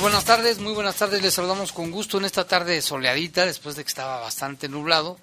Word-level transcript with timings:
Buenas 0.00 0.24
tardes, 0.24 0.58
muy 0.58 0.72
buenas 0.72 0.96
tardes. 0.96 1.20
Les 1.20 1.34
saludamos 1.34 1.70
con 1.70 1.90
gusto 1.90 2.16
en 2.16 2.24
esta 2.24 2.46
tarde 2.46 2.80
soleadita, 2.80 3.44
después 3.44 3.76
de 3.76 3.84
que 3.84 3.88
estaba 3.88 4.20
bastante 4.20 4.66
nublado 4.66 5.18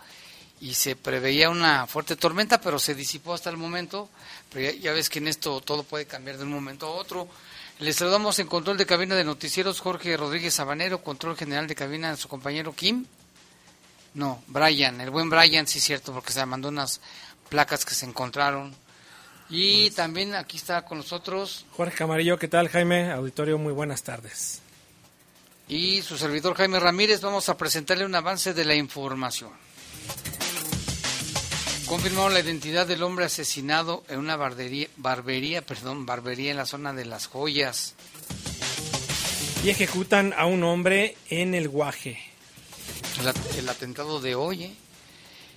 y 0.62 0.76
se 0.76 0.96
preveía 0.96 1.50
una 1.50 1.88
fuerte 1.88 2.16
tormenta, 2.16 2.62
pero 2.62 2.78
se 2.78 2.94
disipó 2.94 3.34
hasta 3.34 3.50
el 3.50 3.58
momento. 3.58 4.10
Pero 4.54 4.72
ya, 4.72 4.94
ves 4.94 5.10
que 5.10 5.20
en 5.20 5.28
esto 5.28 5.60
todo 5.62 5.82
puede 5.84 6.06
cambiar 6.06 6.38
de 6.38 6.44
un 6.44 6.52
momento 6.52 6.86
a 6.86 6.92
otro. 6.92 7.28
Les 7.80 7.96
saludamos 7.96 8.38
en 8.38 8.48
control 8.48 8.78
de 8.78 8.86
cabina 8.86 9.16
de 9.16 9.24
noticieros 9.24 9.82
Jorge 9.82 10.16
Rodríguez 10.16 10.54
Sabanero, 10.54 11.04
control 11.04 11.36
general 11.36 11.68
de 11.68 11.76
cabina 11.76 12.12
de 12.12 12.18
su 12.18 12.30
compañero 12.30 12.74
Kim. 12.74 13.06
No, 14.14 14.44
Brian, 14.48 15.02
el 15.02 15.10
buen 15.10 15.32
Brian, 15.32 15.68
sí 15.68 15.80
es 15.80 15.84
cierto, 15.84 16.14
porque 16.14 16.32
se 16.32 16.46
mandó 16.46 16.70
unas 16.70 17.02
placas 17.50 17.86
que 17.86 17.96
se 17.96 18.06
encontraron 18.06 18.76
y 19.50 19.90
también 19.92 20.36
aquí 20.36 20.58
está 20.58 20.86
con 20.86 21.00
nosotros 21.00 21.66
Jorge 21.76 21.98
Camarillo, 21.98 22.38
¿qué 22.38 22.48
tal 22.48 22.70
Jaime? 22.70 23.12
Auditorio, 23.12 23.58
muy 23.58 23.74
buenas 23.74 24.04
tardes. 24.04 24.62
Y 25.68 26.02
su 26.02 26.18
servidor 26.18 26.56
Jaime 26.56 26.80
Ramírez, 26.80 27.22
vamos 27.22 27.48
a 27.48 27.58
presentarle 27.58 28.06
un 28.06 28.16
avance 28.16 28.54
de 28.54 28.66
la 28.66 28.76
información. 28.76 29.52
Confirmaron 31.86 32.34
la 32.34 32.40
identidad 32.40 32.86
del 32.86 33.02
hombre 33.04 33.26
asesinado 33.26 34.04
en 34.10 34.20
una 34.20 34.36
barbería, 34.36 34.88
barbería, 34.98 35.64
perdón, 35.64 36.06
barbería 36.06 36.52
en 36.52 36.58
la 36.58 36.66
zona 36.66 36.94
de 36.94 37.06
Las 37.06 37.28
Joyas. 37.28 37.96
Y 39.64 39.70
ejecutan 39.70 40.34
a 40.38 40.46
un 40.46 40.64
hombre 40.64 41.18
en 41.30 41.56
el 41.56 41.68
Guaje. 41.68 42.20
El, 43.20 43.60
el 43.60 43.70
atentado 43.70 44.22
de 44.22 44.36
hoy, 44.36 44.64
¿eh? 44.66 44.76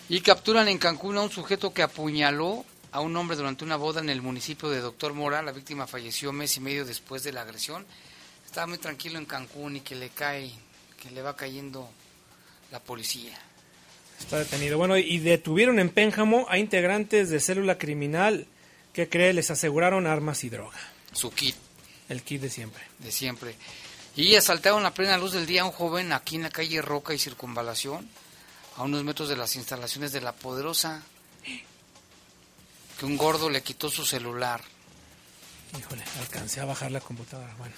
Y 0.08 0.20
capturan 0.20 0.68
en 0.68 0.78
Cancún 0.78 1.16
a 1.16 1.22
un 1.22 1.30
sujeto 1.30 1.72
que 1.72 1.82
apuñaló 1.82 2.64
a 2.92 3.00
un 3.00 3.16
hombre 3.16 3.36
durante 3.36 3.64
una 3.64 3.76
boda 3.76 4.00
en 4.00 4.10
el 4.10 4.22
municipio 4.22 4.68
de 4.68 4.80
Doctor 4.80 5.14
Mora. 5.14 5.42
La 5.42 5.52
víctima 5.52 5.86
falleció 5.86 6.32
mes 6.32 6.56
y 6.58 6.60
medio 6.60 6.84
después 6.84 7.22
de 7.24 7.32
la 7.32 7.40
agresión. 7.40 7.84
Estaba 8.44 8.66
muy 8.66 8.78
tranquilo 8.78 9.18
en 9.18 9.24
Cancún 9.24 9.76
y 9.76 9.80
que 9.80 9.94
le 9.94 10.10
cae, 10.10 10.52
que 11.00 11.10
le 11.10 11.22
va 11.22 11.34
cayendo 11.34 11.88
la 12.70 12.80
policía. 12.80 13.38
Está 14.20 14.38
detenido. 14.38 14.76
Bueno, 14.76 14.98
y 14.98 15.18
detuvieron 15.18 15.78
en 15.78 15.88
Pénjamo 15.88 16.46
a 16.48 16.58
integrantes 16.58 17.30
de 17.30 17.40
célula 17.40 17.78
criminal 17.78 18.46
que 18.92 19.08
cree 19.08 19.32
les 19.32 19.50
aseguraron 19.50 20.06
armas 20.06 20.44
y 20.44 20.50
droga. 20.50 20.78
Su 21.12 21.32
kit. 21.32 21.56
El 22.10 22.22
kit 22.22 22.42
de 22.42 22.50
siempre. 22.50 22.82
De 22.98 23.10
siempre. 23.10 23.56
Y 24.16 24.34
asaltaron 24.34 24.84
a 24.84 24.92
plena 24.92 25.16
luz 25.16 25.32
del 25.32 25.46
día 25.46 25.62
a 25.62 25.64
un 25.64 25.72
joven 25.72 26.12
aquí 26.12 26.36
en 26.36 26.42
la 26.42 26.50
calle 26.50 26.82
Roca 26.82 27.14
y 27.14 27.18
Circunvalación, 27.18 28.06
a 28.76 28.82
unos 28.82 29.02
metros 29.02 29.30
de 29.30 29.36
las 29.36 29.56
instalaciones 29.56 30.12
de 30.12 30.20
la 30.20 30.32
poderosa 30.32 31.02
un 33.02 33.16
gordo 33.16 33.50
le 33.50 33.62
quitó 33.62 33.90
su 33.90 34.04
celular. 34.04 34.60
Híjole, 35.78 36.02
alcancé 36.20 36.60
a 36.60 36.64
bajar 36.64 36.90
la 36.90 37.00
computadora. 37.00 37.54
Bueno. 37.58 37.74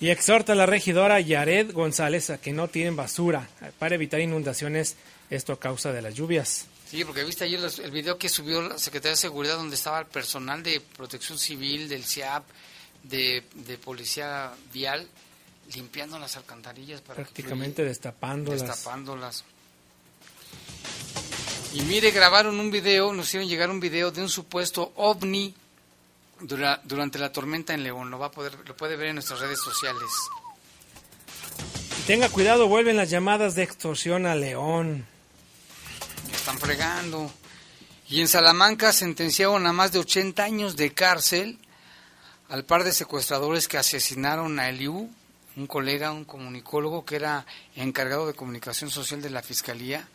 Y 0.00 0.10
exhorta 0.10 0.52
a 0.52 0.56
la 0.56 0.66
regidora 0.66 1.20
Yared 1.20 1.72
González 1.72 2.30
a 2.30 2.38
que 2.38 2.52
no 2.52 2.68
tiren 2.68 2.96
basura 2.96 3.48
para 3.78 3.94
evitar 3.94 4.20
inundaciones, 4.20 4.96
esto 5.30 5.52
a 5.52 5.60
causa 5.60 5.92
de 5.92 6.02
las 6.02 6.14
lluvias. 6.14 6.66
Sí, 6.90 7.04
porque 7.04 7.24
viste 7.24 7.44
ayer 7.44 7.60
el 7.82 7.90
video 7.90 8.18
que 8.18 8.28
subió 8.28 8.62
la 8.62 8.78
Secretaría 8.78 9.12
de 9.12 9.16
Seguridad 9.16 9.56
donde 9.56 9.76
estaba 9.76 10.00
el 10.00 10.06
personal 10.06 10.62
de 10.62 10.80
Protección 10.80 11.38
Civil, 11.38 11.88
del 11.88 12.04
CIAP, 12.04 12.44
de, 13.02 13.42
Policía 13.82 14.52
Vial, 14.72 15.06
limpiando 15.74 16.18
las 16.18 16.36
alcantarillas. 16.36 17.00
Para 17.00 17.16
Prácticamente 17.16 17.84
destapándolas. 17.84 18.62
Destapándolas. 18.62 19.44
Y 21.74 21.82
mire, 21.82 22.12
grabaron 22.12 22.60
un 22.60 22.70
video, 22.70 23.12
nos 23.12 23.26
hicieron 23.26 23.48
llegar 23.48 23.68
un 23.68 23.80
video 23.80 24.12
de 24.12 24.22
un 24.22 24.28
supuesto 24.28 24.92
ovni 24.94 25.52
durante 26.38 27.18
la 27.18 27.32
tormenta 27.32 27.74
en 27.74 27.82
León. 27.82 28.12
Lo, 28.12 28.18
va 28.20 28.26
a 28.26 28.30
poder, 28.30 28.56
lo 28.64 28.76
puede 28.76 28.94
ver 28.94 29.08
en 29.08 29.16
nuestras 29.16 29.40
redes 29.40 29.58
sociales. 29.58 30.08
Y 31.98 32.02
tenga 32.02 32.28
cuidado, 32.28 32.68
vuelven 32.68 32.96
las 32.96 33.10
llamadas 33.10 33.56
de 33.56 33.64
extorsión 33.64 34.24
a 34.24 34.36
León. 34.36 35.04
Están 36.32 36.60
fregando. 36.60 37.32
Y 38.08 38.20
en 38.20 38.28
Salamanca 38.28 38.92
sentenciaron 38.92 39.66
a 39.66 39.72
más 39.72 39.90
de 39.90 39.98
80 39.98 40.44
años 40.44 40.76
de 40.76 40.94
cárcel 40.94 41.58
al 42.50 42.64
par 42.64 42.84
de 42.84 42.92
secuestradores 42.92 43.66
que 43.66 43.78
asesinaron 43.78 44.60
a 44.60 44.68
Eliú, 44.68 45.10
un 45.56 45.66
colega, 45.66 46.12
un 46.12 46.24
comunicólogo 46.24 47.04
que 47.04 47.16
era 47.16 47.46
encargado 47.74 48.28
de 48.28 48.34
comunicación 48.34 48.90
social 48.90 49.20
de 49.20 49.30
la 49.30 49.42
Fiscalía 49.42 50.06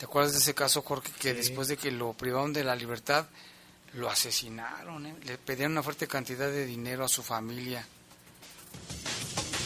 ¿Te 0.00 0.06
acuerdas 0.06 0.32
de 0.32 0.38
ese 0.38 0.54
caso, 0.54 0.80
Jorge, 0.80 1.12
que 1.18 1.34
después 1.34 1.68
de 1.68 1.76
que 1.76 1.90
lo 1.90 2.14
privaron 2.14 2.54
de 2.54 2.64
la 2.64 2.74
libertad, 2.74 3.26
lo 3.92 4.08
asesinaron? 4.08 5.04
Eh? 5.04 5.14
Le 5.24 5.36
pedían 5.36 5.72
una 5.72 5.82
fuerte 5.82 6.08
cantidad 6.08 6.50
de 6.50 6.64
dinero 6.64 7.04
a 7.04 7.08
su 7.08 7.22
familia. 7.22 7.86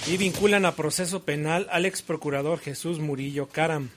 Y 0.08 0.16
vinculan 0.16 0.66
a 0.66 0.74
proceso 0.74 1.22
penal 1.22 1.68
al 1.70 1.86
ex 1.86 2.02
procurador 2.02 2.58
Jesús 2.58 2.98
Murillo 2.98 3.48
Caram. 3.48 3.90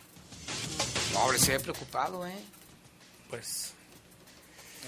Pobre, 1.12 1.40
se 1.40 1.54
ve 1.54 1.60
preocupado, 1.60 2.28
¿eh? 2.28 2.38
Pues. 3.32 3.72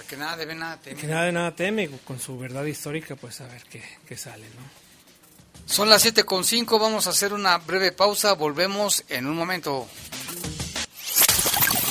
que 0.08 0.18
nada 0.18 0.38
debe, 0.38 0.54
nada 0.54 0.80
teme. 0.80 1.02
Que 1.02 1.08
nada 1.08 1.26
de 1.26 1.32
nada 1.32 1.56
teme, 1.56 1.90
con 2.06 2.20
su 2.20 2.38
verdad 2.38 2.64
histórica, 2.66 3.16
pues 3.16 3.42
a 3.42 3.48
ver 3.48 3.64
qué, 3.64 3.84
qué 4.08 4.16
sale, 4.16 4.46
¿no? 4.50 5.66
Son 5.66 5.90
las 5.90 6.06
7.5, 6.06 6.80
vamos 6.80 7.08
a 7.08 7.10
hacer 7.10 7.34
una 7.34 7.58
breve 7.58 7.92
pausa, 7.92 8.34
volvemos 8.34 9.04
en 9.10 9.26
un 9.26 9.36
momento. 9.36 9.88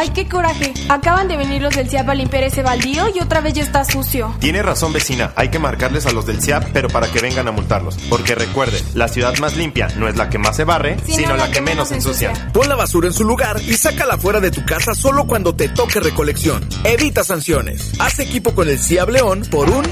¡Ay, 0.00 0.08
qué 0.14 0.26
coraje! 0.26 0.72
Acaban 0.88 1.28
de 1.28 1.36
venir 1.36 1.60
los 1.60 1.76
del 1.76 1.90
CIAP 1.90 2.08
a 2.08 2.14
limpiar 2.14 2.44
ese 2.44 2.62
baldío 2.62 3.10
y 3.14 3.20
otra 3.20 3.42
vez 3.42 3.52
ya 3.52 3.62
está 3.62 3.84
sucio. 3.84 4.34
Tiene 4.40 4.62
razón, 4.62 4.94
vecina. 4.94 5.34
Hay 5.36 5.50
que 5.50 5.58
marcarles 5.58 6.06
a 6.06 6.12
los 6.12 6.24
del 6.24 6.40
CIAP, 6.40 6.70
pero 6.72 6.88
para 6.88 7.08
que 7.08 7.20
vengan 7.20 7.46
a 7.48 7.50
multarlos. 7.50 7.98
Porque 8.08 8.34
recuerde, 8.34 8.82
la 8.94 9.08
ciudad 9.08 9.36
más 9.40 9.58
limpia 9.58 9.88
no 9.98 10.08
es 10.08 10.16
la 10.16 10.30
que 10.30 10.38
más 10.38 10.56
se 10.56 10.64
barre, 10.64 10.96
sino, 11.04 11.36
la, 11.36 11.50
que, 11.50 11.60
menos 11.60 11.92
ensucia. 11.92 12.32
Pon 12.50 12.66
la 12.66 12.76
basura 12.76 13.08
en 13.08 13.12
su 13.12 13.24
lugar 13.24 13.60
y 13.60 13.74
sácala 13.74 14.16
fuera 14.16 14.40
de 14.40 14.50
tu 14.50 14.64
casa 14.64 14.94
solo 14.94 15.26
cuando 15.26 15.54
te 15.54 15.68
toque 15.68 16.00
recolección. 16.00 16.66
Evita 16.82 17.22
sanciones. 17.22 17.92
Haz 17.98 18.20
equipo 18.20 18.54
con 18.54 18.70
el 18.70 18.78
CIAP 18.78 19.10
León 19.10 19.42
por 19.50 19.68
un... 19.68 19.84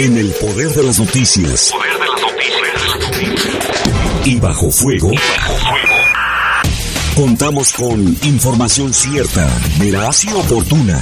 En 0.00 0.16
el 0.16 0.32
poder 0.32 0.70
de 0.70 0.82
las 0.82 0.98
noticias. 0.98 1.70
Poder 1.72 1.92
de 1.92 2.06
las 2.06 2.22
noticias. 2.22 2.72
y 4.24 4.36
bajo 4.36 4.70
fuego. 4.70 5.10
Contamos 7.14 7.70
con 7.74 8.16
información 8.22 8.94
cierta, 8.94 9.46
veraz 9.78 10.24
y 10.24 10.32
oportuna. 10.32 10.98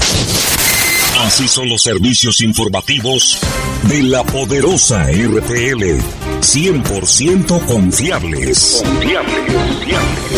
Así 1.21 1.47
son 1.47 1.69
los 1.69 1.81
servicios 1.81 2.41
informativos 2.41 3.39
de 3.85 4.03
la 4.03 4.25
poderosa 4.25 5.05
RTL. 5.05 6.01
100% 6.41 7.67
confiables. 7.67 8.83
Confiables, 8.85 9.55
confiables. 9.55 10.38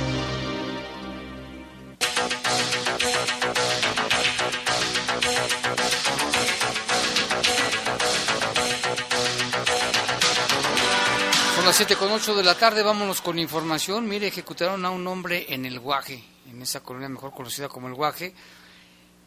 Son 11.61 11.67
las 11.67 11.77
7 11.77 11.95
con 11.95 12.11
8 12.11 12.33
de 12.33 12.43
la 12.43 12.55
tarde, 12.55 12.81
vámonos 12.81 13.21
con 13.21 13.37
información. 13.37 14.09
Mire, 14.09 14.25
ejecutaron 14.25 14.83
a 14.83 14.89
un 14.89 15.05
hombre 15.05 15.45
en 15.53 15.63
el 15.63 15.79
Guaje, 15.79 16.23
en 16.49 16.59
esa 16.59 16.79
colonia 16.79 17.07
mejor 17.07 17.33
conocida 17.33 17.69
como 17.69 17.87
el 17.87 17.93
Guaje. 17.93 18.33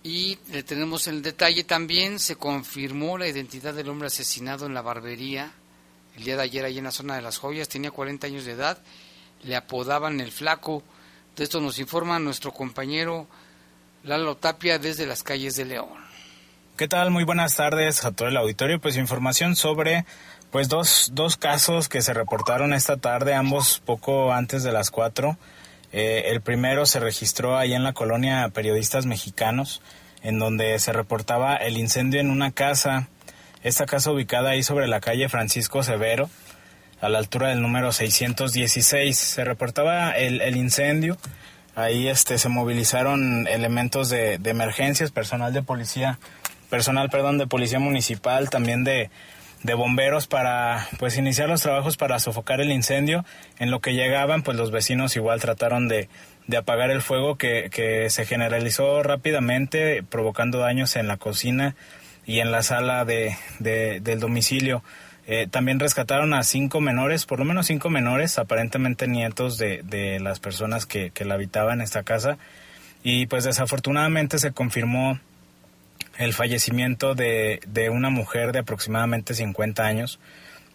Y 0.02 0.36
le 0.50 0.64
tenemos 0.64 1.06
el 1.06 1.22
detalle 1.22 1.62
también, 1.62 2.18
se 2.18 2.34
confirmó 2.34 3.18
la 3.18 3.28
identidad 3.28 3.72
del 3.72 3.88
hombre 3.88 4.08
asesinado 4.08 4.66
en 4.66 4.74
la 4.74 4.82
barbería 4.82 5.52
el 6.16 6.24
día 6.24 6.36
de 6.36 6.42
ayer 6.42 6.64
ahí 6.64 6.78
en 6.78 6.82
la 6.82 6.90
zona 6.90 7.14
de 7.14 7.22
las 7.22 7.38
joyas, 7.38 7.68
tenía 7.68 7.92
40 7.92 8.26
años 8.26 8.44
de 8.44 8.50
edad, 8.50 8.78
le 9.44 9.54
apodaban 9.54 10.18
el 10.18 10.32
flaco. 10.32 10.82
De 11.36 11.44
esto 11.44 11.60
nos 11.60 11.78
informa 11.78 12.18
nuestro 12.18 12.50
compañero 12.50 13.28
Lalo 14.02 14.36
Tapia 14.38 14.80
desde 14.80 15.06
las 15.06 15.22
calles 15.22 15.54
de 15.54 15.66
León. 15.66 16.04
¿Qué 16.76 16.88
tal? 16.88 17.12
Muy 17.12 17.22
buenas 17.22 17.54
tardes 17.54 18.04
a 18.04 18.10
todo 18.10 18.26
el 18.26 18.36
auditorio. 18.36 18.80
Pues 18.80 18.96
información 18.96 19.54
sobre 19.54 20.06
pues 20.54 20.68
dos, 20.68 21.10
dos 21.14 21.36
casos 21.36 21.88
que 21.88 22.00
se 22.00 22.14
reportaron 22.14 22.74
esta 22.74 22.96
tarde, 22.96 23.34
ambos 23.34 23.82
poco 23.84 24.32
antes 24.32 24.62
de 24.62 24.70
las 24.70 24.92
cuatro. 24.92 25.36
Eh, 25.92 26.26
el 26.26 26.42
primero 26.42 26.86
se 26.86 27.00
registró 27.00 27.58
ahí 27.58 27.74
en 27.74 27.82
la 27.82 27.92
colonia 27.92 28.48
Periodistas 28.50 29.04
Mexicanos, 29.04 29.82
en 30.22 30.38
donde 30.38 30.78
se 30.78 30.92
reportaba 30.92 31.56
el 31.56 31.76
incendio 31.76 32.20
en 32.20 32.30
una 32.30 32.52
casa, 32.52 33.08
esta 33.64 33.84
casa 33.86 34.12
ubicada 34.12 34.50
ahí 34.50 34.62
sobre 34.62 34.86
la 34.86 35.00
calle 35.00 35.28
Francisco 35.28 35.82
Severo, 35.82 36.30
a 37.00 37.08
la 37.08 37.18
altura 37.18 37.48
del 37.48 37.60
número 37.60 37.90
616. 37.90 39.18
Se 39.18 39.42
reportaba 39.42 40.12
el, 40.12 40.40
el 40.40 40.56
incendio, 40.56 41.18
ahí 41.74 42.06
este, 42.06 42.38
se 42.38 42.48
movilizaron 42.48 43.48
elementos 43.48 44.08
de, 44.08 44.38
de 44.38 44.50
emergencias, 44.50 45.10
personal 45.10 45.52
de 45.52 45.64
policía, 45.64 46.20
personal, 46.70 47.10
perdón, 47.10 47.38
de 47.38 47.48
policía 47.48 47.80
municipal, 47.80 48.50
también 48.50 48.84
de 48.84 49.10
de 49.64 49.74
bomberos 49.74 50.28
para 50.28 50.86
pues 50.98 51.16
iniciar 51.16 51.48
los 51.48 51.62
trabajos 51.62 51.96
para 51.96 52.20
sofocar 52.20 52.60
el 52.60 52.70
incendio. 52.70 53.24
En 53.58 53.70
lo 53.72 53.80
que 53.80 53.94
llegaban, 53.94 54.42
pues 54.42 54.56
los 54.56 54.70
vecinos 54.70 55.16
igual 55.16 55.40
trataron 55.40 55.88
de, 55.88 56.08
de 56.46 56.56
apagar 56.58 56.90
el 56.90 57.02
fuego 57.02 57.36
que, 57.36 57.70
que 57.72 58.10
se 58.10 58.26
generalizó 58.26 59.02
rápidamente, 59.02 60.02
provocando 60.02 60.58
daños 60.58 60.94
en 60.96 61.08
la 61.08 61.16
cocina 61.16 61.74
y 62.26 62.40
en 62.40 62.52
la 62.52 62.62
sala 62.62 63.04
de, 63.04 63.36
de 63.58 64.00
del 64.00 64.20
domicilio. 64.20 64.84
Eh, 65.26 65.46
también 65.50 65.80
rescataron 65.80 66.34
a 66.34 66.42
cinco 66.42 66.82
menores, 66.82 67.24
por 67.24 67.38
lo 67.38 67.46
menos 67.46 67.66
cinco 67.66 67.88
menores, 67.88 68.38
aparentemente 68.38 69.08
nietos 69.08 69.56
de, 69.56 69.82
de 69.82 70.20
las 70.20 70.38
personas 70.38 70.84
que, 70.84 71.10
que 71.10 71.24
la 71.24 71.34
habitaban 71.34 71.80
esta 71.80 72.02
casa. 72.02 72.36
Y 73.02 73.26
pues 73.26 73.44
desafortunadamente 73.44 74.38
se 74.38 74.52
confirmó 74.52 75.18
el 76.18 76.32
fallecimiento 76.32 77.14
de, 77.14 77.60
de 77.66 77.90
una 77.90 78.10
mujer 78.10 78.52
de 78.52 78.60
aproximadamente 78.60 79.34
50 79.34 79.84
años 79.84 80.20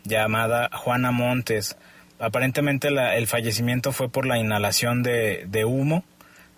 llamada 0.04 0.70
Juana 0.74 1.12
Montes. 1.12 1.78
Aparentemente 2.20 2.92
la, 2.92 3.16
el 3.16 3.28
fallecimiento 3.28 3.92
fue 3.92 4.10
por 4.10 4.26
la 4.26 4.38
inhalación 4.38 5.04
de, 5.04 5.46
de 5.48 5.66
humo, 5.66 6.04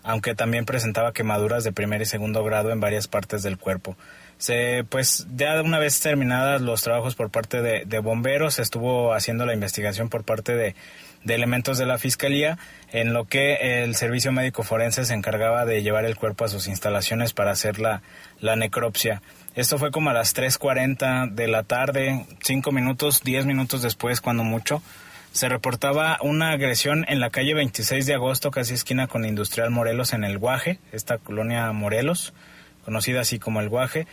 aunque 0.04 0.34
también 0.34 0.66
presentaba 0.66 1.14
quemaduras 1.14 1.64
de 1.64 1.72
primer 1.72 2.02
y 2.02 2.06
segundo 2.06 2.44
grado 2.44 2.72
en 2.72 2.80
varias 2.80 3.08
partes 3.08 3.44
del 3.44 3.58
cuerpo. 3.58 3.96
Se, 4.38 4.84
pues 4.90 5.28
ya 5.36 5.62
una 5.62 5.78
vez 5.78 6.00
terminadas 6.00 6.62
los 6.62 6.82
trabajos 6.82 7.14
por 7.14 7.30
parte 7.30 7.62
de, 7.62 7.86
de 7.86 8.00
bomberos, 8.00 8.56
se 8.56 8.64
estuvo 8.64 9.14
haciendo 9.14 9.46
la 9.46 9.54
investigación 9.54 10.10
por 10.10 10.24
parte 10.24 10.56
de, 10.56 10.76
de 11.24 11.36
elementos 11.36 11.78
de 11.78 11.86
la 11.86 12.00
Fiscalía, 12.00 12.58
en 12.92 13.14
lo 13.14 13.26
que 13.26 13.84
el 13.84 13.96
Servicio 13.96 14.32
Médico 14.32 14.64
Forense 14.64 15.06
se 15.06 15.14
encargaba 15.14 15.66
de 15.66 15.84
llevar 15.84 16.06
el 16.06 16.16
cuerpo 16.16 16.46
a 16.46 16.48
sus 16.48 16.68
instalaciones 16.68 17.34
para 17.34 17.52
hacer 17.52 17.80
la, 17.80 18.02
la 18.42 18.56
necropsia. 18.56 19.22
Esto 19.56 19.78
fue 19.78 19.92
como 19.92 20.10
a 20.10 20.14
las 20.14 20.36
3.40 20.36 21.32
de 21.32 21.48
la 21.48 21.64
tarde, 21.64 22.26
5 22.42 22.72
minutos, 22.72 23.22
10 23.24 23.46
minutos 23.46 23.82
después, 23.82 24.22
cuando 24.22 24.44
mucho. 24.44 24.82
Se 25.32 25.48
reportaba 25.48 26.18
una 26.22 26.52
agresión 26.52 27.06
en 27.08 27.20
la 27.20 27.30
calle 27.30 27.54
26 27.54 28.06
de 28.06 28.14
agosto, 28.14 28.52
casi 28.52 28.74
esquina 28.74 29.08
con 29.08 29.24
Industrial 29.24 29.70
Morelos, 29.70 30.14
en 30.14 30.24
el 30.24 30.38
Guaje, 30.38 30.80
esta 30.92 31.18
colonia 31.18 31.72
Morelos, 31.72 32.34
conocida 32.84 33.22
así 33.22 33.40
como 33.40 33.62
el 33.62 33.70
Guaje. 33.70 34.08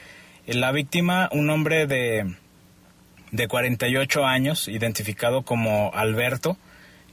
La 0.47 0.71
víctima, 0.71 1.29
un 1.33 1.50
hombre 1.50 1.87
de, 1.87 2.35
de 3.33 3.49
48 3.49 4.25
años, 4.26 4.69
identificado 4.69 5.43
como 5.43 5.91
Alberto, 5.95 6.57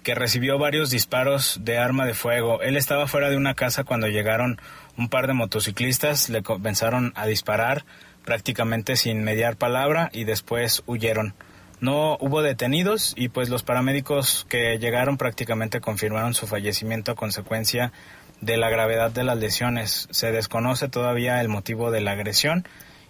que 0.04 0.16
recibió 0.16 0.60
varios 0.60 0.92
disparos 0.92 1.60
de 1.64 1.80
arma 1.80 2.06
de 2.06 2.14
fuego. 2.14 2.62
Él 2.62 2.78
estaba 2.78 3.08
fuera 3.08 3.30
de 3.30 3.38
una 3.38 3.56
casa 3.56 3.84
cuando 3.84 4.08
llegaron 4.08 4.60
un 4.98 5.10
par 5.10 5.28
de 5.28 5.34
motociclistas, 5.34 6.30
le 6.30 6.44
comenzaron 6.44 7.14
a 7.16 7.26
disparar 7.26 7.86
prácticamente 8.24 8.96
sin 8.96 9.24
mediar 9.24 9.56
palabra 9.56 10.10
y 10.12 10.24
después 10.24 10.84
huyeron. 10.86 11.34
No 11.80 12.18
hubo 12.20 12.42
detenidos 12.42 13.14
y 13.18 13.30
pues 13.30 13.50
los 13.50 13.64
paramédicos 13.64 14.46
que 14.50 14.78
llegaron 14.80 15.18
prácticamente 15.18 15.82
confirmaron 15.82 16.34
su 16.34 16.48
fallecimiento 16.48 17.12
a 17.12 17.16
consecuencia 17.16 17.92
de 18.42 18.58
la 18.58 18.70
gravedad 18.70 19.12
de 19.12 19.24
las 19.24 19.38
lesiones. 19.38 20.08
Se 20.12 20.32
desconoce 20.32 20.88
todavía 20.88 21.42
el 21.42 21.50
motivo 21.50 21.92
de 21.92 22.02
la 22.02 22.12
agresión 22.12 22.68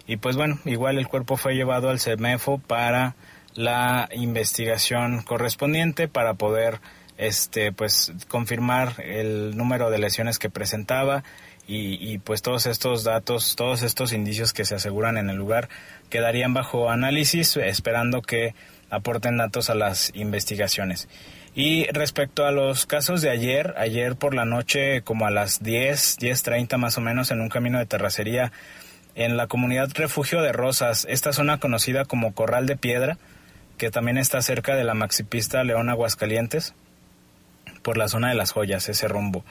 y 0.08 0.18
pues 0.18 0.36
bueno, 0.36 0.60
igual 0.66 0.98
el 0.98 1.08
cuerpo 1.08 1.38
fue 1.38 1.56
llevado 1.56 1.90
al 1.90 2.00
CEMEFO 2.00 2.58
para 2.60 3.16
la 3.54 4.10
investigación 4.12 5.22
correspondiente 5.22 6.08
para 6.08 6.34
poder 6.34 6.80
este 7.18 7.72
pues 7.72 8.12
confirmar 8.28 8.96
el 9.00 9.56
número 9.56 9.90
de 9.90 10.00
lesiones 10.00 10.38
que 10.38 10.50
presentaba 10.50 11.24
y, 11.68 11.98
y, 12.00 12.20
pues 12.20 12.42
todos 12.42 12.66
estos 12.68 13.04
datos, 13.04 13.56
todos 13.56 13.82
estos 13.82 14.14
indicios 14.14 14.54
que 14.54 14.66
se 14.66 14.76
aseguran 14.76 15.18
en 15.18 15.30
el 15.30 15.38
lugar 15.38 15.70
quedarían 16.10 16.54
bajo 16.54 16.90
análisis 16.90 17.58
esperando 17.58 18.22
que 18.22 18.54
aporten 18.90 19.38
datos 19.38 19.70
a 19.70 19.76
las 19.76 20.12
investigaciones. 20.14 21.08
Y 21.56 21.86
respecto 21.92 22.46
a 22.46 22.52
los 22.52 22.86
casos 22.86 23.22
de 23.22 23.30
ayer, 23.30 23.74
ayer 23.78 24.18
por 24.18 24.36
la 24.36 24.44
noche 24.44 25.02
como 25.04 25.26
a 25.26 25.32
las 25.32 25.64
10, 25.64 26.20
10.30 26.20 26.78
más 26.78 26.98
o 26.98 27.02
menos 27.02 27.32
en 27.32 27.40
un 27.40 27.48
camino 27.48 27.80
de 27.80 27.86
terracería 27.86 28.52
en 29.16 29.38
la 29.38 29.48
comunidad 29.48 29.90
Refugio 29.94 30.42
de 30.42 30.52
Rosas, 30.52 31.08
esta 31.10 31.32
zona 31.32 31.58
conocida 31.60 32.04
como 32.04 32.34
Corral 32.34 32.66
de 32.66 32.76
Piedra, 32.76 33.18
que 33.78 33.90
también 33.90 34.18
está 34.18 34.42
cerca 34.42 34.76
de 34.76 34.84
la 34.84 34.94
maxipista 34.94 35.64
León 35.64 35.90
Aguascalientes, 35.90 36.74
por 37.82 37.98
la 37.98 38.10
zona 38.10 38.30
de 38.30 38.36
las 38.36 38.52
joyas, 38.52 38.90
ese 38.90 39.08
rumbo. 39.08 39.46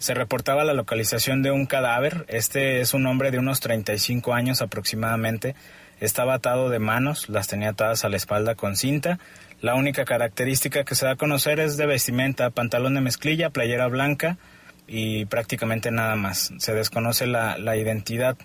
Se 0.00 0.14
reportaba 0.14 0.64
la 0.64 0.72
localización 0.72 1.42
de 1.42 1.50
un 1.50 1.66
cadáver, 1.66 2.24
este 2.28 2.80
es 2.80 2.94
un 2.94 3.06
hombre 3.06 3.30
de 3.30 3.38
unos 3.38 3.60
35 3.60 4.32
años 4.32 4.62
aproximadamente, 4.62 5.54
estaba 6.00 6.32
atado 6.32 6.70
de 6.70 6.78
manos, 6.78 7.28
las 7.28 7.48
tenía 7.48 7.68
atadas 7.68 8.06
a 8.06 8.08
la 8.08 8.16
espalda 8.16 8.54
con 8.54 8.76
cinta. 8.76 9.18
La 9.60 9.74
única 9.74 10.06
característica 10.06 10.84
que 10.84 10.94
se 10.94 11.04
da 11.04 11.12
a 11.12 11.16
conocer 11.16 11.60
es 11.60 11.76
de 11.76 11.84
vestimenta, 11.84 12.48
pantalón 12.48 12.94
de 12.94 13.02
mezclilla, 13.02 13.50
playera 13.50 13.88
blanca 13.88 14.38
y 14.88 15.26
prácticamente 15.26 15.90
nada 15.90 16.16
más. 16.16 16.54
Se 16.56 16.72
desconoce 16.72 17.26
la, 17.26 17.58
la 17.58 17.76
identidad, 17.76 18.38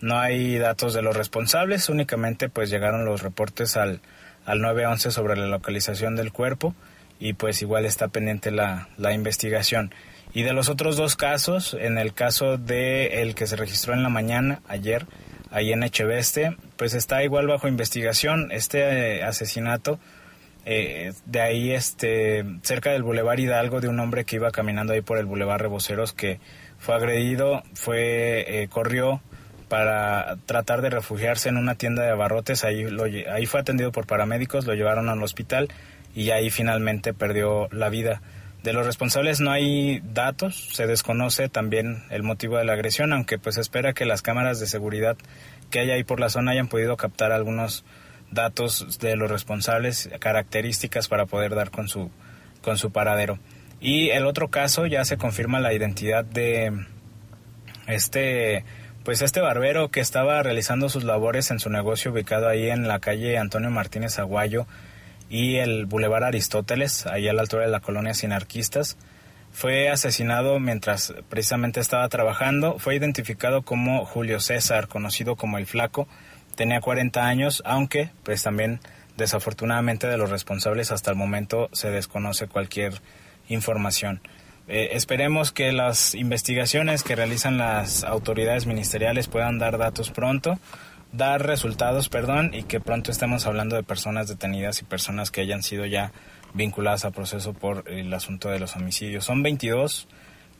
no 0.00 0.20
hay 0.20 0.56
datos 0.58 0.94
de 0.94 1.02
los 1.02 1.16
responsables, 1.16 1.88
únicamente 1.88 2.48
pues 2.48 2.70
llegaron 2.70 3.04
los 3.04 3.22
reportes 3.22 3.76
al, 3.76 4.02
al 4.46 4.60
911 4.60 5.10
sobre 5.10 5.36
la 5.36 5.48
localización 5.48 6.14
del 6.14 6.30
cuerpo 6.30 6.76
y 7.18 7.32
pues 7.32 7.60
igual 7.60 7.86
está 7.86 8.06
pendiente 8.06 8.52
la, 8.52 8.86
la 8.98 9.12
investigación. 9.12 9.92
Y 10.34 10.42
de 10.42 10.52
los 10.52 10.68
otros 10.68 10.96
dos 10.96 11.16
casos, 11.16 11.74
en 11.78 11.98
el 11.98 12.14
caso 12.14 12.56
de 12.56 13.22
el 13.22 13.34
que 13.34 13.46
se 13.46 13.56
registró 13.56 13.92
en 13.92 14.02
la 14.02 14.08
mañana, 14.08 14.62
ayer, 14.66 15.06
ahí 15.50 15.72
en 15.72 15.82
Echeveste, 15.82 16.56
pues 16.76 16.94
está 16.94 17.22
igual 17.22 17.46
bajo 17.46 17.68
investigación 17.68 18.50
este 18.50 19.18
eh, 19.18 19.22
asesinato 19.22 19.98
eh, 20.64 21.12
de 21.26 21.40
ahí 21.40 21.72
este 21.72 22.44
cerca 22.62 22.92
del 22.92 23.02
Boulevard 23.02 23.38
Hidalgo 23.38 23.80
de 23.80 23.88
un 23.88 23.98
hombre 23.98 24.24
que 24.24 24.36
iba 24.36 24.52
caminando 24.52 24.92
ahí 24.92 25.00
por 25.00 25.18
el 25.18 25.26
Boulevard 25.26 25.60
Reboceros 25.60 26.12
que 26.12 26.38
fue 26.78 26.94
agredido, 26.94 27.64
fue 27.74 28.62
eh, 28.62 28.68
corrió 28.68 29.20
para 29.68 30.36
tratar 30.46 30.80
de 30.80 30.90
refugiarse 30.90 31.48
en 31.48 31.56
una 31.56 31.74
tienda 31.74 32.02
de 32.02 32.10
abarrotes, 32.10 32.62
ahí 32.62 32.84
lo, 32.84 33.04
ahí 33.04 33.46
fue 33.46 33.60
atendido 33.60 33.90
por 33.90 34.06
paramédicos, 34.06 34.66
lo 34.66 34.74
llevaron 34.74 35.08
al 35.08 35.22
hospital 35.22 35.68
y 36.14 36.30
ahí 36.30 36.50
finalmente 36.50 37.12
perdió 37.12 37.68
la 37.72 37.88
vida. 37.88 38.22
De 38.62 38.72
los 38.72 38.86
responsables 38.86 39.40
no 39.40 39.50
hay 39.50 40.00
datos, 40.04 40.68
se 40.72 40.86
desconoce 40.86 41.48
también 41.48 42.04
el 42.10 42.22
motivo 42.22 42.58
de 42.58 42.64
la 42.64 42.74
agresión, 42.74 43.12
aunque 43.12 43.38
pues 43.38 43.58
espera 43.58 43.92
que 43.92 44.04
las 44.04 44.22
cámaras 44.22 44.60
de 44.60 44.68
seguridad 44.68 45.16
que 45.70 45.80
hay 45.80 45.90
ahí 45.90 46.04
por 46.04 46.20
la 46.20 46.28
zona 46.28 46.52
hayan 46.52 46.68
podido 46.68 46.96
captar 46.96 47.32
algunos 47.32 47.84
datos 48.30 48.98
de 49.00 49.16
los 49.16 49.30
responsables, 49.30 50.10
características 50.20 51.08
para 51.08 51.26
poder 51.26 51.54
dar 51.54 51.70
con 51.70 51.88
su 51.88 52.10
con 52.62 52.78
su 52.78 52.92
paradero. 52.92 53.40
Y 53.80 54.10
el 54.10 54.26
otro 54.26 54.48
caso 54.48 54.86
ya 54.86 55.04
se 55.04 55.16
confirma 55.16 55.58
la 55.58 55.74
identidad 55.74 56.24
de 56.24 56.86
este 57.88 58.64
pues 59.04 59.22
este 59.22 59.40
barbero 59.40 59.90
que 59.90 59.98
estaba 59.98 60.40
realizando 60.42 60.88
sus 60.88 61.02
labores 61.02 61.50
en 61.50 61.58
su 61.58 61.68
negocio 61.68 62.12
ubicado 62.12 62.48
ahí 62.48 62.70
en 62.70 62.86
la 62.86 63.00
calle 63.00 63.36
Antonio 63.38 63.70
Martínez 63.70 64.20
Aguayo 64.20 64.68
y 65.32 65.56
el 65.56 65.86
Boulevard 65.86 66.24
Aristóteles, 66.24 67.06
ahí 67.06 67.26
a 67.26 67.32
la 67.32 67.40
altura 67.40 67.64
de 67.64 67.70
la 67.70 67.80
colonia 67.80 68.12
Sinarquistas. 68.12 68.98
Fue 69.50 69.88
asesinado 69.88 70.60
mientras 70.60 71.14
precisamente 71.30 71.80
estaba 71.80 72.06
trabajando. 72.10 72.78
Fue 72.78 72.96
identificado 72.96 73.62
como 73.62 74.04
Julio 74.04 74.40
César, 74.40 74.88
conocido 74.88 75.34
como 75.36 75.56
el 75.56 75.64
Flaco. 75.64 76.06
Tenía 76.54 76.82
40 76.82 77.26
años, 77.26 77.62
aunque 77.64 78.10
pues 78.24 78.42
también 78.42 78.80
desafortunadamente 79.16 80.06
de 80.06 80.18
los 80.18 80.28
responsables 80.28 80.92
hasta 80.92 81.10
el 81.10 81.16
momento 81.16 81.70
se 81.72 81.90
desconoce 81.90 82.46
cualquier 82.46 83.00
información. 83.48 84.20
Eh, 84.68 84.90
esperemos 84.92 85.50
que 85.50 85.72
las 85.72 86.14
investigaciones 86.14 87.02
que 87.02 87.16
realizan 87.16 87.56
las 87.56 88.04
autoridades 88.04 88.66
ministeriales 88.66 89.28
puedan 89.28 89.58
dar 89.58 89.78
datos 89.78 90.10
pronto 90.10 90.58
dar 91.12 91.46
resultados, 91.46 92.08
perdón, 92.08 92.52
y 92.54 92.64
que 92.64 92.80
pronto 92.80 93.10
estemos 93.10 93.46
hablando 93.46 93.76
de 93.76 93.82
personas 93.82 94.28
detenidas 94.28 94.80
y 94.80 94.84
personas 94.84 95.30
que 95.30 95.42
hayan 95.42 95.62
sido 95.62 95.86
ya 95.86 96.12
vinculadas 96.54 97.04
a 97.04 97.10
proceso 97.10 97.52
por 97.52 97.88
el 97.88 98.12
asunto 98.12 98.48
de 98.48 98.58
los 98.58 98.76
homicidios. 98.76 99.24
Son 99.24 99.42
22, 99.42 100.08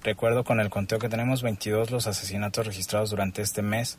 recuerdo 0.03 0.45
con 0.45 0.61
el 0.61 0.71
conteo 0.71 0.99
que 0.99 1.09
tenemos, 1.09 1.43
22 1.43 1.91
los 1.91 2.07
asesinatos 2.07 2.67
registrados 2.67 3.11
durante 3.11 3.43
este 3.43 3.63
mes, 3.63 3.99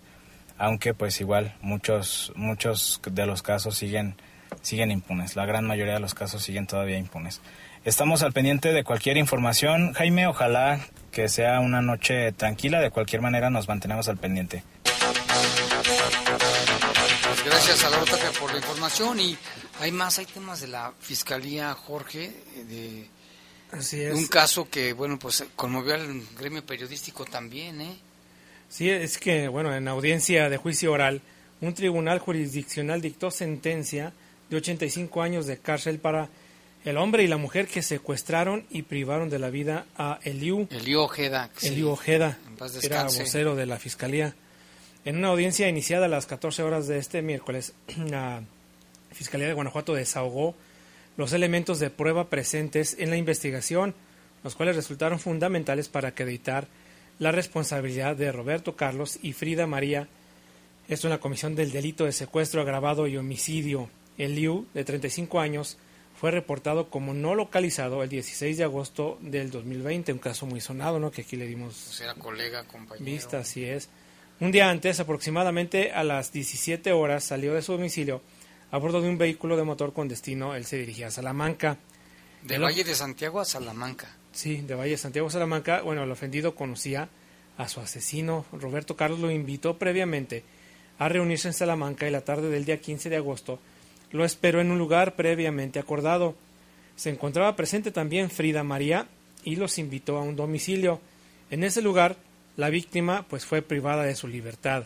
aunque 0.58 0.94
pues 0.94 1.20
igual 1.20 1.56
muchos 1.62 2.32
muchos 2.36 3.02
de 3.10 3.26
los 3.26 3.42
casos 3.42 3.76
siguen 3.76 4.16
siguen 4.62 4.92
impunes, 4.92 5.36
la 5.36 5.48
gran 5.48 5.66
mayoría 5.66 5.96
de 5.96 6.00
los 6.00 6.14
casos 6.14 6.44
siguen 6.44 6.68
todavía 6.68 6.98
impunes. 6.98 7.42
Estamos 7.86 8.24
al 8.24 8.32
pendiente 8.32 8.72
de 8.72 8.86
cualquier 8.86 9.18
información. 9.18 9.94
Jaime, 9.94 10.28
ojalá 10.28 10.80
que 11.12 11.28
sea 11.28 11.60
una 11.60 11.82
noche 11.82 12.32
tranquila, 12.32 12.80
de 12.80 12.92
cualquier 12.92 13.22
manera 13.22 13.50
nos 13.50 13.68
mantenemos 13.68 14.08
al 14.08 14.18
pendiente. 14.18 14.64
Gracias 17.46 17.84
a 17.84 17.90
la 17.90 17.98
Tapia 18.06 18.32
por 18.40 18.52
la 18.52 18.58
información 18.58 19.20
y 19.20 19.38
hay 19.82 19.92
más, 19.92 20.18
hay 20.18 20.26
temas 20.26 20.62
de 20.62 20.68
la 20.68 20.94
Fiscalía, 21.00 21.74
Jorge, 21.74 22.32
de, 22.70 23.10
un 24.14 24.28
caso 24.28 24.70
que, 24.70 24.94
bueno, 24.94 25.20
pues 25.20 25.44
conmovió 25.56 25.96
al 25.96 26.22
gremio 26.38 26.66
periodístico 26.66 27.26
también, 27.26 27.82
¿eh? 27.82 27.98
Sí, 28.70 28.90
es 28.90 29.18
que, 29.18 29.48
bueno, 29.48 29.76
en 29.76 29.88
audiencia 29.88 30.50
de 30.50 30.58
juicio 30.58 30.94
oral, 30.94 31.22
un 31.60 31.74
tribunal 31.74 32.20
jurisdiccional 32.20 33.02
dictó 33.02 33.30
sentencia 33.30 34.14
de 34.50 34.58
85 34.58 35.22
años 35.22 35.46
de 35.46 35.58
cárcel 35.58 36.00
para 36.00 36.30
el 36.86 36.98
hombre 36.98 37.24
y 37.24 37.28
la 37.28 37.38
mujer 37.38 37.68
que 37.68 37.82
secuestraron 37.82 38.66
y 38.70 38.84
privaron 38.84 39.30
de 39.30 39.40
la 39.40 39.50
vida 39.50 39.86
a 39.98 40.20
Eliu. 40.24 40.68
Eliu 40.70 41.02
Ojeda. 41.02 41.50
Eliu 41.62 41.90
Ojeda, 41.90 42.38
era 42.82 43.04
vocero 43.04 43.56
de 43.56 43.66
la 43.66 43.80
Fiscalía. 43.80 44.34
En 45.06 45.18
una 45.18 45.30
audiencia 45.30 45.68
iniciada 45.68 46.06
a 46.06 46.10
las 46.10 46.26
14 46.26 46.64
horas 46.64 46.88
de 46.88 46.98
este 46.98 47.22
miércoles, 47.22 47.74
la 48.10 48.44
Fiscalía 49.12 49.48
de 49.48 49.54
Guanajuato 49.54 49.94
desahogó 49.94 50.56
los 51.18 51.34
elementos 51.34 51.80
de 51.80 51.90
prueba 51.90 52.30
presentes 52.30 52.96
en 52.98 53.10
la 53.10 53.18
investigación, 53.18 53.94
los 54.44 54.56
cuales 54.56 54.76
resultaron 54.76 55.20
fundamentales 55.20 55.90
para 55.90 56.10
acreditar 56.10 56.68
la 57.20 57.32
responsabilidad 57.32 58.16
de 58.16 58.32
Roberto 58.32 58.76
Carlos 58.76 59.20
y 59.22 59.34
Frida 59.34 59.68
María, 59.68 60.08
esto 60.88 61.08
en 61.08 61.12
la 61.12 61.20
comisión 61.20 61.56
del 61.56 61.72
delito 61.72 62.06
de 62.06 62.12
secuestro 62.12 62.62
agravado 62.62 63.08
y 63.08 63.18
homicidio. 63.18 63.90
El 64.18 64.36
Liu, 64.36 64.68
de 64.74 64.84
35 64.84 65.40
años, 65.40 65.78
fue 66.20 66.32
reportado 66.32 66.90
como 66.90 67.14
no 67.14 67.36
localizado 67.36 68.04
el 68.04 68.10
16 68.10 68.58
de 68.58 68.64
agosto 68.64 69.18
del 69.22 69.52
2020, 69.52 70.14
un 70.14 70.20
caso 70.20 70.46
muy 70.46 70.62
sonado, 70.62 71.00
¿no? 71.00 71.12
Que 71.12 71.22
aquí 71.22 71.36
le 71.36 71.48
dimos 71.48 71.84
pues 71.88 72.02
era 72.02 72.14
colega, 72.16 72.64
compañero. 72.64 73.06
vista, 73.06 73.40
así 73.40 73.66
es. 73.66 73.90
Un 74.44 74.52
día 74.52 74.70
antes, 74.70 75.00
aproximadamente 75.00 75.94
a 75.94 76.04
las 76.04 76.34
17 76.34 76.92
horas, 76.92 77.24
salió 77.24 77.54
de 77.54 77.62
su 77.62 77.72
domicilio 77.72 78.22
a 78.72 78.78
bordo 78.78 79.00
de 79.00 79.08
un 79.08 79.18
vehículo 79.18 79.56
de 79.56 79.64
motor 79.64 79.94
con 79.94 80.10
destino. 80.10 80.54
Él 80.54 80.66
se 80.66 80.78
dirigía 80.78 81.08
a 81.08 81.12
Salamanca. 81.12 81.78
De 82.42 82.58
Valle 82.58 82.84
de 82.84 82.94
Santiago 82.94 83.40
a 83.40 83.46
Salamanca. 83.46 84.18
Sí, 84.34 84.58
de 84.58 84.76
Valle 84.76 84.92
de 84.92 84.98
Santiago 84.98 85.30
a 85.30 85.32
Salamanca. 85.32 85.82
Bueno, 85.82 86.04
el 86.04 86.12
ofendido 86.12 86.56
conocía 86.56 87.08
a 87.58 87.70
su 87.70 87.80
asesino. 87.80 88.46
Roberto 88.52 88.98
Carlos 88.98 89.22
lo 89.22 89.32
invitó 89.32 89.78
previamente 89.78 90.44
a 91.00 91.08
reunirse 91.08 91.48
en 91.48 91.54
Salamanca 91.54 92.06
y 92.06 92.12
la 92.12 92.26
tarde 92.26 92.50
del 92.50 92.66
día 92.66 92.82
15 92.82 93.10
de 93.10 93.16
agosto 93.16 93.60
lo 94.12 94.26
esperó 94.26 94.60
en 94.60 94.72
un 94.72 94.78
lugar 94.78 95.16
previamente 95.16 95.80
acordado. 95.80 96.36
Se 96.98 97.10
encontraba 97.10 97.56
presente 97.56 97.92
también 97.92 98.30
Frida 98.30 98.66
María 98.66 99.08
y 99.46 99.56
los 99.56 99.78
invitó 99.78 100.18
a 100.18 100.22
un 100.22 100.36
domicilio. 100.36 101.00
En 101.50 101.64
ese 101.64 101.82
lugar 101.82 102.18
la 102.56 102.70
víctima 102.70 103.26
pues 103.30 103.46
fue 103.46 103.62
privada 103.62 104.04
de 104.04 104.16
su 104.16 104.28
libertad. 104.28 104.84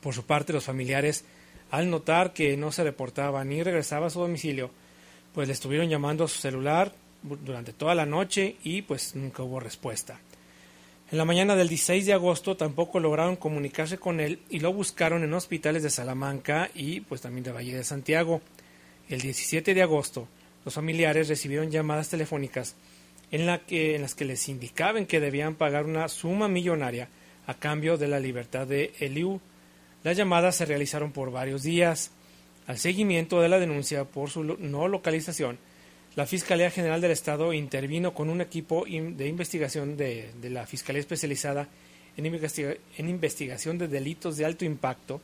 Por 0.00 0.14
su 0.14 0.24
parte, 0.24 0.52
los 0.52 0.64
familiares, 0.64 1.24
al 1.70 1.90
notar 1.90 2.32
que 2.32 2.56
no 2.56 2.72
se 2.72 2.84
reportaba 2.84 3.44
ni 3.44 3.62
regresaba 3.62 4.06
a 4.06 4.10
su 4.10 4.20
domicilio, 4.20 4.70
pues 5.34 5.48
le 5.48 5.54
estuvieron 5.54 5.88
llamando 5.88 6.24
a 6.24 6.28
su 6.28 6.38
celular 6.38 6.92
durante 7.22 7.72
toda 7.72 7.94
la 7.94 8.06
noche 8.06 8.56
y 8.62 8.82
pues 8.82 9.14
nunca 9.14 9.42
hubo 9.42 9.60
respuesta. 9.60 10.20
En 11.10 11.16
la 11.16 11.24
mañana 11.24 11.56
del 11.56 11.68
16 11.68 12.04
de 12.04 12.12
agosto 12.12 12.56
tampoco 12.56 13.00
lograron 13.00 13.36
comunicarse 13.36 13.98
con 13.98 14.20
él 14.20 14.40
y 14.50 14.60
lo 14.60 14.72
buscaron 14.72 15.24
en 15.24 15.32
hospitales 15.32 15.82
de 15.82 15.90
Salamanca 15.90 16.70
y 16.74 17.00
pues 17.00 17.22
también 17.22 17.44
de 17.44 17.52
Valle 17.52 17.74
de 17.74 17.84
Santiago. 17.84 18.42
El 19.08 19.22
17 19.22 19.72
de 19.72 19.82
agosto 19.82 20.28
los 20.64 20.74
familiares 20.74 21.28
recibieron 21.28 21.70
llamadas 21.70 22.10
telefónicas 22.10 22.74
en, 23.30 23.46
la 23.46 23.58
que, 23.58 23.94
en 23.96 24.02
las 24.02 24.14
que 24.14 24.24
les 24.24 24.48
indicaban 24.48 25.06
que 25.06 25.20
debían 25.20 25.54
pagar 25.54 25.84
una 25.84 26.08
suma 26.08 26.48
millonaria 26.48 27.08
a 27.46 27.54
cambio 27.54 27.96
de 27.96 28.08
la 28.08 28.20
libertad 28.20 28.66
de 28.66 28.92
Eliu. 29.00 29.40
Las 30.04 30.16
llamadas 30.16 30.56
se 30.56 30.66
realizaron 30.66 31.12
por 31.12 31.30
varios 31.30 31.62
días. 31.62 32.10
Al 32.66 32.78
seguimiento 32.78 33.40
de 33.40 33.48
la 33.48 33.58
denuncia 33.58 34.04
por 34.04 34.28
su 34.28 34.44
no 34.44 34.88
localización, 34.88 35.58
la 36.16 36.26
Fiscalía 36.26 36.70
General 36.70 37.00
del 37.00 37.12
Estado 37.12 37.52
intervino 37.52 38.12
con 38.12 38.28
un 38.28 38.40
equipo 38.40 38.84
de 38.84 39.28
investigación 39.28 39.96
de, 39.96 40.30
la 40.42 40.66
Fiscalía 40.66 41.00
Especializada 41.00 41.68
en, 42.16 42.26
en, 42.26 43.08
investigación 43.08 43.78
de 43.78 43.88
delitos 43.88 44.36
de 44.36 44.44
alto 44.44 44.64
impacto 44.64 45.20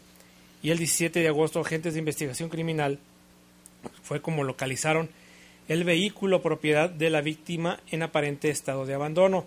y 0.63 0.71
el 0.71 0.79
17 0.79 1.21
de 1.21 1.29
agosto 1.29 1.61
agentes 1.61 1.95
de 1.95 1.99
investigación 1.99 2.49
criminal 2.49 2.99
fue 4.03 4.23
como 4.23 4.45
localizaron 4.45 5.11
el 5.69 5.85
vehículo 5.85 6.43
propiedad 6.43 6.91
de 6.91 7.11
la 7.11 7.23
víctima 7.23 7.81
en 7.91 8.03
aparente 8.03 8.51
estado 8.51 8.85
de 8.85 8.95
abandono. 8.95 9.47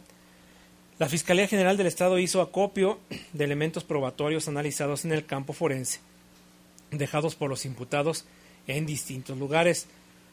La 0.98 1.10
Fiscalía 1.10 1.48
General 1.48 1.78
del 1.78 1.88
Estado 1.88 2.18
hizo 2.18 2.42
acopio 2.42 3.00
de 3.34 3.44
elementos 3.44 3.84
probatorios 3.84 4.48
analizados 4.48 5.06
en 5.06 5.12
el 5.12 5.26
campo 5.26 5.54
forense, 5.54 6.00
dejados 6.90 7.36
por 7.36 7.50
los 7.50 7.66
imputados 7.66 8.26
en 8.66 8.88
distintos 8.88 9.38
lugares. 9.38 9.88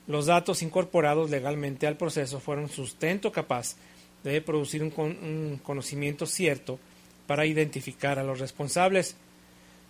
Los 0.07 0.27
datos 0.27 0.63
incorporados 0.63 1.31
legalmente 1.31 1.87
al 1.87 1.99
proceso 1.99 2.41
fueron 2.41 2.71
sustento 2.71 3.31
capaz 3.31 3.77
de 4.23 4.41
producir 4.41 4.83
un, 4.83 4.93
un 4.97 5.61
conocimiento 5.63 6.25
cierto 6.25 6.79
para 7.27 7.45
identificar 7.45 8.19
a 8.19 8.25
los 8.25 8.39
responsables. 8.39 9.17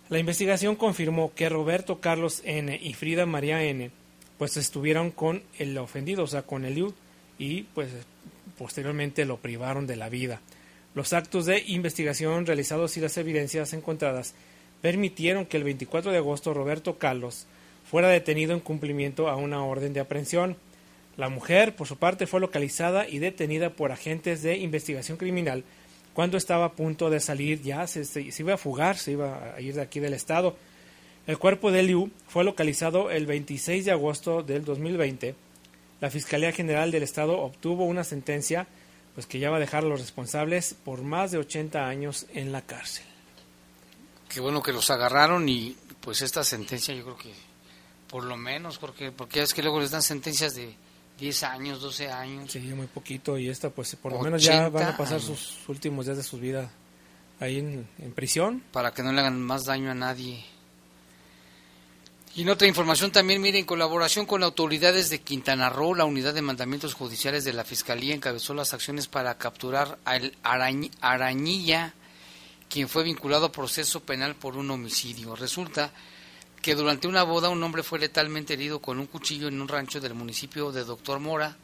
La 0.09 0.19
investigación 0.19 0.75
confirmó 0.75 1.33
que 1.33 1.47
Roberto 1.47 2.01
Carlos 2.01 2.41
N. 2.43 2.77
y 2.81 2.93
Frida 2.93 3.25
María 3.25 3.63
N 3.63 3.91
pues 4.37 4.57
estuvieron 4.57 5.11
con 5.11 5.43
el 5.57 5.77
ofendido, 5.77 6.23
o 6.23 6.27
sea, 6.27 6.43
con 6.43 6.65
Eliud, 6.65 6.93
y 7.37 7.63
pues 7.63 7.89
posteriormente 8.57 9.25
lo 9.25 9.37
privaron 9.37 9.87
de 9.87 9.95
la 9.95 10.09
vida. 10.09 10.41
Los 10.93 11.13
actos 11.13 11.45
de 11.45 11.63
investigación 11.67 12.45
realizados 12.45 12.95
y 12.97 13.01
las 13.01 13.17
evidencias 13.17 13.73
encontradas 13.73 14.33
permitieron 14.81 15.45
que 15.45 15.57
el 15.57 15.63
24 15.63 16.11
de 16.11 16.17
agosto 16.17 16.53
Roberto 16.53 16.97
Carlos 16.97 17.47
fuera 17.89 18.07
detenido 18.07 18.53
en 18.53 18.59
cumplimiento 18.59 19.29
a 19.29 19.35
una 19.35 19.63
orden 19.63 19.93
de 19.93 19.99
aprehensión. 19.99 20.57
La 21.17 21.29
mujer, 21.29 21.75
por 21.75 21.87
su 21.87 21.97
parte, 21.97 22.27
fue 22.27 22.39
localizada 22.39 23.07
y 23.07 23.19
detenida 23.19 23.71
por 23.71 23.91
agentes 23.91 24.41
de 24.41 24.57
investigación 24.57 25.17
criminal 25.17 25.63
cuando 26.15 26.37
estaba 26.37 26.65
a 26.65 26.71
punto 26.71 27.09
de 27.09 27.19
salir, 27.19 27.61
ya 27.61 27.85
se, 27.87 28.05
se, 28.05 28.21
iba 28.39 28.53
a 28.53 28.57
fugar, 28.57 28.97
se 28.97 29.11
iba 29.11 29.53
a 29.53 29.59
ir 29.59 29.75
de 29.75 29.81
aquí 29.81 29.99
del 29.99 30.13
estado. 30.13 30.55
El 31.27 31.39
cuerpo 31.39 31.71
de 31.71 31.81
Liu 31.81 32.11
fue 32.27 32.43
localizado 32.43 33.09
el 33.09 33.25
26 33.25 33.85
de 33.85 33.91
agosto 33.91 34.43
del 34.43 34.63
2020. 34.63 35.35
La 35.99 36.11
Fiscalía 36.11 36.51
General 36.51 36.91
del 36.91 37.03
Estado 37.03 37.39
obtuvo 37.39 37.85
una 37.85 38.03
sentencia 38.03 38.67
pues 39.15 39.25
que 39.25 39.39
ya 39.39 39.49
va 39.49 39.57
a 39.57 39.61
dejar 39.61 39.85
a 39.85 39.87
los 39.87 40.01
responsables 40.01 40.75
por 40.75 41.01
más 41.01 41.31
de 41.31 41.37
80 41.37 41.87
años 41.87 42.27
en 42.33 42.51
la 42.51 42.61
cárcel. 42.61 43.05
Qué 44.29 44.41
bueno 44.41 44.61
que 44.61 44.73
los 44.73 44.89
agarraron 44.91 45.47
y 45.47 45.75
pues 46.01 46.21
esta 46.21 46.43
sentencia 46.43 46.93
yo 46.93 47.03
creo 47.03 47.17
que 47.17 47.33
por 48.09 48.25
lo 48.25 48.37
menos, 48.37 48.77
porque, 48.77 49.11
porque 49.11 49.41
es 49.41 49.53
que 49.53 49.63
luego 49.63 49.79
les 49.79 49.91
dan 49.91 50.03
sentencias 50.03 50.53
de 50.53 50.75
10 51.17 51.43
años, 51.43 51.81
12 51.81 52.11
años. 52.11 52.51
Sí, 52.51 52.59
muy 52.59 52.87
poquito 52.87 53.37
y 53.37 53.49
esta 53.49 53.69
pues 53.69 53.95
por 53.95 54.11
lo 54.11 54.21
menos 54.21 54.43
ya 54.43 54.69
van 54.69 54.89
a 54.89 54.97
pasar 54.97 55.21
sus 55.21 55.67
últimos 55.69 56.05
días 56.05 56.17
de 56.17 56.23
su 56.23 56.37
vida 56.37 56.69
ahí 57.39 57.57
en, 57.59 57.87
en 57.97 58.11
prisión. 58.11 58.63
Para 58.71 58.93
que 58.93 59.01
no 59.01 59.11
le 59.11 59.21
hagan 59.21 59.41
más 59.41 59.65
daño 59.65 59.89
a 59.89 59.95
nadie. 59.95 60.43
Y 62.35 62.41
en 62.41 62.49
otra 62.49 62.67
información 62.67 63.11
también, 63.11 63.41
mire, 63.41 63.59
en 63.59 63.65
colaboración 63.65 64.25
con 64.25 64.43
autoridades 64.43 65.09
de 65.09 65.21
Quintana 65.21 65.69
Roo, 65.69 65.95
la 65.95 66.03
unidad 66.03 66.33
de 66.33 66.41
mandamientos 66.41 66.93
judiciales 66.93 67.45
de 67.45 67.53
la 67.53 67.63
Fiscalía 67.63 68.13
encabezó 68.13 68.53
las 68.53 68.73
acciones 68.73 69.07
para 69.07 69.37
capturar 69.37 69.97
al 70.03 70.35
Arañilla, 70.43 71.93
quien 72.67 72.89
fue 72.89 73.03
vinculado 73.03 73.45
a 73.45 73.51
proceso 73.53 74.01
penal 74.01 74.35
por 74.35 74.57
un 74.57 74.69
homicidio. 74.69 75.33
Resulta 75.37 75.93
que 76.61 76.75
durante 76.75 77.07
una 77.07 77.23
boda 77.23 77.47
un 77.47 77.63
hombre 77.63 77.83
fue 77.83 77.99
letalmente 77.99 78.55
herido 78.55 78.81
con 78.81 78.99
un 78.99 79.05
cuchillo 79.05 79.47
en 79.47 79.61
un 79.61 79.69
rancho 79.69 80.01
del 80.01 80.13
municipio 80.13 80.73
de 80.73 80.83
Doctor 80.83 81.21
Mora. 81.21 81.55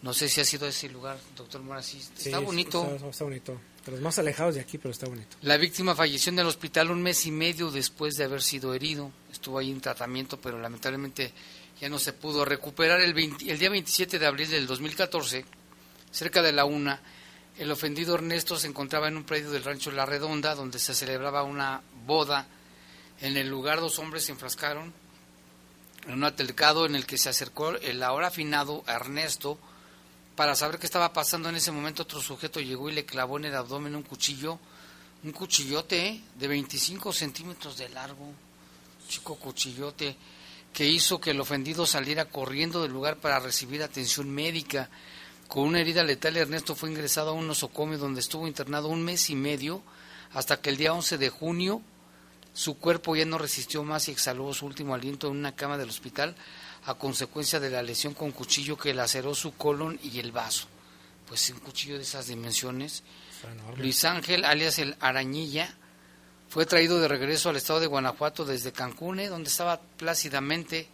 No 0.00 0.14
sé 0.14 0.30
si 0.30 0.40
ha 0.40 0.46
sido 0.46 0.66
ese 0.66 0.88
lugar, 0.88 1.18
Doctor 1.36 1.60
Mora, 1.60 1.82
sí, 1.82 1.98
está 1.98 2.38
bonito. 2.38 2.84
Está, 2.84 3.08
está 3.08 3.24
bonito 3.24 3.60
más 4.00 4.18
alejados 4.18 4.54
de 4.56 4.60
aquí, 4.60 4.78
pero 4.78 4.92
está 4.92 5.06
bonito. 5.06 5.36
La 5.42 5.56
víctima 5.56 5.94
falleció 5.94 6.32
en 6.32 6.38
el 6.38 6.46
hospital 6.46 6.90
un 6.90 7.02
mes 7.02 7.26
y 7.26 7.30
medio 7.30 7.70
después 7.70 8.16
de 8.16 8.24
haber 8.24 8.42
sido 8.42 8.74
herido. 8.74 9.10
Estuvo 9.32 9.58
ahí 9.58 9.70
en 9.70 9.80
tratamiento, 9.80 10.40
pero 10.40 10.58
lamentablemente 10.58 11.32
ya 11.80 11.88
no 11.88 11.98
se 11.98 12.12
pudo 12.12 12.44
recuperar. 12.44 13.00
El, 13.00 13.14
20, 13.14 13.50
el 13.50 13.58
día 13.58 13.70
27 13.70 14.18
de 14.18 14.26
abril 14.26 14.50
del 14.50 14.66
2014, 14.66 15.44
cerca 16.10 16.42
de 16.42 16.52
la 16.52 16.64
una, 16.64 17.00
el 17.58 17.70
ofendido 17.70 18.14
Ernesto 18.14 18.56
se 18.58 18.66
encontraba 18.66 19.08
en 19.08 19.16
un 19.16 19.24
predio 19.24 19.50
del 19.50 19.64
rancho 19.64 19.90
La 19.90 20.04
Redonda, 20.04 20.54
donde 20.54 20.78
se 20.78 20.94
celebraba 20.94 21.42
una 21.42 21.80
boda. 22.04 22.46
En 23.20 23.36
el 23.36 23.48
lugar 23.48 23.80
dos 23.80 23.98
hombres 23.98 24.24
se 24.24 24.32
enfrascaron 24.32 24.92
en 26.06 26.12
un 26.12 26.24
altercado 26.24 26.86
en 26.86 26.94
el 26.94 27.06
que 27.06 27.18
se 27.18 27.28
acercó 27.28 27.70
el 27.70 28.02
ahora 28.02 28.28
afinado 28.28 28.84
Ernesto, 28.86 29.58
para 30.36 30.54
saber 30.54 30.78
qué 30.78 30.86
estaba 30.86 31.12
pasando 31.14 31.48
en 31.48 31.56
ese 31.56 31.72
momento, 31.72 32.02
otro 32.02 32.20
sujeto 32.20 32.60
llegó 32.60 32.90
y 32.90 32.92
le 32.92 33.06
clavó 33.06 33.38
en 33.38 33.46
el 33.46 33.54
abdomen 33.54 33.96
un 33.96 34.02
cuchillo, 34.02 34.58
un 35.24 35.32
cuchillote 35.32 36.08
¿eh? 36.08 36.20
de 36.38 36.46
25 36.46 37.10
centímetros 37.12 37.78
de 37.78 37.88
largo, 37.88 38.32
chico 39.08 39.36
cuchillote, 39.36 40.14
que 40.74 40.86
hizo 40.86 41.18
que 41.18 41.30
el 41.30 41.40
ofendido 41.40 41.86
saliera 41.86 42.26
corriendo 42.26 42.82
del 42.82 42.92
lugar 42.92 43.16
para 43.16 43.40
recibir 43.40 43.82
atención 43.82 44.30
médica. 44.30 44.90
Con 45.48 45.62
una 45.64 45.80
herida 45.80 46.04
letal, 46.04 46.36
Ernesto 46.36 46.76
fue 46.76 46.90
ingresado 46.90 47.30
a 47.30 47.32
un 47.32 47.46
nosocomio 47.46 47.96
donde 47.96 48.20
estuvo 48.20 48.46
internado 48.46 48.88
un 48.88 49.02
mes 49.02 49.30
y 49.30 49.34
medio, 49.34 49.82
hasta 50.32 50.60
que 50.60 50.68
el 50.68 50.76
día 50.76 50.92
11 50.92 51.16
de 51.16 51.30
junio 51.30 51.80
su 52.52 52.78
cuerpo 52.78 53.16
ya 53.16 53.24
no 53.24 53.38
resistió 53.38 53.84
más 53.84 54.08
y 54.08 54.12
exhaló 54.12 54.52
su 54.52 54.66
último 54.66 54.94
aliento 54.94 55.28
en 55.28 55.36
una 55.36 55.54
cama 55.54 55.78
del 55.78 55.88
hospital 55.88 56.34
a 56.86 56.94
consecuencia 56.94 57.58
de 57.58 57.70
la 57.70 57.82
lesión 57.82 58.14
con 58.14 58.30
cuchillo 58.30 58.76
que 58.78 58.94
laceró 58.94 59.34
su 59.34 59.54
colon 59.56 59.98
y 60.02 60.20
el 60.20 60.30
vaso. 60.30 60.68
Pues 61.28 61.50
un 61.50 61.58
cuchillo 61.58 61.96
de 61.96 62.02
esas 62.02 62.28
dimensiones. 62.28 63.02
Luis 63.76 64.04
Ángel, 64.04 64.44
alias 64.44 64.78
el 64.78 64.96
Arañilla, 65.00 65.74
fue 66.48 66.64
traído 66.64 67.00
de 67.00 67.08
regreso 67.08 67.50
al 67.50 67.56
estado 67.56 67.80
de 67.80 67.88
Guanajuato 67.88 68.44
desde 68.44 68.72
Cancún, 68.72 69.18
¿eh? 69.18 69.28
donde 69.28 69.50
estaba 69.50 69.80
plácidamente 69.80 70.88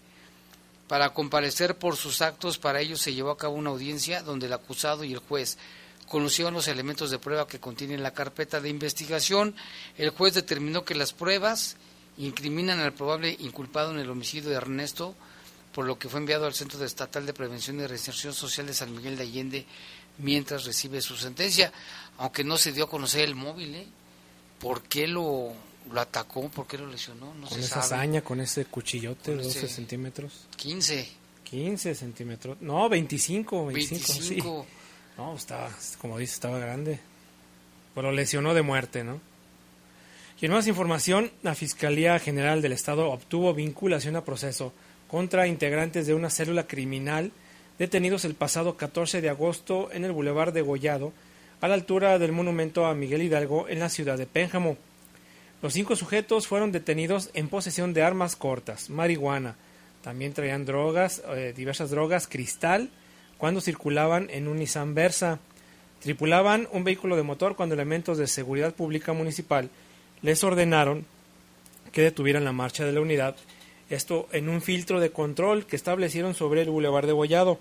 para 0.88 1.10
comparecer 1.10 1.76
por 1.76 1.96
sus 1.96 2.22
actos. 2.22 2.56
Para 2.56 2.80
ello 2.80 2.96
se 2.96 3.12
llevó 3.12 3.30
a 3.30 3.36
cabo 3.36 3.54
una 3.54 3.70
audiencia 3.70 4.22
donde 4.22 4.46
el 4.46 4.52
acusado 4.54 5.04
y 5.04 5.12
el 5.12 5.18
juez 5.18 5.58
conocieron 6.08 6.54
los 6.54 6.68
elementos 6.68 7.10
de 7.10 7.18
prueba 7.18 7.46
que 7.46 7.60
contienen 7.60 8.02
la 8.02 8.14
carpeta 8.14 8.62
de 8.62 8.70
investigación. 8.70 9.54
El 9.98 10.10
juez 10.10 10.32
determinó 10.32 10.86
que 10.86 10.94
las 10.94 11.12
pruebas 11.12 11.76
incriminan 12.16 12.80
al 12.80 12.94
probable 12.94 13.36
inculpado 13.40 13.92
en 13.92 13.98
el 13.98 14.10
homicidio 14.10 14.48
de 14.48 14.56
Ernesto 14.56 15.14
por 15.72 15.86
lo 15.86 15.98
que 15.98 16.08
fue 16.08 16.20
enviado 16.20 16.46
al 16.46 16.54
Centro 16.54 16.82
Estatal 16.84 17.24
de 17.26 17.32
Prevención 17.32 17.80
y 17.80 17.86
Reinserción 17.86 18.34
Social 18.34 18.66
de 18.66 18.74
San 18.74 18.94
Miguel 18.94 19.16
de 19.16 19.22
Allende 19.22 19.66
mientras 20.18 20.64
recibe 20.64 21.00
su 21.00 21.16
sentencia, 21.16 21.72
aunque 22.18 22.44
no 22.44 22.56
se 22.58 22.72
dio 22.72 22.84
a 22.84 22.90
conocer 22.90 23.22
el 23.22 23.34
móvil, 23.34 23.74
¿eh? 23.74 23.86
¿Por 24.60 24.82
qué 24.82 25.08
lo, 25.08 25.52
lo 25.90 26.00
atacó? 26.00 26.48
¿Por 26.50 26.66
qué 26.66 26.78
lo 26.78 26.86
lesionó? 26.86 27.34
No 27.34 27.48
con 27.48 27.58
se 27.58 27.64
esa 27.64 27.82
sabe. 27.82 27.84
hazaña, 28.02 28.20
con 28.22 28.40
ese 28.40 28.64
cuchillote 28.66 29.30
de 29.34 29.42
12 29.42 29.58
ese- 29.58 29.68
centímetros. 29.68 30.46
15. 30.56 31.08
15 31.44 31.94
centímetros. 31.94 32.58
No, 32.60 32.88
25. 32.88 33.66
25, 33.66 34.12
25. 34.12 34.66
sí. 34.66 34.68
No, 35.18 35.34
estaba, 35.34 35.70
como 36.00 36.18
dice, 36.18 36.34
estaba 36.34 36.58
grande. 36.58 37.00
Pero 37.94 38.12
lesionó 38.12 38.54
de 38.54 38.62
muerte, 38.62 39.04
¿no? 39.04 39.20
Y 40.40 40.46
en 40.46 40.52
más 40.52 40.66
información, 40.66 41.30
la 41.42 41.54
Fiscalía 41.54 42.18
General 42.18 42.62
del 42.62 42.72
Estado 42.72 43.10
obtuvo 43.10 43.52
vinculación 43.54 44.16
a 44.16 44.24
proceso 44.24 44.72
contra 45.12 45.46
integrantes 45.46 46.06
de 46.06 46.14
una 46.14 46.30
célula 46.30 46.66
criminal 46.66 47.32
detenidos 47.78 48.24
el 48.24 48.34
pasado 48.34 48.78
14 48.78 49.20
de 49.20 49.28
agosto 49.28 49.90
en 49.92 50.06
el 50.06 50.12
Boulevard 50.12 50.54
de 50.54 50.62
Gollado, 50.62 51.12
a 51.60 51.68
la 51.68 51.74
altura 51.74 52.18
del 52.18 52.32
monumento 52.32 52.86
a 52.86 52.94
Miguel 52.94 53.20
Hidalgo 53.20 53.68
en 53.68 53.78
la 53.78 53.90
ciudad 53.90 54.16
de 54.16 54.24
Pénjamo. 54.24 54.78
Los 55.60 55.74
cinco 55.74 55.96
sujetos 55.96 56.46
fueron 56.46 56.72
detenidos 56.72 57.28
en 57.34 57.50
posesión 57.50 57.92
de 57.92 58.02
armas 58.02 58.36
cortas, 58.36 58.88
marihuana, 58.88 59.56
también 60.00 60.32
traían 60.32 60.64
drogas, 60.64 61.22
eh, 61.28 61.52
diversas 61.54 61.90
drogas, 61.90 62.26
cristal, 62.26 62.88
cuando 63.36 63.60
circulaban 63.60 64.30
en 64.30 64.48
un 64.48 64.56
Nissan 64.56 64.94
Versa. 64.94 65.40
Tripulaban 66.00 66.68
un 66.72 66.84
vehículo 66.84 67.16
de 67.16 67.22
motor 67.22 67.54
cuando 67.54 67.74
elementos 67.74 68.16
de 68.16 68.28
seguridad 68.28 68.74
pública 68.74 69.12
municipal 69.12 69.68
les 70.22 70.42
ordenaron 70.42 71.04
que 71.92 72.00
detuvieran 72.00 72.44
la 72.44 72.52
marcha 72.52 72.86
de 72.86 72.92
la 72.92 73.02
unidad, 73.02 73.36
esto 73.94 74.28
en 74.32 74.48
un 74.48 74.62
filtro 74.62 75.00
de 75.00 75.10
control 75.10 75.66
que 75.66 75.76
establecieron 75.76 76.34
sobre 76.34 76.62
el 76.62 76.70
Boulevard 76.70 77.06
de 77.06 77.12
Bollado, 77.12 77.58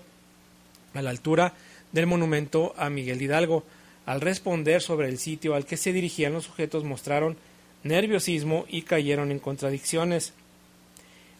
a 0.94 1.02
la 1.02 1.10
altura 1.10 1.54
del 1.92 2.06
monumento 2.06 2.74
a 2.76 2.90
Miguel 2.90 3.22
Hidalgo. 3.22 3.64
Al 4.06 4.20
responder 4.20 4.82
sobre 4.82 5.08
el 5.08 5.18
sitio 5.18 5.54
al 5.54 5.64
que 5.64 5.76
se 5.76 5.92
dirigían 5.92 6.32
los 6.32 6.44
sujetos 6.44 6.84
mostraron 6.84 7.36
nerviosismo 7.84 8.64
y 8.68 8.82
cayeron 8.82 9.30
en 9.30 9.38
contradicciones. 9.38 10.32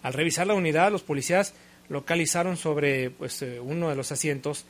Al 0.02 0.12
revisar 0.12 0.46
la 0.46 0.54
unidad, 0.54 0.92
los 0.92 1.02
policías 1.02 1.54
localizaron 1.88 2.56
sobre 2.56 3.10
pues, 3.10 3.42
eh, 3.42 3.60
uno 3.60 3.88
de 3.88 3.96
los 3.96 4.12
asientos 4.12 4.64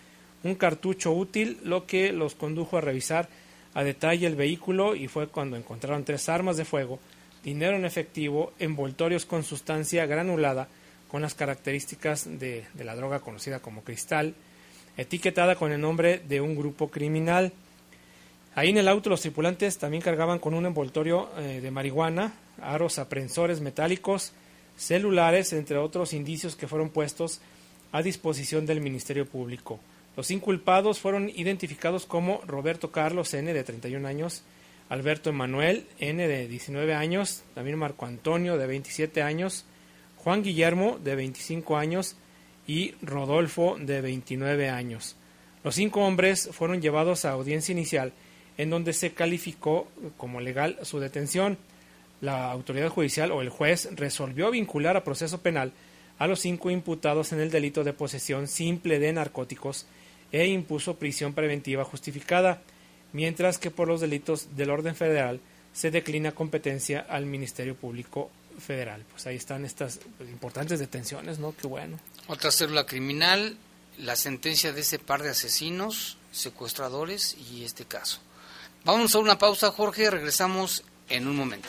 un 0.44 0.54
cartucho 0.56 1.12
útil, 1.12 1.58
lo 1.62 1.86
que 1.86 2.12
los 2.12 2.34
condujo 2.34 2.76
a 2.76 2.80
revisar 2.80 3.28
a 3.74 3.84
detalle 3.84 4.26
el 4.26 4.36
vehículo 4.36 4.94
y 4.94 5.08
fue 5.08 5.28
cuando 5.28 5.56
encontraron 5.56 6.04
tres 6.04 6.28
armas 6.28 6.56
de 6.56 6.64
fuego, 6.64 6.98
dinero 7.42 7.76
en 7.76 7.84
efectivo, 7.84 8.52
envoltorios 8.58 9.26
con 9.26 9.42
sustancia 9.42 10.06
granulada 10.06 10.68
con 11.12 11.20
las 11.20 11.34
características 11.34 12.38
de, 12.38 12.64
la 12.78 12.96
droga 12.96 13.20
conocida 13.20 13.60
como 13.60 13.84
cristal, 13.84 14.34
etiquetada 14.96 15.56
con 15.56 15.70
el 15.70 15.80
nombre 15.80 16.22
de 16.26 16.40
un 16.40 16.56
grupo 16.56 16.88
criminal. 16.88 17.52
Ahí 18.54 18.70
en 18.70 18.78
el 18.78 18.88
auto 18.88 19.10
los 19.10 19.20
tripulantes 19.20 19.76
también 19.76 20.02
cargaban 20.02 20.38
con 20.38 20.54
un 20.54 20.64
envoltorio 20.64 21.28
eh, 21.36 21.60
de 21.60 21.70
marihuana, 21.70 22.32
aros 22.62 22.98
aprensores 22.98 23.60
metálicos, 23.60 24.32
celulares, 24.76 25.52
entre 25.52 25.76
otros 25.76 26.14
indicios 26.14 26.56
que 26.56 26.66
fueron 26.66 26.88
puestos 26.88 27.42
a 27.92 28.02
disposición 28.02 28.64
del 28.64 28.80
Ministerio 28.80 29.26
Público. 29.26 29.80
Los 30.16 30.30
inculpados 30.30 30.98
fueron 30.98 31.28
identificados 31.28 32.06
como 32.06 32.40
Roberto 32.46 32.90
Carlos 32.90 33.34
N. 33.34 33.52
de 33.52 33.64
31 33.64 34.08
años, 34.08 34.42
Alberto 34.92 35.30
Emanuel 35.30 35.86
N. 36.00 36.28
de 36.28 36.46
19 36.46 36.92
años, 36.92 37.44
también 37.54 37.78
Marco 37.78 38.04
Antonio 38.04 38.58
de 38.58 38.66
27 38.66 39.22
años, 39.22 39.64
Juan 40.18 40.42
Guillermo 40.42 40.98
de 41.02 41.14
25 41.14 41.78
años 41.78 42.14
y 42.66 42.94
Rodolfo 43.00 43.78
de 43.80 44.02
29 44.02 44.68
años. 44.68 45.16
Los 45.64 45.76
cinco 45.76 46.02
hombres 46.02 46.50
fueron 46.52 46.82
llevados 46.82 47.24
a 47.24 47.30
audiencia 47.30 47.72
inicial 47.72 48.12
en 48.58 48.68
donde 48.68 48.92
se 48.92 49.14
calificó 49.14 49.88
como 50.18 50.42
legal 50.42 50.78
su 50.82 51.00
detención. 51.00 51.56
La 52.20 52.52
autoridad 52.52 52.90
judicial 52.90 53.32
o 53.32 53.40
el 53.40 53.48
juez 53.48 53.88
resolvió 53.96 54.50
vincular 54.50 54.98
a 54.98 55.04
proceso 55.04 55.40
penal 55.40 55.72
a 56.18 56.26
los 56.26 56.40
cinco 56.40 56.70
imputados 56.70 57.32
en 57.32 57.40
el 57.40 57.50
delito 57.50 57.82
de 57.82 57.94
posesión 57.94 58.46
simple 58.46 58.98
de 58.98 59.14
narcóticos 59.14 59.86
e 60.32 60.48
impuso 60.48 60.98
prisión 60.98 61.32
preventiva 61.32 61.82
justificada, 61.82 62.60
mientras 63.12 63.58
que 63.58 63.70
por 63.70 63.88
los 63.88 64.00
delitos 64.00 64.56
del 64.56 64.70
orden 64.70 64.94
federal 64.94 65.40
se 65.72 65.90
declina 65.90 66.32
competencia 66.32 67.06
al 67.08 67.26
Ministerio 67.26 67.74
Público 67.74 68.30
Federal. 68.58 69.04
Pues 69.10 69.26
ahí 69.26 69.36
están 69.36 69.64
estas 69.64 70.00
importantes 70.20 70.78
detenciones, 70.78 71.38
¿no? 71.38 71.54
Qué 71.56 71.66
bueno. 71.66 71.98
Otra 72.26 72.50
célula 72.50 72.84
criminal, 72.84 73.56
la 73.98 74.16
sentencia 74.16 74.72
de 74.72 74.82
ese 74.82 74.98
par 74.98 75.22
de 75.22 75.30
asesinos, 75.30 76.18
secuestradores 76.30 77.36
y 77.50 77.64
este 77.64 77.84
caso. 77.84 78.20
Vamos 78.84 79.14
a 79.14 79.18
una 79.18 79.38
pausa, 79.38 79.70
Jorge, 79.70 80.10
regresamos 80.10 80.84
en 81.08 81.26
un 81.26 81.36
momento. 81.36 81.68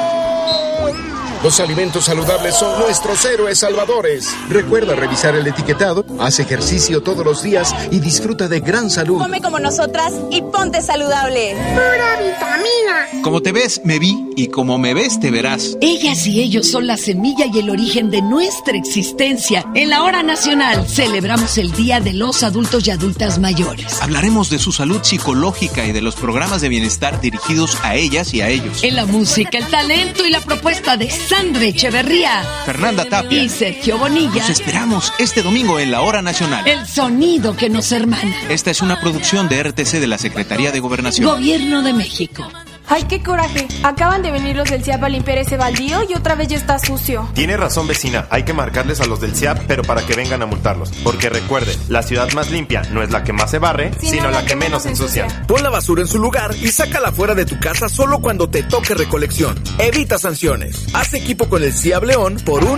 Los 1.43 1.59
alimentos 1.59 2.05
saludables 2.05 2.53
son 2.53 2.79
nuestros 2.79 3.25
héroes 3.25 3.57
salvadores. 3.57 4.27
Recuerda 4.47 4.93
revisar 4.93 5.35
el 5.35 5.47
etiquetado, 5.47 6.05
haz 6.19 6.39
ejercicio 6.39 7.01
todos 7.01 7.25
los 7.25 7.41
días 7.41 7.73
y 7.89 7.99
disfruta 7.99 8.47
de 8.47 8.59
gran 8.59 8.91
salud. 8.91 9.17
Come 9.17 9.41
como 9.41 9.59
nosotras 9.59 10.13
y 10.29 10.43
ponte 10.43 10.83
saludable. 10.83 11.55
Pura 11.73 12.19
vitamina. 12.19 13.23
Como 13.23 13.41
te 13.41 13.51
ves, 13.51 13.81
me 13.83 13.97
vi 13.97 14.29
y 14.35 14.47
como 14.49 14.77
me 14.77 14.93
ves, 14.93 15.19
te 15.19 15.31
verás. 15.31 15.77
Ellas 15.81 16.27
y 16.27 16.41
ellos 16.41 16.69
son 16.69 16.85
la 16.85 16.97
semilla 16.97 17.47
y 17.51 17.57
el 17.57 17.71
origen 17.71 18.11
de 18.11 18.21
nuestra 18.21 18.77
existencia. 18.77 19.65
En 19.73 19.89
la 19.89 20.03
hora 20.03 20.21
nacional 20.21 20.87
celebramos 20.87 21.57
el 21.57 21.71
Día 21.71 21.99
de 21.99 22.13
los 22.13 22.43
Adultos 22.43 22.85
y 22.85 22.91
Adultas 22.91 23.39
Mayores. 23.39 23.99
Hablaremos 23.99 24.51
de 24.51 24.59
su 24.59 24.71
salud 24.71 24.99
psicológica 25.01 25.85
y 25.85 25.91
de 25.91 26.01
los 26.01 26.15
programas 26.15 26.61
de 26.61 26.69
bienestar 26.69 27.19
dirigidos 27.19 27.79
a 27.81 27.95
ellas 27.95 28.31
y 28.35 28.41
a 28.41 28.49
ellos. 28.49 28.83
En 28.83 28.95
la 28.95 29.07
música, 29.07 29.57
el 29.57 29.65
talento 29.65 30.23
y 30.23 30.29
la 30.29 30.41
propuesta 30.41 30.97
de 30.97 31.09
Sandra 31.31 31.63
Echeverría, 31.63 32.43
Fernanda 32.65 33.05
Tapia 33.05 33.41
y 33.41 33.47
Sergio 33.47 33.97
Bonilla. 33.97 34.41
Nos 34.41 34.49
esperamos 34.49 35.13
este 35.17 35.41
domingo 35.41 35.79
en 35.79 35.89
la 35.89 36.01
Hora 36.01 36.21
Nacional. 36.21 36.67
El 36.67 36.85
sonido 36.85 37.55
que 37.55 37.69
nos 37.69 37.93
hermana. 37.93 38.35
Esta 38.49 38.69
es 38.69 38.81
una 38.81 38.99
producción 38.99 39.47
de 39.47 39.63
RTC 39.63 40.01
de 40.01 40.07
la 40.07 40.17
Secretaría 40.17 40.73
de 40.73 40.81
Gobernación. 40.81 41.25
Gobierno 41.25 41.83
de 41.83 41.93
México. 41.93 42.45
¡Ay, 42.93 43.03
qué 43.03 43.23
coraje! 43.23 43.69
Acaban 43.83 44.21
de 44.21 44.31
venir 44.31 44.53
los 44.53 44.69
del 44.69 44.83
CIAP 44.83 45.01
a 45.05 45.07
limpiar 45.07 45.37
ese 45.37 45.55
baldío 45.55 45.99
y 46.09 46.13
otra 46.13 46.35
vez 46.35 46.49
ya 46.49 46.57
está 46.57 46.77
sucio. 46.77 47.25
Tiene 47.33 47.55
razón, 47.55 47.87
vecina. 47.87 48.27
Hay 48.29 48.43
que 48.43 48.51
marcarles 48.51 48.99
a 48.99 49.05
los 49.05 49.21
del 49.21 49.33
CIAP, 49.33 49.59
pero 49.65 49.81
para 49.81 50.05
que 50.05 50.13
vengan 50.13 50.41
a 50.41 50.45
multarlos. 50.45 50.91
Porque 51.01 51.29
recuerde, 51.29 51.73
la 51.87 52.03
ciudad 52.03 52.29
más 52.33 52.51
limpia 52.51 52.81
no 52.91 53.01
es 53.01 53.09
la 53.09 53.23
que 53.23 53.31
más 53.31 53.49
se 53.49 53.59
barre, 53.59 53.91
sino, 54.01 54.29
la, 54.29 54.43
que, 54.43 54.57
menos 54.57 54.85
ensucia. 54.85 55.25
Pon 55.47 55.63
la 55.63 55.69
basura 55.69 56.01
en 56.01 56.07
su 56.09 56.19
lugar 56.19 56.53
y 56.53 56.67
sácala 56.67 57.13
fuera 57.13 57.33
de 57.33 57.45
tu 57.45 57.57
casa 57.61 57.87
solo 57.87 58.19
cuando 58.19 58.49
te 58.49 58.63
toque 58.63 58.93
recolección. 58.93 59.57
Evita 59.77 60.17
sanciones. 60.17 60.87
Haz 60.93 61.13
equipo 61.13 61.47
con 61.47 61.63
el 61.63 61.71
CIAP 61.71 62.03
León 62.03 62.41
por 62.43 62.61
un... 62.65 62.77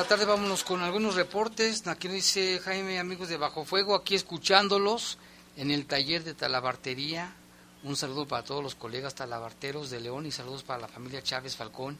La 0.00 0.08
tarde 0.08 0.24
vámonos 0.24 0.64
con 0.64 0.80
algunos 0.82 1.14
reportes. 1.14 1.86
Aquí 1.86 2.08
nos 2.08 2.14
dice 2.16 2.58
Jaime, 2.64 2.98
amigos 2.98 3.28
de 3.28 3.36
Bajo 3.36 3.64
Fuego, 3.64 3.94
aquí 3.94 4.14
escuchándolos 4.14 5.18
en 5.56 5.70
el 5.70 5.84
taller 5.86 6.24
de 6.24 6.32
talabartería. 6.34 7.34
Un 7.82 7.96
saludo 7.96 8.26
para 8.26 8.42
todos 8.44 8.62
los 8.62 8.74
colegas 8.74 9.14
talabarteros 9.14 9.90
de 9.90 10.00
León 10.00 10.24
y 10.26 10.32
saludos 10.32 10.62
para 10.62 10.80
la 10.80 10.88
familia 10.88 11.22
Chávez 11.22 11.54
Falcón 11.56 11.98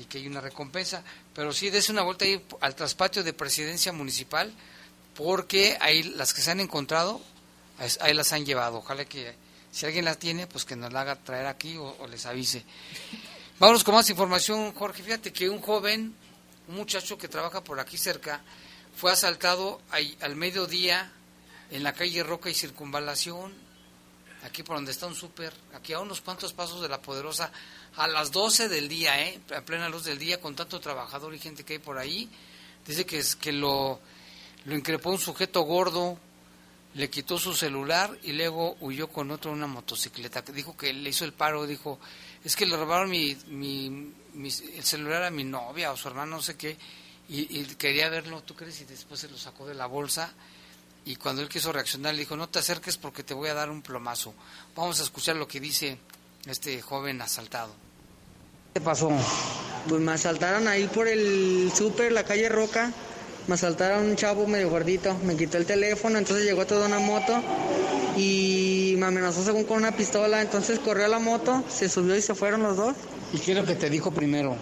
y 0.00 0.04
que 0.04 0.18
hay 0.18 0.26
una 0.26 0.40
recompensa. 0.40 1.02
Pero 1.34 1.52
sí, 1.52 1.70
des 1.70 1.88
una 1.88 2.02
vuelta 2.02 2.24
ahí 2.24 2.42
al 2.60 2.74
traspatio 2.74 3.22
de 3.22 3.32
presidencia 3.32 3.92
municipal 3.92 4.52
porque 5.14 5.76
ahí 5.80 6.02
las 6.02 6.32
que 6.32 6.40
se 6.40 6.50
han 6.50 6.60
encontrado, 6.60 7.20
ahí 8.00 8.14
las 8.14 8.32
han 8.32 8.46
llevado. 8.46 8.78
Ojalá 8.78 9.04
que 9.04 9.34
si 9.70 9.86
alguien 9.86 10.04
las 10.04 10.18
tiene, 10.18 10.46
pues 10.46 10.64
que 10.64 10.76
nos 10.76 10.92
la 10.92 11.02
haga 11.02 11.16
traer 11.16 11.46
aquí 11.46 11.76
o, 11.76 12.06
les 12.08 12.26
avise. 12.26 12.64
Vámonos 13.58 13.84
con 13.84 13.94
más 13.94 14.08
información, 14.08 14.72
Jorge. 14.72 15.02
Fíjate 15.02 15.32
que 15.32 15.50
un 15.50 15.60
joven, 15.60 16.14
un 16.68 16.74
muchacho 16.74 17.18
que 17.18 17.28
trabaja 17.28 17.62
por 17.62 17.78
aquí 17.78 17.98
cerca, 17.98 18.40
fue 18.96 19.12
asaltado 19.12 19.80
al 20.20 20.36
mediodía 20.36 21.12
en 21.70 21.82
la 21.82 21.92
calle 21.92 22.22
Roca 22.22 22.48
y 22.48 22.54
Circunvalación, 22.54 23.52
aquí 24.44 24.62
por 24.62 24.76
donde 24.76 24.92
está 24.92 25.06
un 25.06 25.14
súper, 25.14 25.52
aquí 25.74 25.92
a 25.92 26.00
unos 26.00 26.20
cuantos 26.20 26.52
pasos 26.52 26.80
de 26.82 26.88
la 26.88 27.00
Poderosa, 27.00 27.50
a 27.96 28.06
las 28.06 28.30
12 28.32 28.68
del 28.68 28.88
día, 28.88 29.20
¿eh? 29.22 29.40
a 29.56 29.60
plena 29.62 29.88
luz 29.88 30.04
del 30.04 30.18
día, 30.18 30.40
con 30.40 30.54
tanto 30.54 30.80
trabajador 30.80 31.34
y 31.34 31.38
gente 31.38 31.64
que 31.64 31.74
hay 31.74 31.78
por 31.78 31.98
ahí. 31.98 32.28
Dice 32.86 33.04
que, 33.04 33.18
es, 33.18 33.36
que 33.36 33.52
lo, 33.52 34.00
lo 34.64 34.74
increpó 34.76 35.10
un 35.10 35.18
sujeto 35.18 35.62
gordo, 35.62 36.18
le 36.94 37.08
quitó 37.08 37.38
su 37.38 37.54
celular 37.54 38.16
y 38.22 38.32
luego 38.32 38.76
huyó 38.80 39.08
con 39.08 39.30
otro 39.30 39.52
una 39.52 39.66
motocicleta. 39.66 40.42
Dijo 40.42 40.76
que 40.76 40.92
le 40.92 41.10
hizo 41.10 41.24
el 41.24 41.32
paro, 41.32 41.66
dijo, 41.66 41.98
es 42.42 42.56
que 42.56 42.66
le 42.66 42.76
robaron 42.76 43.10
mi, 43.10 43.36
mi, 43.46 44.12
el 44.74 44.84
celular 44.84 45.22
a 45.24 45.30
mi 45.30 45.44
novia 45.44 45.92
o 45.92 45.96
su 45.96 46.08
hermano, 46.08 46.36
no 46.36 46.42
sé 46.42 46.56
qué, 46.56 46.76
y, 47.28 47.64
quería 47.76 48.08
verlo, 48.08 48.42
¿tú 48.42 48.56
crees? 48.56 48.80
Y 48.80 48.84
después 48.86 49.20
se 49.20 49.28
lo 49.28 49.38
sacó 49.38 49.64
de 49.66 49.74
la 49.74 49.86
bolsa 49.86 50.32
y 51.04 51.16
cuando 51.16 51.42
él 51.42 51.48
quiso 51.48 51.72
reaccionar 51.72 52.14
le 52.14 52.20
dijo, 52.20 52.36
no 52.36 52.48
te 52.48 52.58
acerques 52.58 52.96
porque 52.96 53.22
te 53.22 53.34
voy 53.34 53.48
a 53.48 53.54
dar 53.54 53.70
un 53.70 53.82
plomazo. 53.82 54.34
Vamos 54.76 55.00
a 55.00 55.02
escuchar 55.02 55.36
lo 55.36 55.48
que 55.48 55.60
dice 55.60 55.98
este 56.46 56.80
joven 56.82 57.20
asaltado. 57.22 57.74
¿Qué 58.74 58.80
pasó? 58.80 59.10
Pues 59.88 60.00
me 60.00 60.12
asaltaron 60.12 60.68
ahí 60.68 60.86
por 60.86 61.08
el 61.08 61.72
súper, 61.74 62.12
la 62.12 62.24
calle 62.24 62.48
Roca 62.48 62.92
me 63.46 63.54
asaltaron 63.54 64.04
un 64.04 64.16
chavo 64.16 64.46
medio 64.46 64.70
gordito, 64.70 65.16
me 65.24 65.36
quitó 65.36 65.56
el 65.56 65.66
teléfono, 65.66 66.18
entonces 66.18 66.44
llegó 66.44 66.66
toda 66.66 66.86
una 66.86 67.00
moto 67.00 67.42
y 68.16 68.94
me 68.98 69.06
amenazó 69.06 69.42
según 69.42 69.64
con 69.64 69.78
una 69.78 69.92
pistola, 69.92 70.40
entonces 70.40 70.78
corrió 70.78 71.06
a 71.06 71.08
la 71.08 71.18
moto, 71.18 71.64
se 71.68 71.88
subió 71.88 72.16
y 72.16 72.22
se 72.22 72.34
fueron 72.34 72.62
los 72.62 72.76
dos. 72.76 72.94
¿Y 73.32 73.38
qué 73.38 73.52
es 73.52 73.58
lo 73.58 73.64
que 73.64 73.74
te 73.74 73.90
dijo 73.90 74.12
primero? 74.12 74.56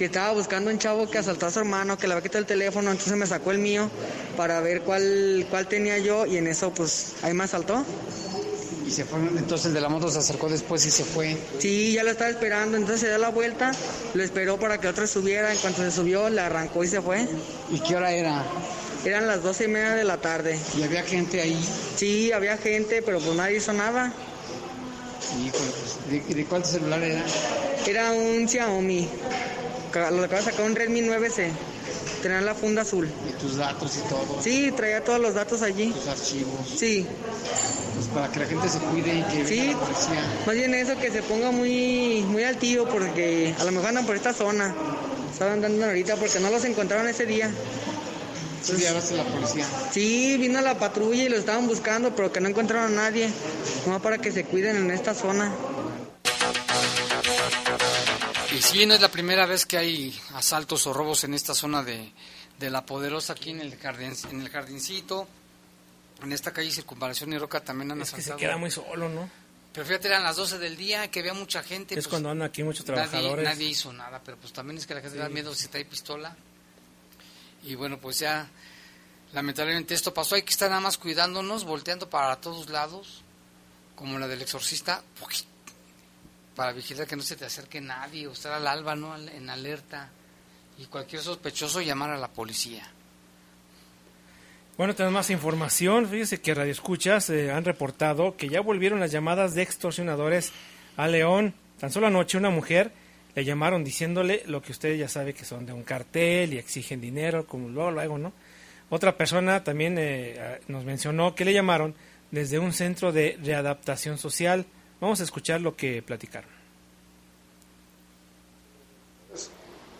Que 0.00 0.06
estaba 0.06 0.32
buscando 0.32 0.70
un 0.70 0.78
chavo 0.78 1.10
que 1.10 1.18
asaltó 1.18 1.44
a 1.44 1.50
su 1.50 1.58
hermano, 1.58 1.98
que 1.98 2.08
le 2.08 2.14
había 2.14 2.22
quitado 2.22 2.38
el 2.38 2.46
teléfono, 2.46 2.90
entonces 2.90 3.14
me 3.18 3.26
sacó 3.26 3.50
el 3.50 3.58
mío 3.58 3.90
para 4.34 4.58
ver 4.62 4.80
cuál, 4.80 5.46
cuál 5.50 5.66
tenía 5.66 5.98
yo 5.98 6.24
y 6.24 6.38
en 6.38 6.46
eso 6.46 6.72
pues 6.72 7.16
ahí 7.20 7.34
me 7.34 7.44
asaltó 7.44 7.84
y 8.86 8.90
se 8.90 9.04
fue, 9.04 9.18
entonces 9.18 9.66
el 9.66 9.74
de 9.74 9.82
la 9.82 9.90
moto 9.90 10.10
se 10.10 10.18
acercó 10.18 10.48
después 10.48 10.86
y 10.86 10.90
se 10.90 11.04
fue. 11.04 11.36
Sí, 11.58 11.92
ya 11.92 12.02
lo 12.02 12.12
estaba 12.12 12.30
esperando, 12.30 12.78
entonces 12.78 13.02
se 13.02 13.08
dio 13.08 13.18
la 13.18 13.28
vuelta, 13.28 13.72
lo 14.14 14.22
esperó 14.22 14.58
para 14.58 14.80
que 14.80 14.88
otro 14.88 15.06
subiera, 15.06 15.52
en 15.52 15.58
cuanto 15.58 15.82
se 15.82 15.90
subió, 15.90 16.30
le 16.30 16.40
arrancó 16.40 16.82
y 16.82 16.88
se 16.88 17.02
fue. 17.02 17.28
¿Y 17.70 17.80
qué 17.80 17.96
hora 17.96 18.10
era? 18.10 18.42
Eran 19.04 19.26
las 19.26 19.42
doce 19.42 19.64
y 19.64 19.68
media 19.68 19.94
de 19.96 20.04
la 20.04 20.16
tarde. 20.16 20.58
¿Y 20.78 20.82
había 20.82 21.02
gente 21.02 21.42
ahí? 21.42 21.62
Sí, 21.94 22.32
había 22.32 22.56
gente, 22.56 23.02
pero 23.02 23.20
pues 23.20 23.36
nadie 23.36 23.58
hizo 23.58 23.74
nada. 23.74 24.14
¿Y 26.08 26.34
de, 26.34 26.46
cuánto 26.46 26.70
celular 26.70 27.02
era? 27.02 27.22
Era 27.86 28.12
un 28.12 28.48
Xiaomi. 28.48 29.06
Lo 29.92 30.24
acaba 30.24 30.40
de 30.40 30.42
sacar 30.42 30.66
un 30.66 30.76
Redmi 30.76 31.02
9C. 31.02 31.50
Tenía 32.22 32.40
la 32.40 32.54
funda 32.54 32.82
azul. 32.82 33.08
¿Y 33.28 33.32
tus 33.40 33.56
datos 33.56 33.96
y 33.96 34.08
todo? 34.08 34.40
Sí, 34.42 34.72
traía 34.76 35.02
todos 35.02 35.20
los 35.20 35.34
datos 35.34 35.62
allí. 35.62 35.90
¿Tus 35.90 36.06
archivos? 36.06 36.68
Sí. 36.76 37.06
Pues 37.94 38.06
para 38.08 38.30
que 38.30 38.40
la 38.40 38.46
gente 38.46 38.68
se 38.68 38.78
cuide 38.78 39.14
y 39.18 39.22
que 39.22 39.46
sí, 39.46 39.76
Más 40.46 40.54
bien 40.54 40.74
eso, 40.74 40.96
que 40.98 41.10
se 41.10 41.22
ponga 41.22 41.50
muy, 41.50 42.24
muy 42.28 42.44
altivo 42.44 42.86
porque 42.86 43.54
a 43.58 43.64
lo 43.64 43.72
mejor 43.72 43.88
andan 43.88 44.06
por 44.06 44.16
esta 44.16 44.32
zona. 44.32 44.74
Estaban 45.32 45.54
andando 45.54 45.84
ahorita 45.86 46.16
porque 46.16 46.38
no 46.40 46.50
los 46.50 46.64
encontraron 46.64 47.08
ese 47.08 47.26
día. 47.26 47.50
¿Sí 48.62 48.72
Entonces, 48.86 49.16
la 49.16 49.24
policía? 49.24 49.66
Sí, 49.90 50.36
vino 50.38 50.60
la 50.60 50.78
patrulla 50.78 51.24
y 51.24 51.28
lo 51.28 51.36
estaban 51.36 51.66
buscando, 51.66 52.14
pero 52.14 52.30
que 52.30 52.40
no 52.40 52.48
encontraron 52.48 52.92
a 52.92 53.02
nadie. 53.02 53.30
Como 53.84 54.00
para 54.00 54.18
que 54.18 54.30
se 54.30 54.44
cuiden 54.44 54.76
en 54.76 54.90
esta 54.90 55.14
zona. 55.14 55.50
Y 58.52 58.62
sí, 58.62 58.84
no 58.84 58.94
es 58.94 59.00
la 59.00 59.10
primera 59.10 59.46
vez 59.46 59.64
que 59.64 59.78
hay 59.78 60.20
asaltos 60.34 60.86
o 60.86 60.92
robos 60.92 61.22
en 61.22 61.34
esta 61.34 61.54
zona 61.54 61.84
de, 61.84 62.12
La 62.58 62.84
Poderosa, 62.84 63.34
aquí 63.34 63.50
en 63.50 63.60
el, 63.60 63.76
jardín, 63.76 64.12
en 64.30 64.40
el 64.40 64.48
jardincito. 64.48 65.28
En 66.22 66.32
esta 66.32 66.52
calle 66.52 66.70
Circunvalación 66.70 67.32
y 67.32 67.38
Roca 67.38 67.60
también 67.60 67.92
han 67.92 68.02
es 68.02 68.10
que 68.10 68.20
se 68.20 68.34
queda 68.36 68.56
muy 68.56 68.70
solo, 68.70 69.08
¿no? 69.08 69.30
Pero 69.72 69.86
fíjate, 69.86 70.08
eran 70.08 70.24
las 70.24 70.36
12 70.36 70.58
del 70.58 70.76
día, 70.76 71.08
que 71.10 71.20
había 71.20 71.32
mucha 71.32 71.62
gente. 71.62 71.94
Es 71.94 72.00
pues, 72.00 72.08
cuando 72.08 72.30
andan 72.30 72.48
aquí 72.48 72.62
muchos 72.64 72.84
trabajadores. 72.84 73.44
Nadie, 73.44 73.68
hizo 73.68 73.92
nada, 73.92 74.20
pero 74.24 74.36
pues 74.36 74.52
también 74.52 74.78
es 74.78 74.86
que 74.86 74.94
la 74.94 75.00
gente 75.00 75.16
da 75.16 75.28
miedo 75.28 75.54
si 75.54 75.68
trae 75.68 75.84
pistola. 75.84 76.36
Y 77.62 77.76
bueno, 77.76 77.98
pues 77.98 78.18
ya, 78.18 78.48
lamentablemente 79.32 79.94
esto 79.94 80.12
pasó. 80.12 80.34
Hay 80.34 80.42
que 80.42 80.50
estar 80.50 80.68
nada 80.68 80.80
más 80.80 80.98
cuidándonos, 80.98 81.64
volteando 81.64 82.10
para 82.10 82.40
todos 82.40 82.68
lados, 82.68 83.22
como 83.94 84.18
la 84.18 84.26
del 84.26 84.42
exorcista, 84.42 85.04
para 86.54 86.72
vigilar 86.72 87.06
que 87.06 87.16
no 87.16 87.22
se 87.22 87.36
te 87.36 87.44
acerque 87.44 87.80
nadie, 87.80 88.26
o 88.26 88.32
estar 88.32 88.52
al 88.52 88.66
alba, 88.66 88.94
¿no? 88.96 89.16
En 89.16 89.48
alerta. 89.48 90.10
Y 90.78 90.86
cualquier 90.86 91.22
sospechoso 91.22 91.80
llamar 91.80 92.10
a 92.10 92.18
la 92.18 92.28
policía. 92.28 92.90
Bueno, 94.76 94.94
tenemos 94.94 95.12
más 95.12 95.30
información. 95.30 96.08
Fíjese 96.08 96.40
que 96.40 96.54
Radio 96.54 96.72
Escuchas 96.72 97.28
eh, 97.28 97.52
han 97.52 97.64
reportado 97.64 98.36
que 98.36 98.48
ya 98.48 98.62
volvieron 98.62 98.98
las 98.98 99.10
llamadas 99.10 99.54
de 99.54 99.60
extorsionadores 99.60 100.52
a 100.96 101.06
León. 101.06 101.52
Tan 101.78 101.90
solo 101.90 102.06
anoche 102.06 102.38
una 102.38 102.48
mujer 102.48 102.90
le 103.34 103.44
llamaron 103.44 103.84
diciéndole 103.84 104.42
lo 104.46 104.62
que 104.62 104.72
usted 104.72 104.96
ya 104.96 105.06
sabe 105.06 105.34
que 105.34 105.44
son 105.44 105.66
de 105.66 105.74
un 105.74 105.82
cartel 105.82 106.54
y 106.54 106.58
exigen 106.58 107.00
dinero, 107.00 107.46
como 107.46 107.68
luego 107.68 107.90
lo 107.90 108.00
hago, 108.00 108.18
¿no? 108.18 108.32
Otra 108.88 109.16
persona 109.16 109.62
también 109.62 109.96
eh, 109.98 110.60
nos 110.66 110.84
mencionó 110.84 111.34
que 111.34 111.44
le 111.44 111.52
llamaron 111.52 111.94
desde 112.30 112.58
un 112.58 112.72
centro 112.72 113.12
de 113.12 113.38
readaptación 113.42 114.18
social. 114.18 114.64
Vamos 115.00 115.20
a 115.20 115.24
escuchar 115.24 115.62
lo 115.62 115.74
que 115.74 116.02
platicaron. 116.02 116.50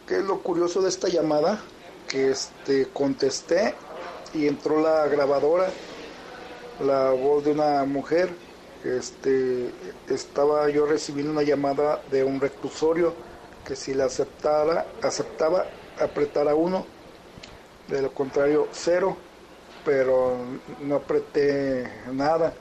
¿Qué 0.07 0.17
es 0.17 0.25
lo 0.25 0.41
curioso 0.43 0.83
de 0.83 0.91
esta 0.91 1.09
llamada? 1.09 1.61
Que 2.07 2.31
este, 2.31 2.89
contesté 2.89 3.75
y 4.35 4.47
entró 4.47 4.83
la 4.83 5.07
grabadora, 5.07 5.71
la 6.85 7.11
voz 7.11 7.45
de 7.45 7.53
una 7.53 7.85
mujer. 7.85 8.31
Este, 8.85 9.71
estaba 10.09 10.69
yo 10.69 10.85
recibiendo 10.85 11.33
una 11.33 11.43
llamada 11.43 12.03
de 12.11 12.25
un 12.25 12.41
reclusorio 12.41 13.15
que 13.67 13.77
si 13.77 13.95
la 13.95 14.07
aceptara, 14.07 14.87
aceptaba, 15.03 15.67
apretara 15.99 16.55
uno, 16.55 16.85
de 17.89 18.03
lo 18.03 18.13
contrario 18.13 18.69
cero, 18.73 19.17
pero 19.85 20.37
no 20.81 20.97
apreté 20.97 21.89
nada, 22.13 22.53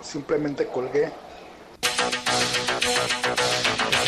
simplemente 0.00 0.66
colgué. 0.66 1.12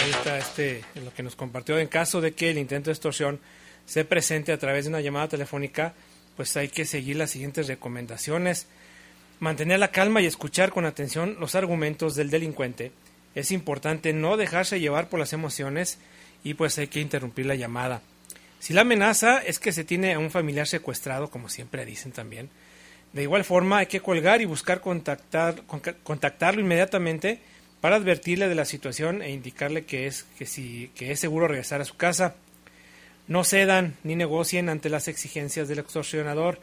Ahí 0.02 0.10
está 0.10 0.38
este, 0.38 0.84
lo 1.04 1.12
que 1.12 1.22
nos 1.22 1.36
compartió 1.36 1.78
en 1.78 1.88
caso 1.88 2.20
de 2.20 2.32
que 2.32 2.50
el 2.50 2.58
intento 2.58 2.90
de 2.90 2.94
extorsión 2.94 3.40
se 3.86 4.04
presente 4.04 4.52
a 4.52 4.58
través 4.58 4.84
de 4.84 4.90
una 4.90 5.00
llamada 5.00 5.28
telefónica 5.28 5.94
pues 6.36 6.56
hay 6.56 6.68
que 6.68 6.84
seguir 6.84 7.16
las 7.16 7.30
siguientes 7.30 7.66
recomendaciones. 7.66 8.66
Mantener 9.40 9.78
la 9.80 9.90
calma 9.90 10.20
y 10.20 10.26
escuchar 10.26 10.70
con 10.70 10.84
atención 10.84 11.36
los 11.40 11.54
argumentos 11.54 12.14
del 12.14 12.30
delincuente. 12.30 12.92
Es 13.34 13.50
importante 13.50 14.12
no 14.12 14.36
dejarse 14.36 14.80
llevar 14.80 15.08
por 15.08 15.18
las 15.18 15.32
emociones 15.32 15.98
y 16.44 16.54
pues 16.54 16.78
hay 16.78 16.88
que 16.88 17.00
interrumpir 17.00 17.46
la 17.46 17.54
llamada. 17.54 18.02
Si 18.60 18.72
la 18.72 18.82
amenaza 18.82 19.38
es 19.38 19.58
que 19.58 19.72
se 19.72 19.84
tiene 19.84 20.14
a 20.14 20.18
un 20.18 20.30
familiar 20.30 20.66
secuestrado, 20.66 21.30
como 21.30 21.48
siempre 21.48 21.84
dicen 21.84 22.12
también, 22.12 22.48
de 23.12 23.22
igual 23.22 23.44
forma 23.44 23.78
hay 23.78 23.86
que 23.86 24.00
colgar 24.00 24.40
y 24.40 24.46
buscar 24.46 24.80
contactar, 24.80 25.62
contactarlo 26.02 26.60
inmediatamente 26.60 27.40
para 27.86 27.98
advertirle 27.98 28.48
de 28.48 28.56
la 28.56 28.64
situación 28.64 29.22
e 29.22 29.30
indicarle 29.30 29.84
que 29.84 30.08
es, 30.08 30.24
que, 30.36 30.44
si, 30.44 30.90
que 30.96 31.12
es 31.12 31.20
seguro 31.20 31.46
regresar 31.46 31.80
a 31.80 31.84
su 31.84 31.96
casa. 31.96 32.34
No 33.28 33.44
cedan 33.44 33.94
ni 34.02 34.16
negocien 34.16 34.68
ante 34.68 34.88
las 34.88 35.06
exigencias 35.06 35.68
del 35.68 35.78
extorsionador. 35.78 36.58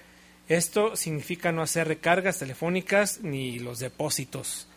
Esto 0.50 0.98
significa 0.98 1.54
no 1.54 1.62
hacer 1.62 1.88
recargas 1.88 2.40
telefónicas 2.40 3.22
ni 3.22 3.58
los 3.58 3.80
depósitos. 3.80 4.68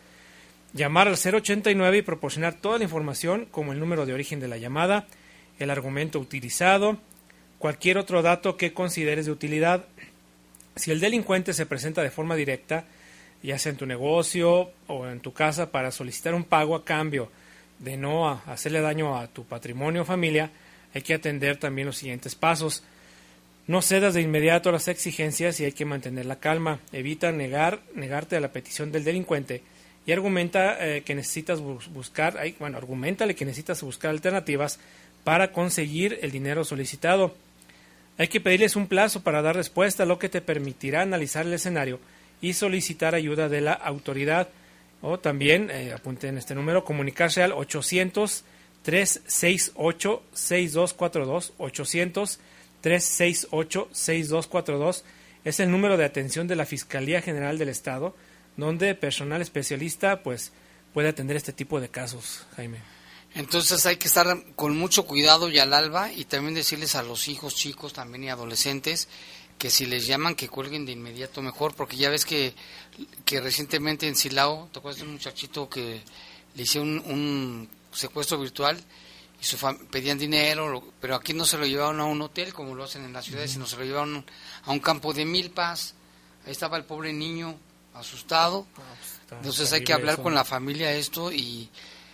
Llamar 0.71 1.09
al 1.09 1.15
089 1.15 1.97
y 1.97 2.01
proporcionar 2.01 2.53
toda 2.53 2.77
la 2.77 2.85
información 2.85 3.45
como 3.51 3.73
el 3.73 3.81
número 3.81 4.05
de 4.05 4.13
origen 4.13 4.39
de 4.39 4.47
la 4.47 4.55
llamada, 4.55 5.05
el 5.59 5.69
argumento 5.69 6.17
utilizado, 6.17 6.97
cualquier 7.59 7.97
otro 7.97 8.21
dato 8.21 8.55
que 8.55 8.71
consideres 8.71 9.25
de 9.25 9.33
utilidad. 9.33 9.83
Si 10.77 10.91
el 10.91 11.01
delincuente 11.01 11.51
se 11.51 11.65
presenta 11.65 12.03
de 12.03 12.09
forma 12.09 12.37
directa, 12.37 12.85
ya 13.43 13.59
sea 13.59 13.71
en 13.71 13.77
tu 13.77 13.85
negocio 13.85 14.71
o 14.87 15.07
en 15.07 15.19
tu 15.19 15.33
casa, 15.33 15.71
para 15.71 15.91
solicitar 15.91 16.33
un 16.33 16.43
pago 16.43 16.75
a 16.75 16.83
cambio 16.83 17.29
de 17.79 17.97
no 17.97 18.29
hacerle 18.29 18.81
daño 18.81 19.17
a 19.17 19.27
tu 19.27 19.45
patrimonio 19.45 20.01
o 20.01 20.05
familia, 20.05 20.51
hay 20.93 21.01
que 21.01 21.13
atender 21.13 21.57
también 21.57 21.87
los 21.87 21.97
siguientes 21.97 22.35
pasos. 22.35 22.83
No 23.67 23.81
cedas 23.81 24.13
de 24.13 24.21
inmediato 24.21 24.69
a 24.69 24.71
las 24.71 24.87
exigencias 24.87 25.59
y 25.59 25.65
hay 25.65 25.73
que 25.73 25.85
mantener 25.85 26.25
la 26.25 26.39
calma. 26.39 26.79
Evita 26.91 27.31
negar, 27.31 27.81
negarte 27.93 28.37
a 28.37 28.39
la 28.39 28.51
petición 28.51 28.91
del 28.91 29.03
delincuente 29.03 29.61
y 30.05 30.13
argumenta 30.13 30.77
eh, 30.79 31.03
que 31.03 31.15
necesitas 31.15 31.59
buscar, 31.59 32.39
bueno, 32.59 32.77
argumentale 32.77 33.35
que 33.35 33.45
necesitas 33.45 33.83
buscar 33.83 34.11
alternativas 34.11 34.79
para 35.25 35.51
conseguir 35.51 36.17
el 36.21 36.31
dinero 36.31 36.63
solicitado. 36.63 37.35
Hay 38.17 38.29
que 38.29 38.39
pedirles 38.39 38.77
un 38.77 38.87
plazo 38.87 39.21
para 39.21 39.41
dar 39.41 39.55
respuesta, 39.57 40.05
lo 40.05 40.17
que 40.17 40.29
te 40.29 40.41
permitirá 40.41 41.01
analizar 41.01 41.45
el 41.45 41.53
escenario 41.53 41.99
y 42.41 42.53
solicitar 42.53 43.15
ayuda 43.15 43.49
de 43.49 43.61
la 43.61 43.73
autoridad. 43.73 44.49
O 45.01 45.19
también, 45.19 45.69
eh, 45.69 45.93
apunten 45.93 46.37
este 46.37 46.55
número, 46.55 46.83
comunicarse 46.83 47.43
al 47.43 47.51
800 47.51 48.43
368 48.83 50.23
6242 50.33 51.53
800 51.57 52.39
368 52.81 53.89
6242 53.91 55.03
es 55.43 55.59
el 55.59 55.71
número 55.71 55.97
de 55.97 56.05
atención 56.05 56.47
de 56.47 56.55
la 56.55 56.65
Fiscalía 56.65 57.21
General 57.21 57.57
del 57.57 57.69
Estado, 57.69 58.15
donde 58.57 58.95
personal 58.95 59.41
especialista 59.41 60.23
pues 60.23 60.51
puede 60.93 61.09
atender 61.09 61.37
este 61.37 61.53
tipo 61.53 61.79
de 61.79 61.89
casos, 61.89 62.45
Jaime. 62.55 62.79
Entonces 63.33 63.85
hay 63.85 63.97
que 63.97 64.07
estar 64.07 64.25
con 64.55 64.77
mucho 64.77 65.05
cuidado 65.05 65.49
y 65.49 65.59
al 65.59 65.73
alba 65.73 66.11
y 66.11 66.25
también 66.25 66.55
decirles 66.55 66.95
a 66.95 67.03
los 67.03 67.27
hijos 67.27 67.55
chicos 67.55 67.93
también 67.93 68.23
y 68.23 68.29
adolescentes 68.29 69.07
que 69.57 69.69
si 69.69 69.85
les 69.85 70.05
llaman 70.05 70.35
que 70.35 70.49
cuelguen 70.49 70.85
de 70.85 70.91
inmediato 70.91 71.41
mejor, 71.41 71.73
porque 71.73 71.97
ya 71.97 72.09
ves 72.09 72.25
que, 72.25 72.53
que 73.25 73.41
recientemente 73.41 74.07
en 74.07 74.15
Silao, 74.15 74.69
¿te 74.71 74.79
acuerdas 74.79 74.99
de 75.01 75.07
un 75.07 75.13
muchachito 75.13 75.67
que 75.69 76.01
le 76.55 76.63
hicieron 76.63 76.99
un, 77.05 77.69
secuestro 77.91 78.39
virtual 78.39 78.77
y 79.39 79.45
su 79.45 79.57
pedían 79.91 80.17
dinero, 80.17 80.83
pero 80.99 81.15
aquí 81.15 81.33
no 81.33 81.45
se 81.45 81.57
lo 81.57 81.65
llevaron 81.65 81.99
a 81.99 82.05
un 82.05 82.21
hotel 82.21 82.53
como 82.53 82.75
lo 82.75 82.83
hacen 82.83 83.03
en 83.03 83.13
las 83.13 83.25
ciudades, 83.25 83.51
sino 83.51 83.65
se 83.65 83.77
lo 83.77 83.83
llevaron 83.83 84.25
a 84.63 84.71
un 84.71 84.79
campo 84.79 85.13
de 85.13 85.25
milpas, 85.25 85.93
ahí 86.45 86.51
estaba 86.51 86.77
el 86.77 86.85
pobre 86.85 87.13
niño 87.13 87.57
asustado, 87.93 88.65
pues, 88.75 88.87
entonces 89.31 89.71
hay 89.73 89.83
que 89.83 89.93
hablar 89.93 90.21
con 90.21 90.33
la 90.33 90.45
familia 90.45 90.91
esto 90.91 91.31
y 91.31 91.69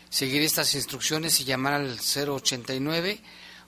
seguir 0.09 0.41
estas 0.41 0.75
instrucciones 0.75 1.39
y 1.39 1.45
llamar 1.45 1.73
al 1.73 1.99
089 1.99 3.21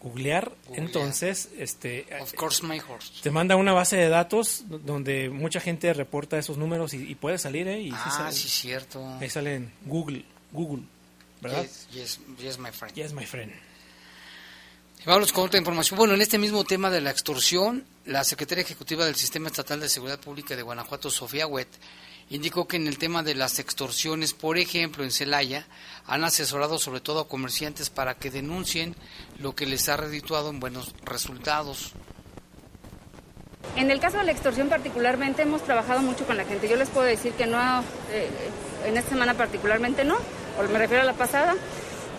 googlear, 0.00 0.52
entonces 0.74 1.48
este 1.58 2.06
of 2.20 2.32
course 2.34 2.64
my 2.64 2.80
te 3.20 3.32
manda 3.32 3.56
una 3.56 3.72
base 3.72 3.96
de 3.96 4.08
datos 4.08 4.62
donde 4.68 5.28
mucha 5.28 5.58
gente 5.58 5.92
reporta 5.92 6.38
esos 6.38 6.56
números 6.56 6.94
y, 6.94 7.16
puede 7.16 7.36
salir 7.38 7.66
¿eh? 7.66 7.80
y 7.80 7.90
ah 7.92 8.30
sí, 8.30 8.48
cierto 8.48 9.04
ahí 9.20 9.28
sale 9.28 9.56
en 9.56 9.72
Google 9.86 10.24
Google 10.52 10.84
¿verdad? 11.40 11.66
Yes, 11.90 12.20
yes, 12.38 12.60
my 12.60 12.70
friend 12.70 12.94
yes 12.94 13.12
my 13.12 13.26
friend 13.26 13.52
Vamos 15.06 15.32
con 15.32 15.44
otra 15.44 15.58
información. 15.58 15.96
Bueno, 15.96 16.14
en 16.14 16.20
este 16.20 16.38
mismo 16.38 16.64
tema 16.64 16.90
de 16.90 17.00
la 17.00 17.10
extorsión, 17.10 17.84
la 18.04 18.24
secretaria 18.24 18.62
ejecutiva 18.62 19.06
del 19.06 19.14
Sistema 19.14 19.46
Estatal 19.46 19.80
de 19.80 19.88
Seguridad 19.88 20.18
Pública 20.18 20.56
de 20.56 20.62
Guanajuato, 20.62 21.08
Sofía 21.08 21.46
Huet, 21.46 21.68
indicó 22.30 22.66
que 22.66 22.76
en 22.76 22.88
el 22.88 22.98
tema 22.98 23.22
de 23.22 23.36
las 23.36 23.58
extorsiones, 23.60 24.34
por 24.34 24.58
ejemplo, 24.58 25.04
en 25.04 25.12
Celaya, 25.12 25.66
han 26.04 26.24
asesorado 26.24 26.78
sobre 26.78 27.00
todo 27.00 27.20
a 27.20 27.28
comerciantes 27.28 27.90
para 27.90 28.16
que 28.16 28.30
denuncien 28.30 28.96
lo 29.38 29.54
que 29.54 29.66
les 29.66 29.88
ha 29.88 29.96
redituado 29.96 30.50
en 30.50 30.60
buenos 30.60 30.92
resultados. 31.04 31.92
En 33.76 33.90
el 33.90 34.00
caso 34.00 34.18
de 34.18 34.24
la 34.24 34.32
extorsión 34.32 34.68
particularmente 34.68 35.42
hemos 35.42 35.62
trabajado 35.62 36.00
mucho 36.02 36.26
con 36.26 36.36
la 36.36 36.44
gente. 36.44 36.68
Yo 36.68 36.76
les 36.76 36.90
puedo 36.90 37.06
decir 37.06 37.32
que 37.32 37.46
no, 37.46 37.82
eh, 38.10 38.28
en 38.84 38.96
esta 38.96 39.10
semana 39.10 39.34
particularmente 39.34 40.04
no, 40.04 40.16
o 40.58 40.62
me 40.70 40.78
refiero 40.78 41.02
a 41.02 41.06
la 41.06 41.14
pasada, 41.14 41.54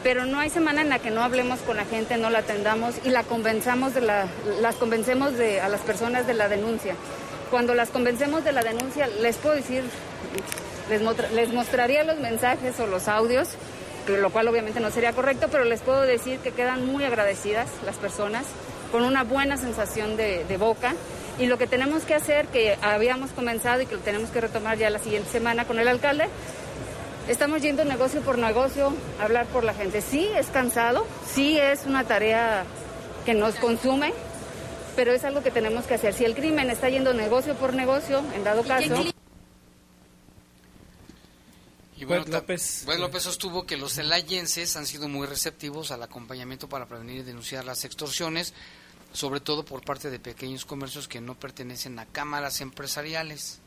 pero 0.03 0.25
no 0.25 0.39
hay 0.39 0.49
semana 0.49 0.81
en 0.81 0.89
la 0.89 0.99
que 0.99 1.11
no 1.11 1.23
hablemos 1.23 1.59
con 1.59 1.77
la 1.77 1.85
gente, 1.85 2.17
no 2.17 2.29
la 2.29 2.39
atendamos 2.39 2.95
y 3.03 3.09
la 3.09 3.23
convenzamos 3.23 3.93
de 3.93 4.01
la, 4.01 4.27
las 4.61 4.75
convencemos 4.75 5.37
de, 5.37 5.59
a 5.61 5.69
las 5.69 5.81
personas 5.81 6.25
de 6.27 6.33
la 6.33 6.47
denuncia. 6.47 6.95
Cuando 7.49 7.73
las 7.73 7.89
convencemos 7.89 8.43
de 8.43 8.51
la 8.51 8.61
denuncia, 8.61 9.07
les 9.07 9.37
puedo 9.37 9.55
decir, 9.55 9.83
les, 10.89 11.01
les 11.31 11.53
mostraría 11.53 12.03
los 12.03 12.19
mensajes 12.19 12.79
o 12.79 12.87
los 12.87 13.07
audios, 13.07 13.49
lo 14.07 14.29
cual 14.31 14.47
obviamente 14.47 14.79
no 14.79 14.91
sería 14.91 15.13
correcto, 15.13 15.47
pero 15.51 15.65
les 15.65 15.81
puedo 15.81 16.01
decir 16.01 16.39
que 16.39 16.51
quedan 16.51 16.85
muy 16.85 17.03
agradecidas 17.03 17.67
las 17.85 17.97
personas, 17.97 18.45
con 18.91 19.03
una 19.03 19.23
buena 19.23 19.57
sensación 19.57 20.17
de, 20.17 20.45
de 20.45 20.57
boca. 20.57 20.93
Y 21.37 21.45
lo 21.45 21.57
que 21.57 21.67
tenemos 21.67 22.03
que 22.03 22.15
hacer, 22.15 22.47
que 22.47 22.77
habíamos 22.81 23.31
comenzado 23.31 23.81
y 23.81 23.85
que 23.85 23.95
lo 23.95 24.01
tenemos 24.01 24.29
que 24.29 24.41
retomar 24.41 24.77
ya 24.77 24.89
la 24.89 24.99
siguiente 24.99 25.29
semana 25.29 25.65
con 25.65 25.79
el 25.79 25.87
alcalde, 25.87 26.27
Estamos 27.29 27.61
yendo 27.61 27.85
negocio 27.85 28.21
por 28.21 28.39
negocio, 28.39 28.91
a 29.19 29.25
hablar 29.25 29.45
por 29.45 29.63
la 29.63 29.75
gente. 29.75 30.01
Sí, 30.01 30.27
es 30.35 30.47
cansado, 30.47 31.05
sí 31.31 31.59
es 31.59 31.85
una 31.85 32.03
tarea 32.03 32.65
que 33.23 33.35
nos 33.35 33.53
consume, 33.53 34.15
pero 34.95 35.13
es 35.13 35.23
algo 35.23 35.43
que 35.43 35.51
tenemos 35.51 35.85
que 35.85 35.93
hacer. 35.93 36.15
Si 36.15 36.25
el 36.25 36.33
crimen 36.33 36.71
está 36.71 36.89
yendo 36.89 37.13
negocio 37.13 37.53
por 37.53 37.75
negocio, 37.75 38.23
en 38.33 38.43
dado 38.43 38.63
caso... 38.63 39.05
Y 41.97 42.05
bueno, 42.05 42.25
López, 42.27 42.81
bueno, 42.85 43.01
López 43.01 43.21
sostuvo 43.21 43.63
que 43.63 43.77
los 43.77 43.93
celayenses 43.93 44.75
han 44.75 44.87
sido 44.87 45.07
muy 45.07 45.27
receptivos 45.27 45.91
al 45.91 46.01
acompañamiento 46.01 46.67
para 46.67 46.87
prevenir 46.87 47.17
y 47.17 47.23
denunciar 47.23 47.63
las 47.63 47.85
extorsiones, 47.85 48.55
sobre 49.13 49.39
todo 49.39 49.63
por 49.63 49.85
parte 49.85 50.09
de 50.09 50.17
pequeños 50.17 50.65
comercios 50.65 51.07
que 51.07 51.21
no 51.21 51.37
pertenecen 51.37 51.99
a 51.99 52.07
cámaras 52.07 52.59
empresariales. 52.61 53.59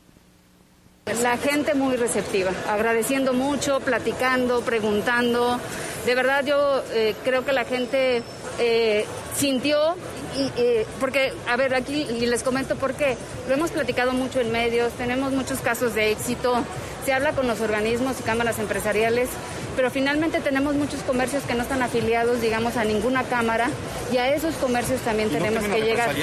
La 1.21 1.37
gente 1.37 1.73
muy 1.73 1.97
receptiva, 1.97 2.51
agradeciendo 2.69 3.33
mucho, 3.33 3.81
platicando, 3.81 4.61
preguntando. 4.61 5.59
De 6.05 6.15
verdad 6.15 6.45
yo 6.45 6.81
eh, 6.91 7.13
creo 7.25 7.43
que 7.43 7.51
la 7.51 7.65
gente 7.65 8.23
eh, 8.59 9.05
sintió, 9.35 9.95
y, 10.37 10.51
eh, 10.57 10.85
porque, 11.01 11.33
a 11.49 11.57
ver, 11.57 11.75
aquí 11.75 12.03
y 12.03 12.25
les 12.25 12.41
comento 12.41 12.77
por 12.77 12.93
qué. 12.93 13.17
Lo 13.49 13.53
hemos 13.53 13.71
platicado 13.71 14.13
mucho 14.13 14.39
en 14.39 14.51
medios, 14.51 14.93
tenemos 14.93 15.33
muchos 15.33 15.59
casos 15.59 15.93
de 15.93 16.11
éxito, 16.11 16.63
se 17.05 17.11
habla 17.11 17.33
con 17.33 17.47
los 17.47 17.59
organismos 17.59 18.19
y 18.21 18.23
cámaras 18.23 18.59
empresariales, 18.59 19.29
pero 19.75 19.91
finalmente 19.91 20.39
tenemos 20.39 20.75
muchos 20.75 21.01
comercios 21.01 21.43
que 21.43 21.53
no 21.53 21.63
están 21.63 21.81
afiliados, 21.81 22.41
digamos, 22.41 22.77
a 22.77 22.85
ninguna 22.85 23.23
cámara 23.23 23.69
y 24.11 24.17
a 24.17 24.33
esos 24.33 24.55
comercios 24.55 25.01
también 25.01 25.29
tenemos 25.29 25.63
que 25.65 25.81
llegar 25.81 26.15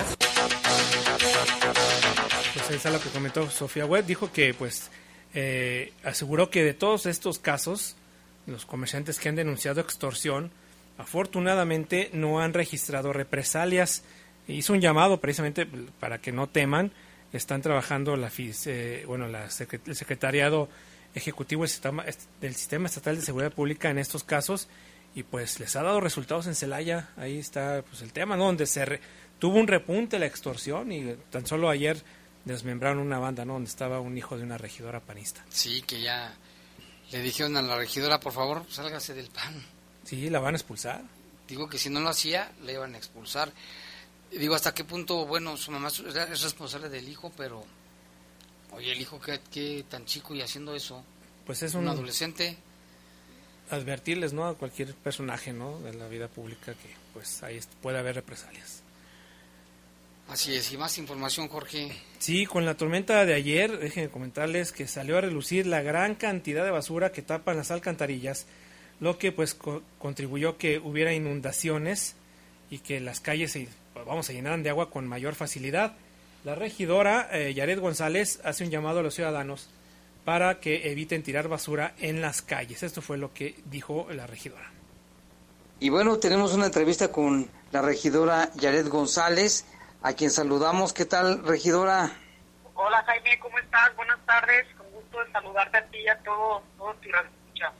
pues 2.70 2.86
es 2.86 2.92
lo 2.92 3.00
que 3.00 3.08
comentó 3.08 3.50
Sofía 3.50 3.84
Webb, 3.84 4.06
dijo 4.06 4.30
que 4.30 4.54
pues 4.54 4.92
eh, 5.34 5.92
aseguró 6.04 6.50
que 6.50 6.62
de 6.62 6.72
todos 6.72 7.06
estos 7.06 7.40
casos, 7.40 7.96
los 8.46 8.64
comerciantes 8.64 9.18
que 9.18 9.28
han 9.28 9.34
denunciado 9.34 9.80
extorsión, 9.80 10.52
afortunadamente 10.96 12.10
no 12.12 12.40
han 12.40 12.54
registrado 12.54 13.12
represalias. 13.12 14.04
Hizo 14.46 14.72
un 14.72 14.80
llamado 14.80 15.20
precisamente 15.20 15.66
para 15.98 16.18
que 16.18 16.30
no 16.30 16.48
teman. 16.48 16.92
Están 17.32 17.60
trabajando 17.60 18.16
la, 18.16 18.30
eh, 18.38 19.04
bueno, 19.04 19.26
la 19.26 19.46
el 19.46 19.96
secretariado 19.96 20.68
ejecutivo 21.12 21.62
del 21.62 22.54
sistema, 22.54 22.86
Estatal 22.86 23.16
de 23.16 23.22
Seguridad 23.22 23.52
Pública 23.52 23.90
en 23.90 23.98
estos 23.98 24.22
casos 24.22 24.68
y 25.16 25.24
pues 25.24 25.58
les 25.58 25.74
ha 25.74 25.82
dado 25.82 26.00
resultados 26.00 26.46
en 26.46 26.54
Celaya. 26.54 27.08
Ahí 27.16 27.36
está 27.36 27.82
pues 27.82 28.02
el 28.02 28.12
tema, 28.12 28.36
¿no? 28.36 28.44
Donde 28.44 28.66
se 28.66 29.00
tuvo 29.40 29.58
un 29.58 29.66
repunte 29.66 30.20
la 30.20 30.26
extorsión 30.26 30.92
y 30.92 31.16
tan 31.30 31.46
solo 31.46 31.68
ayer 31.68 32.00
desmembraron 32.44 32.98
una 32.98 33.18
banda, 33.18 33.44
¿no? 33.44 33.54
Donde 33.54 33.70
estaba 33.70 34.00
un 34.00 34.16
hijo 34.16 34.36
de 34.36 34.44
una 34.44 34.58
regidora 34.58 35.00
panista. 35.00 35.44
Sí, 35.50 35.82
que 35.82 36.00
ya 36.00 36.34
le 37.10 37.20
dijeron 37.20 37.56
a 37.56 37.62
la 37.62 37.76
regidora, 37.76 38.20
por 38.20 38.32
favor, 38.32 38.64
sálgase 38.68 39.14
del 39.14 39.30
pan. 39.30 39.64
Sí, 40.04 40.30
la 40.30 40.40
van 40.40 40.54
a 40.54 40.58
expulsar. 40.58 41.02
Digo 41.48 41.68
que 41.68 41.78
si 41.78 41.90
no 41.90 42.00
lo 42.00 42.08
hacía, 42.08 42.52
le 42.62 42.74
iban 42.74 42.94
a 42.94 42.98
expulsar. 42.98 43.52
Digo, 44.30 44.54
¿hasta 44.54 44.72
qué 44.72 44.84
punto, 44.84 45.26
bueno, 45.26 45.56
su 45.56 45.72
mamá 45.72 45.88
es 45.88 46.42
responsable 46.42 46.88
del 46.88 47.08
hijo, 47.08 47.32
pero, 47.36 47.64
oye, 48.70 48.92
el 48.92 49.00
hijo 49.00 49.20
que, 49.20 49.84
tan 49.88 50.04
chico 50.04 50.34
y 50.34 50.42
haciendo 50.42 50.74
eso, 50.74 51.04
pues 51.44 51.62
es 51.64 51.74
un, 51.74 51.88
adolescente. 51.88 52.56
Advertirles, 53.70 54.32
¿no? 54.32 54.46
A 54.46 54.54
cualquier 54.56 54.94
personaje, 54.94 55.52
¿no? 55.52 55.80
De 55.80 55.94
la 55.94 56.06
vida 56.06 56.28
pública 56.28 56.74
que, 56.74 56.94
pues, 57.12 57.42
ahí 57.42 57.58
puede 57.82 57.98
haber 57.98 58.14
represalias. 58.14 58.84
Así 60.30 60.54
es, 60.54 60.70
y 60.72 60.76
más 60.76 60.96
información, 60.96 61.48
Jorge. 61.48 61.90
Sí, 62.20 62.46
con 62.46 62.64
la 62.64 62.76
tormenta 62.76 63.26
de 63.26 63.34
ayer, 63.34 63.80
déjenme 63.80 64.10
comentarles 64.10 64.70
que 64.70 64.86
salió 64.86 65.18
a 65.18 65.22
relucir 65.22 65.66
la 65.66 65.82
gran 65.82 66.14
cantidad 66.14 66.64
de 66.64 66.70
basura 66.70 67.10
que 67.10 67.20
tapan 67.20 67.56
las 67.56 67.72
alcantarillas, 67.72 68.46
lo 69.00 69.18
que 69.18 69.32
pues 69.32 69.56
contribuyó 69.98 70.56
que 70.56 70.78
hubiera 70.78 71.12
inundaciones 71.12 72.14
y 72.70 72.78
que 72.78 73.00
las 73.00 73.18
calles 73.18 73.50
se, 73.50 73.66
vamos, 74.06 74.30
a 74.30 74.32
llenaran 74.32 74.62
de 74.62 74.70
agua 74.70 74.88
con 74.88 75.08
mayor 75.08 75.34
facilidad. 75.34 75.94
La 76.44 76.54
regidora 76.54 77.28
eh, 77.32 77.52
Yaret 77.52 77.80
González 77.80 78.38
hace 78.44 78.62
un 78.62 78.70
llamado 78.70 79.00
a 79.00 79.02
los 79.02 79.14
ciudadanos 79.14 79.68
para 80.24 80.60
que 80.60 80.92
eviten 80.92 81.24
tirar 81.24 81.48
basura 81.48 81.96
en 81.98 82.20
las 82.20 82.40
calles. 82.40 82.84
Esto 82.84 83.02
fue 83.02 83.18
lo 83.18 83.34
que 83.34 83.56
dijo 83.64 84.06
la 84.12 84.28
regidora. 84.28 84.70
Y 85.80 85.88
bueno, 85.88 86.18
tenemos 86.18 86.54
una 86.54 86.66
entrevista 86.66 87.08
con 87.10 87.48
la 87.72 87.82
regidora 87.82 88.52
Yaret 88.54 88.86
González, 88.86 89.64
a 90.02 90.12
quien 90.14 90.30
saludamos. 90.30 90.92
¿Qué 90.92 91.04
tal, 91.04 91.44
regidora? 91.44 92.10
Hola, 92.74 93.02
Jaime, 93.04 93.38
¿cómo 93.40 93.58
estás? 93.58 93.94
Buenas 93.96 94.18
tardes. 94.26 94.66
Con 94.76 94.90
gusto 94.92 95.22
de 95.24 95.32
saludarte 95.32 95.78
a 95.78 95.86
ti 95.86 95.98
y 95.98 96.08
a 96.08 96.18
todos 96.18 96.62
todo 96.78 96.94
tu 96.94 97.08
escucha. 97.08 97.72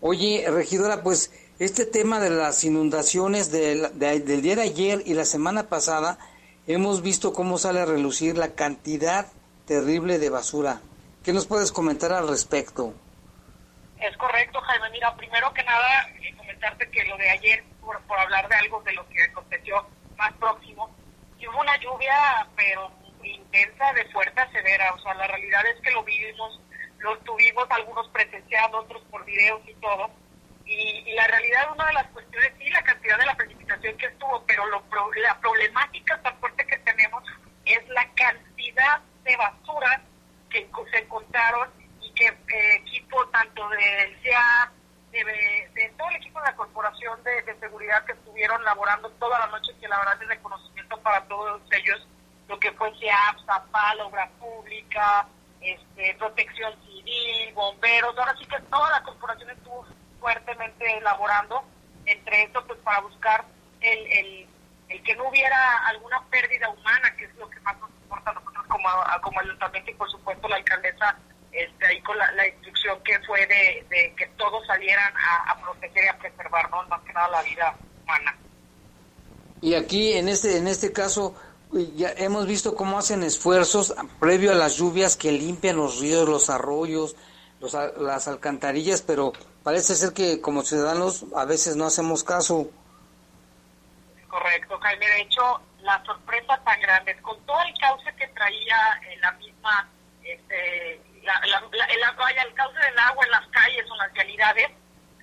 Oye, 0.00 0.44
regidora, 0.48 1.02
pues 1.02 1.32
este 1.58 1.86
tema 1.86 2.20
de 2.20 2.30
las 2.30 2.62
inundaciones 2.64 3.50
del, 3.50 3.98
del 3.98 4.42
día 4.42 4.56
de 4.56 4.62
ayer 4.62 5.02
y 5.06 5.14
la 5.14 5.24
semana 5.24 5.68
pasada, 5.68 6.18
hemos 6.66 7.02
visto 7.02 7.32
cómo 7.32 7.58
sale 7.58 7.80
a 7.80 7.86
relucir 7.86 8.36
la 8.36 8.54
cantidad 8.54 9.26
terrible 9.66 10.18
de 10.18 10.30
basura. 10.30 10.80
¿Qué 11.24 11.32
nos 11.32 11.46
puedes 11.46 11.72
comentar 11.72 12.12
al 12.12 12.28
respecto? 12.28 12.94
Es 14.00 14.16
correcto, 14.16 14.60
Jaime. 14.60 14.90
Mira, 14.90 15.14
primero 15.16 15.52
que 15.52 15.64
nada, 15.64 16.08
eh, 16.20 16.34
comentarte 16.36 16.88
que 16.90 17.04
lo 17.06 17.16
de 17.16 17.30
ayer, 17.30 17.64
por, 17.80 18.00
por 18.02 18.18
hablar 18.18 18.48
de 18.48 18.54
algo 18.54 18.80
de 18.82 18.92
lo 18.92 19.08
que 19.08 19.22
aconteció 19.24 19.84
más 20.16 20.32
próximo, 20.34 20.94
hubo 21.48 21.60
una 21.60 21.76
lluvia, 21.78 22.46
pero 22.56 22.90
intensa, 23.22 23.92
de 23.92 24.04
fuerte 24.06 24.40
a 24.40 24.50
severa. 24.50 24.92
O 24.94 24.98
sea, 25.00 25.14
la 25.14 25.26
realidad 25.26 25.64
es 25.66 25.80
que 25.82 25.90
lo 25.90 26.02
vivimos, 26.02 26.60
lo 26.98 27.18
tuvimos 27.18 27.66
algunos 27.70 28.08
presenciados, 28.08 28.84
otros 28.84 29.02
por 29.10 29.24
videos 29.24 29.60
y 29.66 29.74
todo. 29.74 30.10
Y, 30.64 31.12
la 31.14 31.26
realidad, 31.26 31.72
una 31.72 31.86
de 31.86 31.92
las 31.94 32.06
cuestiones, 32.08 32.52
sí, 32.58 32.68
la 32.68 32.82
cantidad 32.82 33.18
de 33.18 33.26
la 33.26 33.34
precipitación 33.34 33.96
que 33.96 34.06
estuvo, 34.06 34.44
pero 34.46 34.66
lo, 34.66 34.82
la 35.22 35.40
problemática 35.40 36.20
tan 36.22 36.38
fuerte 36.38 36.66
que 36.66 36.78
tenemos 36.78 37.24
es 37.64 37.88
la 37.88 38.06
cantidad 38.14 39.00
de 39.24 39.36
basura 39.36 40.02
que 40.50 40.68
se 40.90 40.98
encontraron 40.98 41.70
y 42.00 42.12
que 42.12 42.26
eh, 42.26 42.74
equipo 42.76 43.26
tanto 43.28 43.68
del 43.70 44.22
CEA, 45.24 45.68
de, 45.74 45.92
todo 45.96 46.08
el 46.08 46.16
equipo 46.16 46.40
de 46.40 46.46
la 46.46 46.56
Corporación 46.56 47.22
de, 47.24 47.58
Seguridad 47.58 48.04
que 48.04 48.12
estuvieron 48.12 48.62
laborando 48.64 49.10
toda 49.12 49.38
la 49.40 49.46
noche, 49.48 49.72
que 49.80 49.88
la 49.88 49.98
verdad 49.98 50.22
es 50.22 50.28
reconocimiento 50.28 50.96
para 51.02 51.24
todos 51.26 51.60
ellos, 51.72 52.06
lo 52.48 52.58
que 52.58 52.72
fue 52.72 52.92
CEAP, 52.98 53.44
ZAPAL, 53.46 54.00
Obra 54.00 54.28
Pública, 54.38 55.26
este, 55.60 56.14
Protección 56.14 56.72
Civil, 56.84 57.52
Bomberos, 57.54 58.16
ahora 58.16 58.34
sí 58.38 58.46
que 58.46 58.60
toda 58.70 58.90
la 58.90 59.02
corporación 59.02 59.50
estuvo 59.50 59.86
fuertemente 60.20 60.98
elaborando, 60.98 61.64
entre 62.06 62.44
esto 62.44 62.64
pues 62.66 62.78
para 62.80 63.00
buscar 63.00 63.44
el, 63.80 64.12
el, 64.12 64.48
el 64.88 65.02
que 65.02 65.16
no 65.16 65.28
hubiera 65.28 65.86
alguna 65.88 66.22
pérdida 66.30 66.68
humana, 66.70 67.14
que 67.16 67.24
es 67.24 67.34
lo 67.36 67.48
que 67.50 67.60
más 67.60 67.78
nos 67.78 67.90
importa 67.90 68.30
a 68.30 68.34
nosotros 68.34 68.66
como, 68.68 68.88
como 69.22 69.40
ayuntamiento 69.40 69.90
y 69.90 69.94
por 69.94 70.10
supuesto 70.10 70.48
la 70.48 70.56
alcaldesa 70.56 71.16
este, 71.52 71.86
ahí 71.86 72.00
con 72.02 72.16
la, 72.18 72.46
que 73.04 73.18
fue 73.20 73.46
de, 73.46 74.14
que 74.16 74.26
todos 74.36 74.66
salieran 74.66 75.12
a, 75.46 75.56
proteger 75.60 76.04
y 76.04 76.08
a 76.08 76.18
preservar, 76.18 76.70
¿no? 76.70 76.82
más 76.84 77.00
que 77.02 77.12
nada 77.12 77.28
la 77.28 77.42
vida 77.42 77.76
humana. 78.02 78.36
Y 79.60 79.74
aquí 79.74 80.12
en 80.12 80.28
este 80.28 80.56
en 80.56 80.68
este 80.68 80.92
caso 80.92 81.34
ya 81.96 82.12
hemos 82.16 82.46
visto 82.46 82.74
cómo 82.74 82.98
hacen 82.98 83.22
esfuerzos 83.22 83.94
previo 84.20 84.52
a 84.52 84.54
las 84.54 84.76
lluvias 84.76 85.16
que 85.16 85.32
limpian 85.32 85.76
los 85.76 86.00
ríos, 86.00 86.28
los 86.28 86.48
arroyos, 86.48 87.16
los, 87.60 87.74
las 87.74 88.28
alcantarillas, 88.28 89.02
pero 89.02 89.32
parece 89.62 89.94
ser 89.94 90.12
que 90.12 90.40
como 90.40 90.62
ciudadanos 90.62 91.26
a 91.34 91.44
veces 91.44 91.76
no 91.76 91.86
hacemos 91.86 92.24
caso. 92.24 92.70
Correcto, 94.28 94.78
Jaime. 94.78 95.06
De 95.06 95.20
hecho, 95.22 95.60
la 95.80 96.02
sorpresa 96.04 96.58
tan 96.64 96.80
grande, 96.80 97.16
con 97.20 97.38
todo 97.44 97.60
el 97.62 97.78
cauce 97.78 98.14
que 98.14 98.28
traía 98.28 99.00
en 99.10 99.20
la 99.20 99.32
misma 99.32 99.88
este, 100.22 101.00
la, 101.28 101.40
la, 101.46 101.86
el, 101.88 101.98
el 102.38 102.54
cauce 102.54 102.78
del 102.78 102.98
agua 102.98 103.24
en 103.24 103.30
las 103.30 103.46
calles 103.48 103.84
o 103.90 103.94
en 103.94 103.98
las 103.98 104.14
realidades, 104.14 104.70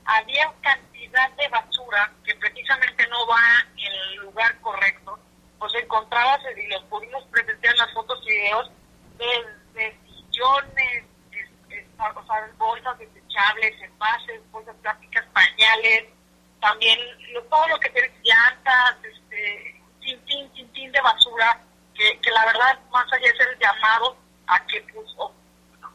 había 0.05 0.53
cantidad 0.61 1.31
de 1.31 1.47
basura 1.47 2.11
que 2.23 2.35
precisamente 2.35 3.07
no 3.07 3.25
va 3.27 3.65
en 3.77 3.91
el 3.91 4.15
lugar 4.17 4.59
correcto, 4.61 5.19
pues 5.57 5.73
encontrabas 5.75 6.41
y 6.55 6.67
los 6.67 6.83
pudimos 6.83 7.23
presentar 7.25 7.71
en 7.71 7.77
las 7.77 7.93
fotos 7.93 8.19
y 8.23 8.29
videos 8.29 8.71
de 9.73 9.99
sillones, 10.05 11.05
sea, 11.97 12.49
bolsas 12.57 12.97
desechables, 12.99 13.81
envases, 13.81 14.41
bolsas 14.51 14.75
plásticas, 14.81 15.25
pañales, 15.33 16.05
también 16.61 16.99
todo 17.49 17.67
lo 17.67 17.79
que 17.79 17.89
tiene 17.89 18.11
llantas, 18.23 18.97
este, 19.03 19.81
sin 20.01 20.19
fin, 20.25 20.51
sin 20.55 20.69
fin 20.71 20.91
de 20.91 21.01
basura, 21.01 21.59
que, 21.93 22.19
que 22.19 22.31
la 22.31 22.45
verdad 22.45 22.79
más 22.91 23.11
allá 23.11 23.27
es 23.27 23.39
el 23.39 23.59
llamado 23.59 24.17
a 24.47 24.65
que 24.67 24.81
pues, 24.93 25.07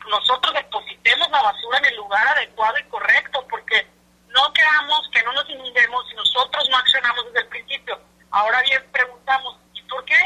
nosotros 0.08 0.54
depositemos 0.54 1.30
la 1.30 1.42
basura 1.42 1.78
en 1.78 1.84
el 1.86 1.96
lugar 1.96 2.26
adecuado 2.28 2.78
y 2.78 2.84
correcto, 2.84 3.46
porque 3.48 3.86
no 4.28 4.52
creamos 4.52 5.08
que 5.12 5.22
no 5.22 5.32
nos 5.32 5.48
inundemos 5.50 6.08
si 6.08 6.14
nosotros 6.14 6.68
no 6.70 6.76
accionamos 6.76 7.24
desde 7.26 7.40
el 7.40 7.48
principio. 7.48 8.00
Ahora 8.30 8.62
bien, 8.62 8.82
preguntamos, 8.92 9.56
¿y 9.74 9.82
por 9.82 10.04
qué, 10.04 10.18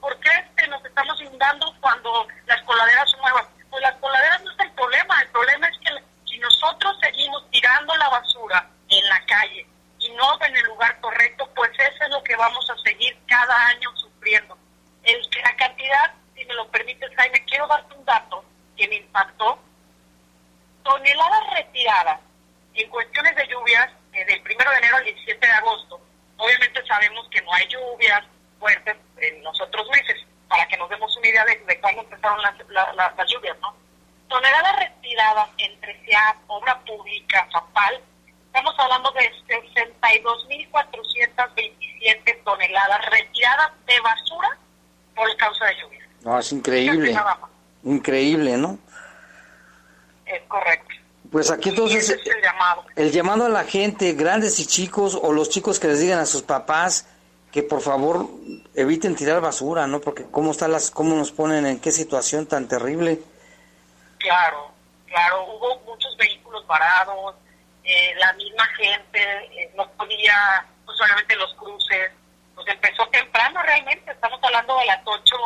por 0.00 0.18
qué 0.20 0.30
este, 0.30 0.66
nos 0.68 0.84
estamos 0.84 1.20
inundando 1.20 1.74
cuando 1.80 2.26
las 2.46 2.60
coladeras 2.62 3.10
son 3.10 3.20
nuevas? 3.20 3.46
Pues 3.70 3.82
las 3.82 3.94
coladeras 3.96 4.42
no 4.42 4.50
es 4.50 4.60
el 4.60 4.72
problema, 4.72 5.22
el 5.22 5.28
problema 5.28 5.68
es 5.68 5.78
que 5.78 6.04
si 6.26 6.38
nosotros 6.38 6.96
seguimos 7.00 7.48
tirando 7.50 7.94
la 7.96 8.08
basura 8.08 8.68
en 8.88 9.08
la 9.08 9.24
calle 9.26 9.66
y 9.98 10.10
no 10.10 10.42
en 10.42 10.56
el 10.56 10.64
lugar 10.64 10.98
correcto, 11.00 11.48
pues 11.54 11.70
eso 11.78 12.04
es 12.04 12.10
lo 12.10 12.22
que 12.24 12.36
vamos 12.36 12.68
a 12.70 12.78
seguir 12.78 13.16
cada 13.26 13.66
año 13.68 13.94
sufriendo. 13.96 14.56
El, 15.04 15.20
la 15.44 15.56
cantidad, 15.56 16.14
si 16.34 16.44
me 16.46 16.54
lo 16.54 16.66
permites, 16.68 17.10
Jaime, 17.16 17.44
quiero 17.44 17.66
darte 17.66 17.94
un 17.94 18.04
dato 18.04 18.44
que 18.80 18.88
me 18.88 18.96
impactó, 18.96 19.60
toneladas 20.82 21.52
retiradas 21.52 22.18
en 22.72 22.88
cuestiones 22.88 23.36
de 23.36 23.46
lluvias 23.46 23.92
eh, 24.14 24.24
del 24.24 24.40
1 24.40 24.48
de 24.70 24.78
enero 24.78 24.96
al 24.96 25.04
17 25.04 25.46
de 25.46 25.52
agosto. 25.52 26.00
Obviamente 26.38 26.82
sabemos 26.86 27.28
que 27.30 27.42
no 27.42 27.52
hay 27.52 27.68
lluvias 27.68 28.22
fuertes 28.58 28.96
en 29.18 29.44
los 29.44 29.60
otros 29.60 29.86
meses, 29.90 30.16
para 30.48 30.66
que 30.66 30.78
nos 30.78 30.88
demos 30.88 31.14
una 31.14 31.28
idea 31.28 31.44
de, 31.44 31.78
cuándo 31.80 32.00
empezaron 32.00 32.40
las, 32.42 32.54
las 32.96 33.30
lluvias, 33.30 33.58
¿no? 33.60 33.74
Toneladas 34.28 34.78
retiradas 34.78 35.50
entre 35.58 36.02
SEA, 36.04 36.36
Obra 36.46 36.80
Pública, 36.80 37.46
FAPAL, 37.52 38.00
estamos 38.46 38.74
hablando 38.78 39.12
de 39.12 39.30
62.427 39.46 42.44
toneladas 42.44 43.04
retiradas 43.10 43.72
de 43.86 44.00
basura 44.00 44.56
por 45.14 45.36
causa 45.36 45.66
de 45.66 45.76
lluvias. 45.82 46.08
No, 46.22 46.38
es 46.38 46.50
increíble 46.52 47.14
increíble, 47.84 48.56
¿no? 48.56 48.78
Es 50.26 50.42
correcto. 50.48 50.94
Pues 51.30 51.50
aquí 51.50 51.68
entonces 51.68 52.10
el 52.10 52.42
llamado. 52.42 52.84
el 52.96 53.12
llamado 53.12 53.46
a 53.46 53.48
la 53.48 53.64
gente, 53.64 54.12
grandes 54.14 54.58
y 54.58 54.66
chicos, 54.66 55.16
o 55.20 55.32
los 55.32 55.48
chicos 55.48 55.78
que 55.78 55.88
les 55.88 56.00
digan 56.00 56.18
a 56.18 56.26
sus 56.26 56.42
papás 56.42 57.06
que 57.52 57.62
por 57.62 57.80
favor 57.80 58.28
eviten 58.74 59.16
tirar 59.16 59.40
basura, 59.40 59.86
¿no? 59.86 60.00
Porque 60.00 60.24
cómo 60.30 60.52
están 60.52 60.72
las, 60.72 60.90
cómo 60.90 61.14
nos 61.16 61.32
ponen 61.32 61.66
en 61.66 61.80
qué 61.80 61.90
situación 61.90 62.46
tan 62.46 62.68
terrible. 62.68 63.20
Claro, 64.18 64.72
claro, 65.06 65.44
hubo 65.44 65.80
muchos 65.80 66.16
vehículos 66.16 66.66
varados, 66.66 67.34
eh, 67.82 68.14
la 68.18 68.32
misma 68.34 68.64
gente 68.76 69.20
eh, 69.20 69.72
no 69.76 69.88
podía, 69.92 70.66
pues 70.84 70.96
solamente 70.96 71.34
los 71.36 71.52
cruces, 71.54 72.12
pues 72.54 72.68
empezó 72.68 73.06
temprano 73.08 73.62
realmente, 73.62 74.12
estamos 74.12 74.38
hablando 74.42 74.78
de 74.78 74.86
las 74.86 75.00
8 75.04 75.36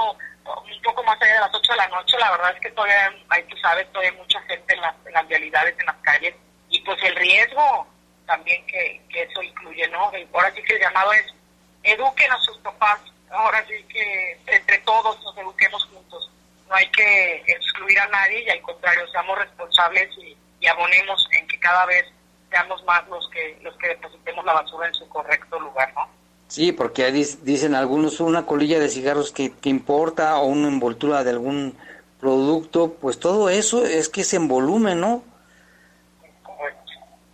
un 0.44 0.82
poco 0.82 1.02
más 1.04 1.20
allá 1.20 1.34
de 1.34 1.40
las 1.40 1.54
8 1.54 1.72
de 1.72 1.76
la 1.76 1.88
noche, 1.88 2.18
la 2.18 2.30
verdad 2.30 2.54
es 2.54 2.60
que 2.60 2.70
todavía 2.70 3.14
hay, 3.30 3.42
tú 3.44 3.56
sabes, 3.58 3.86
todavía 3.88 4.10
hay 4.10 4.16
mucha 4.16 4.40
gente 4.42 4.74
en 4.74 4.80
las, 4.80 4.94
en 5.06 5.12
las 5.12 5.28
vialidades, 5.28 5.78
en 5.78 5.86
las 5.86 5.96
calles, 5.96 6.34
y 6.68 6.80
pues 6.80 7.02
el 7.02 7.16
riesgo 7.16 7.86
también 8.26 8.64
que, 8.66 9.00
que 9.08 9.22
eso 9.22 9.42
incluye, 9.42 9.86
¿no? 9.88 10.10
ahora 10.32 10.52
sí 10.54 10.62
que 10.62 10.74
el 10.74 10.80
llamado 10.80 11.12
es, 11.12 11.34
eduquen 11.82 12.32
a 12.32 12.40
sus 12.40 12.58
papás, 12.58 13.00
ahora 13.30 13.64
sí 13.66 13.82
que 13.88 14.38
entre 14.46 14.78
todos 14.78 15.22
nos 15.22 15.36
eduquemos 15.38 15.84
juntos, 15.86 16.30
no 16.68 16.74
hay 16.74 16.88
que 16.88 17.44
excluir 17.46 17.98
a 18.00 18.08
nadie 18.08 18.44
y 18.44 18.50
al 18.50 18.62
contrario, 18.62 19.06
seamos 19.08 19.38
responsables 19.38 20.10
y, 20.18 20.36
y 20.60 20.66
abonemos 20.66 21.28
en 21.32 21.46
que 21.46 21.58
cada 21.58 21.84
vez 21.86 22.06
seamos 22.50 22.82
más 22.84 23.06
los 23.08 23.28
que, 23.30 23.58
los 23.62 23.76
que 23.78 23.88
depositemos 23.88 24.44
la 24.44 24.54
basura 24.54 24.86
en 24.86 24.94
su 24.94 25.08
correcto 25.08 25.58
lugar, 25.58 25.92
¿no? 25.94 26.08
Sí, 26.48 26.72
porque 26.72 27.10
dicen 27.10 27.74
algunos 27.74 28.20
una 28.20 28.46
colilla 28.46 28.78
de 28.78 28.88
cigarros 28.88 29.32
que, 29.32 29.52
importa 29.64 30.36
o 30.38 30.46
una 30.46 30.68
envoltura 30.68 31.24
de 31.24 31.30
algún 31.30 31.76
producto, 32.20 32.94
pues 33.00 33.18
todo 33.18 33.48
eso 33.48 33.84
es 33.84 34.08
que 34.08 34.24
se 34.24 34.36
envolume, 34.36 34.94
¿no? 34.94 35.24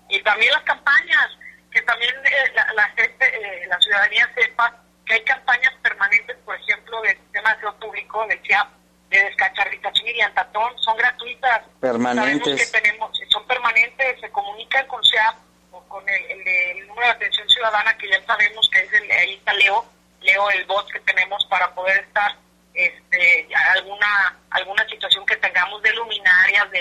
Y 0.08 0.22
también 0.22 0.52
las 0.52 0.62
campañas, 0.62 1.28
que 1.70 1.82
también 1.82 2.12
eh, 2.24 2.52
la, 2.74 2.84
gente, 2.88 3.26
eh, 3.26 3.66
la 3.68 3.78
ciudadanía 3.78 4.28
sepa 4.34 4.74
que 5.04 5.14
hay 5.14 5.22
campañas 5.22 5.72
permanentes, 5.82 6.36
por 6.44 6.56
ejemplo, 6.56 7.00
del 7.02 7.16
sistema 7.18 7.54
de 7.54 7.72
público, 7.80 8.26
del 8.26 8.40
CIAP, 8.42 8.68
de 9.11 9.24
descacharrización 9.24 10.08
y 10.08 10.20
antatón, 10.20 10.72
son 10.78 10.96
gratuitas. 10.96 11.62
Permanentes. 11.80 12.72
que 12.72 12.80
tenemos, 12.80 13.11
son 13.28 13.46
permanentes, 13.46 14.20
se 14.20 14.30
comunican 14.30 14.86
con 14.86 15.02
CIAP 15.04 15.49
con 15.91 16.09
el, 16.09 16.86
número 16.86 17.09
de 17.09 17.12
atención 17.12 17.49
ciudadana 17.49 17.99
que 17.99 18.09
ya 18.09 18.24
sabemos 18.24 18.70
que 18.72 18.80
es 18.80 18.93
el, 18.93 19.11
ahí 19.11 19.34
está 19.34 19.53
Leo, 19.55 19.84
Leo 20.20 20.51
el 20.51 20.64
bot 20.64 20.91
que 20.91 21.01
tenemos 21.01 21.45
para 21.47 21.74
poder 21.74 21.99
estar 22.05 22.36
este 22.72 23.49
alguna 23.74 24.38
alguna 24.51 24.88
situación 24.88 25.26
que 25.26 25.36
tengamos 25.36 25.82
de 25.82 25.93
luminarias, 25.93 26.70
de 26.70 26.80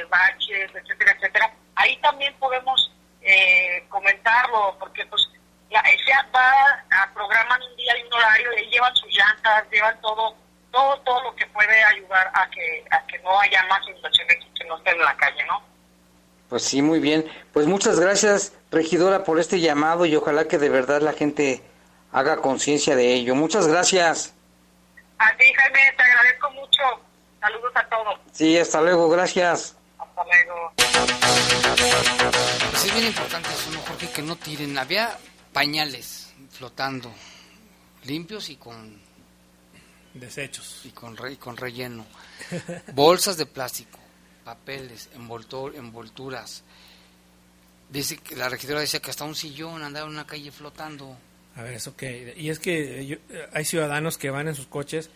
también 2.02 2.34
podemos 2.36 2.92
eh, 3.22 3.86
comentarlo, 3.90 4.76
porque 4.80 5.06
pues 5.06 5.28
la 5.70 5.82
SEAT 5.82 6.36
va 6.36 6.84
a 6.92 7.14
programar 7.14 7.60
un 7.62 7.76
día 7.78 7.98
y 7.98 8.04
un 8.04 8.14
horario 8.14 8.58
y 8.58 8.70
llevan 8.70 8.96
sus 8.96 9.10
llantas, 9.16 9.66
llevan 9.72 10.00
todo 10.02 10.36
todo 10.72 11.00
todo 11.02 11.24
lo 11.24 11.36
que 11.36 11.46
puede 11.48 11.84
ayudar 11.84 12.32
a 12.34 12.50
que 12.50 12.86
a 12.92 13.06
que 13.08 13.20
no 13.20 13.40
haya 13.40 13.64
más 13.64 13.88
inundaciones 13.88 14.38
y 14.46 14.60
que 14.60 14.66
no 14.66 14.78
estén 14.78 14.96
en 14.96 15.06
la 15.06 15.18
calle, 15.18 15.46
¿no? 15.46 15.69
Pues 16.50 16.64
sí, 16.64 16.82
muy 16.82 17.00
bien. 17.00 17.26
Pues 17.54 17.68
muchas 17.68 18.00
gracias, 18.00 18.54
regidora, 18.72 19.24
por 19.24 19.40
este 19.40 19.60
llamado 19.60 20.06
y 20.06 20.16
ojalá 20.16 20.48
que 20.48 20.58
de 20.58 20.70
verdad 20.70 21.02
la 21.02 21.14
gente 21.14 21.64
haga 22.12 22.38
conciencia 22.38 22.96
de 22.96 23.14
ello. 23.14 23.36
Muchas 23.36 23.68
gracias. 23.68 24.34
A 25.20 25.36
ti, 25.38 25.46
Jaime, 25.54 25.80
te 25.96 26.04
agradezco 26.04 26.52
mucho. 26.52 26.82
Saludos 27.40 27.72
a 27.76 27.88
todos. 27.88 28.20
Sí, 28.32 28.58
hasta 28.58 28.82
luego, 28.82 29.10
gracias. 29.10 29.76
Hasta 29.98 30.24
luego. 30.26 30.74
Pues 32.72 32.86
es 32.86 32.94
bien 32.94 33.06
importante 33.06 33.50
eso, 33.50 33.70
¿no, 33.72 33.80
Jorge? 33.82 34.10
Que 34.12 34.22
no 34.22 34.36
tiren. 34.36 34.78
Había 34.78 35.18
pañales 35.54 36.34
flotando, 36.50 37.12
limpios 38.06 38.50
y 38.50 38.56
con... 38.56 39.00
Desechos. 40.14 40.82
Y 40.86 40.90
con, 40.90 41.16
re, 41.16 41.34
y 41.34 41.38
con 41.38 41.56
relleno. 41.56 42.06
Bolsas 42.94 43.38
de 43.38 43.46
plástico, 43.46 43.99
papeles, 44.50 45.10
envoltor, 45.16 45.76
envolturas. 45.76 46.64
Dice 47.90 48.18
que 48.18 48.36
la 48.36 48.50
regidora 48.50 48.80
decía 48.82 49.00
que 49.00 49.10
hasta 49.10 49.24
un 49.26 49.36
sillón 49.36 49.82
andaba 49.84 50.06
en 50.08 50.14
una 50.14 50.26
calle 50.28 50.52
flotando. 50.52 51.16
A 51.56 51.62
ver, 51.64 51.74
eso 51.74 51.96
que... 51.96 52.34
Y 52.38 52.50
es 52.50 52.60
que 52.60 53.06
yo- 53.06 53.18
hay 53.54 53.66
ciudadanos 53.66 54.18
que 54.18 54.30
van 54.30 54.48
en 54.48 54.56
sus 54.56 54.68
coches 54.68 55.10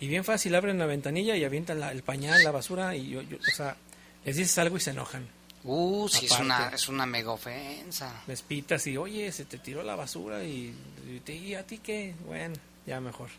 y 0.00 0.08
bien 0.08 0.24
fácil 0.24 0.54
abren 0.54 0.78
la 0.78 0.86
ventanilla 0.86 1.36
y 1.36 1.44
avientan 1.44 1.80
la- 1.80 1.92
el 1.92 2.02
pañal, 2.02 2.42
la 2.44 2.50
basura 2.50 2.94
y 2.96 3.08
yo, 3.10 3.22
yo- 3.22 3.38
o 3.38 3.54
sea, 3.56 3.76
les 4.24 4.36
dices 4.36 4.56
algo 4.58 4.76
y 4.76 4.80
se 4.80 4.90
enojan. 4.90 5.26
Uh, 5.64 6.08
sí, 6.08 6.26
es 6.26 6.38
una, 6.38 6.68
es 6.68 6.88
una 6.88 7.06
mega 7.06 7.32
ofensa. 7.32 8.22
Les 8.28 8.42
pitas 8.42 8.86
y, 8.86 8.96
oye, 8.96 9.30
se 9.32 9.44
te 9.46 9.58
tiró 9.58 9.82
la 9.82 9.96
basura 9.96 10.44
y, 10.44 10.74
y 11.08 11.20
te- 11.24 11.34
¿y 11.34 11.54
a 11.54 11.66
ti 11.66 11.78
qué? 11.78 12.14
Bueno, 12.24 12.54
ya 12.86 13.00
mejor. 13.00 13.30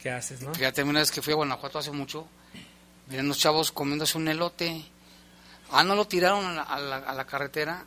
¿Qué 0.00 0.10
haces, 0.10 0.40
no? 0.42 0.54
Fíjate, 0.54 0.82
una 0.84 1.00
vez 1.00 1.10
que 1.10 1.20
fui 1.22 1.32
a 1.32 1.36
Guanajuato 1.36 1.78
hace 1.80 1.90
mucho, 1.90 2.26
miren 3.08 3.28
los 3.28 3.38
chavos 3.38 3.72
comiéndose 3.72 4.18
un 4.18 4.28
elote. 4.28 4.84
Ah, 5.70 5.84
no 5.84 5.94
lo 5.94 6.06
tiraron 6.06 6.44
a 6.46 6.52
la, 6.54 6.62
a 6.62 6.78
la- 6.80 6.96
a 6.96 7.14
la 7.14 7.26
carretera 7.26 7.84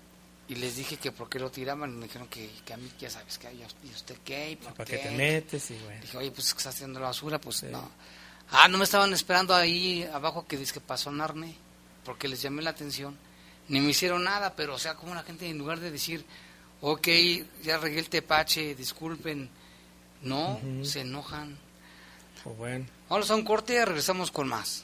y 0.47 0.55
les 0.55 0.75
dije 0.75 0.97
que 0.97 1.11
por 1.11 1.29
qué 1.29 1.39
lo 1.39 1.49
tiraban. 1.49 1.91
Y 1.93 1.95
me 1.97 2.05
dijeron 2.05 2.27
que, 2.27 2.49
que 2.65 2.73
a 2.73 2.77
mí, 2.77 2.89
ya 2.99 3.09
sabes, 3.09 3.37
que 3.37 3.51
¿y 3.53 3.89
usted 3.89 4.17
qué? 4.23 4.51
¿Y 4.51 4.55
por 4.57 4.73
¿Para 4.73 4.89
qué? 4.89 4.97
te 4.97 5.11
metes? 5.11 5.71
Y 5.71 5.75
bueno. 5.79 6.01
Dije, 6.01 6.17
oye, 6.17 6.31
pues 6.31 6.47
es 6.47 6.53
que 6.53 6.57
estás 6.59 6.75
haciendo 6.75 6.99
la 6.99 7.07
basura, 7.07 7.39
pues 7.39 7.63
no. 7.63 7.89
Ah, 8.51 8.67
no 8.67 8.77
me 8.77 8.83
estaban 8.83 9.13
esperando 9.13 9.55
ahí 9.55 10.03
abajo 10.13 10.45
que 10.45 10.57
dice 10.57 10.73
que 10.73 10.81
para 10.81 10.97
sonarme, 10.97 11.55
porque 12.03 12.27
les 12.27 12.41
llamé 12.41 12.61
la 12.61 12.71
atención. 12.71 13.17
Ni 13.69 13.79
me 13.79 13.91
hicieron 13.91 14.23
nada, 14.25 14.53
pero 14.55 14.75
o 14.75 14.79
sea, 14.79 14.95
como 14.95 15.15
la 15.15 15.23
gente 15.23 15.47
en 15.49 15.57
lugar 15.57 15.79
de 15.79 15.89
decir, 15.89 16.25
ok, 16.81 17.07
ya 17.63 17.77
regué 17.77 17.99
el 17.99 18.09
tepache, 18.09 18.75
disculpen, 18.75 19.49
no, 20.23 20.59
se 20.83 21.01
enojan. 21.01 21.57
Pues 22.43 22.57
bueno. 22.57 22.85
Vamos 23.07 23.31
a 23.31 23.35
un 23.35 23.45
corte, 23.45 23.83
regresamos 23.85 24.29
con 24.31 24.47
más. 24.49 24.83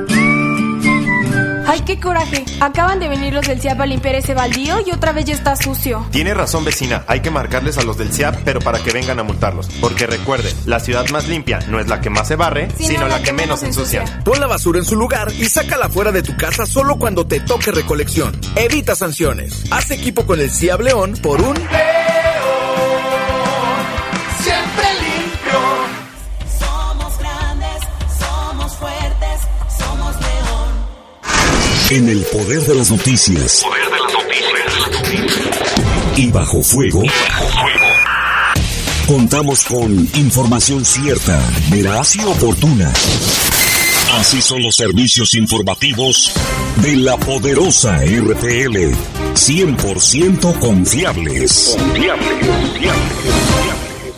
¡Ay, 1.67 1.81
qué 1.81 1.99
coraje! 1.99 2.45
Acaban 2.59 2.99
de 2.99 3.07
venir 3.07 3.33
los 3.33 3.47
del 3.47 3.61
CIAP 3.61 3.81
a 3.81 3.85
limpiar 3.85 4.15
ese 4.15 4.33
baldío 4.33 4.79
y 4.85 4.91
otra 4.91 5.11
vez 5.11 5.25
ya 5.25 5.33
está 5.33 5.55
sucio. 5.55 6.05
Tiene 6.11 6.33
razón 6.33 6.63
vecina, 6.65 7.03
hay 7.07 7.21
que 7.21 7.31
marcarles 7.31 7.77
a 7.77 7.83
los 7.83 7.97
del 7.97 8.11
CIAP, 8.11 8.41
pero 8.43 8.59
para 8.59 8.79
que 8.79 8.91
vengan 8.91 9.19
a 9.19 9.23
multarlos. 9.23 9.67
Porque 9.79 10.07
recuerde, 10.07 10.53
la 10.65 10.79
ciudad 10.79 11.07
más 11.09 11.27
limpia 11.27 11.59
no 11.67 11.79
es 11.79 11.87
la 11.87 12.01
que 12.01 12.09
más 12.09 12.27
se 12.27 12.35
barre, 12.35 12.69
sino, 12.77 13.07
la, 13.07 13.21
que, 13.21 13.33
menos 13.33 13.63
ensucia. 13.63 14.05
Pon 14.23 14.39
la 14.39 14.47
basura 14.47 14.79
en 14.79 14.85
su 14.85 14.95
lugar 14.95 15.31
y 15.31 15.45
sácala 15.45 15.89
fuera 15.89 16.11
de 16.11 16.23
tu 16.23 16.35
casa 16.35 16.65
solo 16.65 16.97
cuando 16.97 17.25
te 17.25 17.39
toque 17.39 17.71
recolección. 17.71 18.39
Evita 18.55 18.95
sanciones. 18.95 19.63
Haz 19.71 19.91
equipo 19.91 20.25
con 20.25 20.39
el 20.39 20.49
CIAB 20.49 20.81
León 20.81 21.13
por 21.21 21.41
un... 21.41 21.55
En 31.91 32.07
el 32.07 32.23
poder 32.23 32.61
de 32.61 32.73
las 32.73 32.89
noticias. 32.89 33.65
Y 36.15 36.31
bajo 36.31 36.63
fuego. 36.63 37.03
Contamos 39.05 39.65
con 39.65 39.91
información 40.15 40.85
cierta, 40.85 41.37
veraz 41.69 42.15
y 42.15 42.21
oportuna. 42.23 42.93
Así 44.13 44.41
son 44.41 44.63
los 44.63 44.77
servicios 44.77 45.33
informativos 45.35 46.31
de 46.77 46.95
la 46.95 47.17
poderosa 47.17 47.97
RTL. 47.97 48.95
100% 49.33 50.59
confiables. 50.59 51.77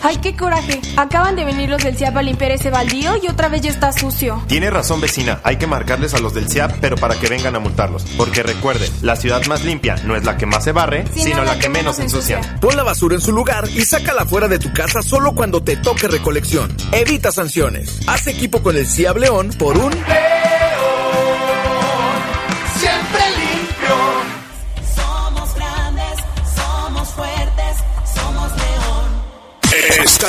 ¡Ay, 0.06 0.18
qué 0.18 0.36
coraje! 0.36 0.82
Acaban 0.98 1.34
de 1.34 1.46
venir 1.46 1.70
los 1.70 1.82
del 1.82 1.96
CIAP 1.96 2.18
a 2.18 2.22
limpiar 2.22 2.50
ese 2.50 2.68
baldío 2.68 3.12
y 3.22 3.26
otra 3.26 3.48
vez 3.48 3.62
ya 3.62 3.70
está 3.70 3.90
sucio. 3.90 4.44
Tiene 4.46 4.68
razón 4.68 5.00
vecina, 5.00 5.40
hay 5.42 5.56
que 5.56 5.66
marcarles 5.66 6.12
a 6.12 6.18
los 6.18 6.34
del 6.34 6.46
CIAP, 6.46 6.72
pero 6.78 6.96
para 6.96 7.14
que 7.14 7.26
vengan 7.26 7.56
a 7.56 7.58
multarlos. 7.58 8.04
Porque 8.18 8.42
recuerde, 8.42 8.90
la 9.00 9.16
ciudad 9.16 9.42
más 9.46 9.64
limpia 9.64 9.96
no 10.04 10.14
es 10.14 10.24
la 10.24 10.36
que 10.36 10.44
más 10.44 10.62
se 10.62 10.72
barre, 10.72 11.06
sino, 11.14 11.42
la, 11.42 11.58
que, 11.58 11.70
menos 11.70 11.98
ensucia. 12.00 12.58
Pon 12.60 12.76
la 12.76 12.82
basura 12.82 13.14
en 13.14 13.22
su 13.22 13.32
lugar 13.32 13.66
y 13.74 13.80
sácala 13.86 14.26
fuera 14.26 14.46
de 14.46 14.58
tu 14.58 14.74
casa 14.74 15.00
solo 15.00 15.34
cuando 15.34 15.62
te 15.62 15.78
toque 15.78 16.06
recolección. 16.06 16.70
Evita 16.92 17.32
sanciones. 17.32 18.00
Haz 18.06 18.26
equipo 18.26 18.62
con 18.62 18.76
el 18.76 18.86
CIAB 18.86 19.16
León 19.16 19.52
por 19.58 19.78
un... 19.78 19.90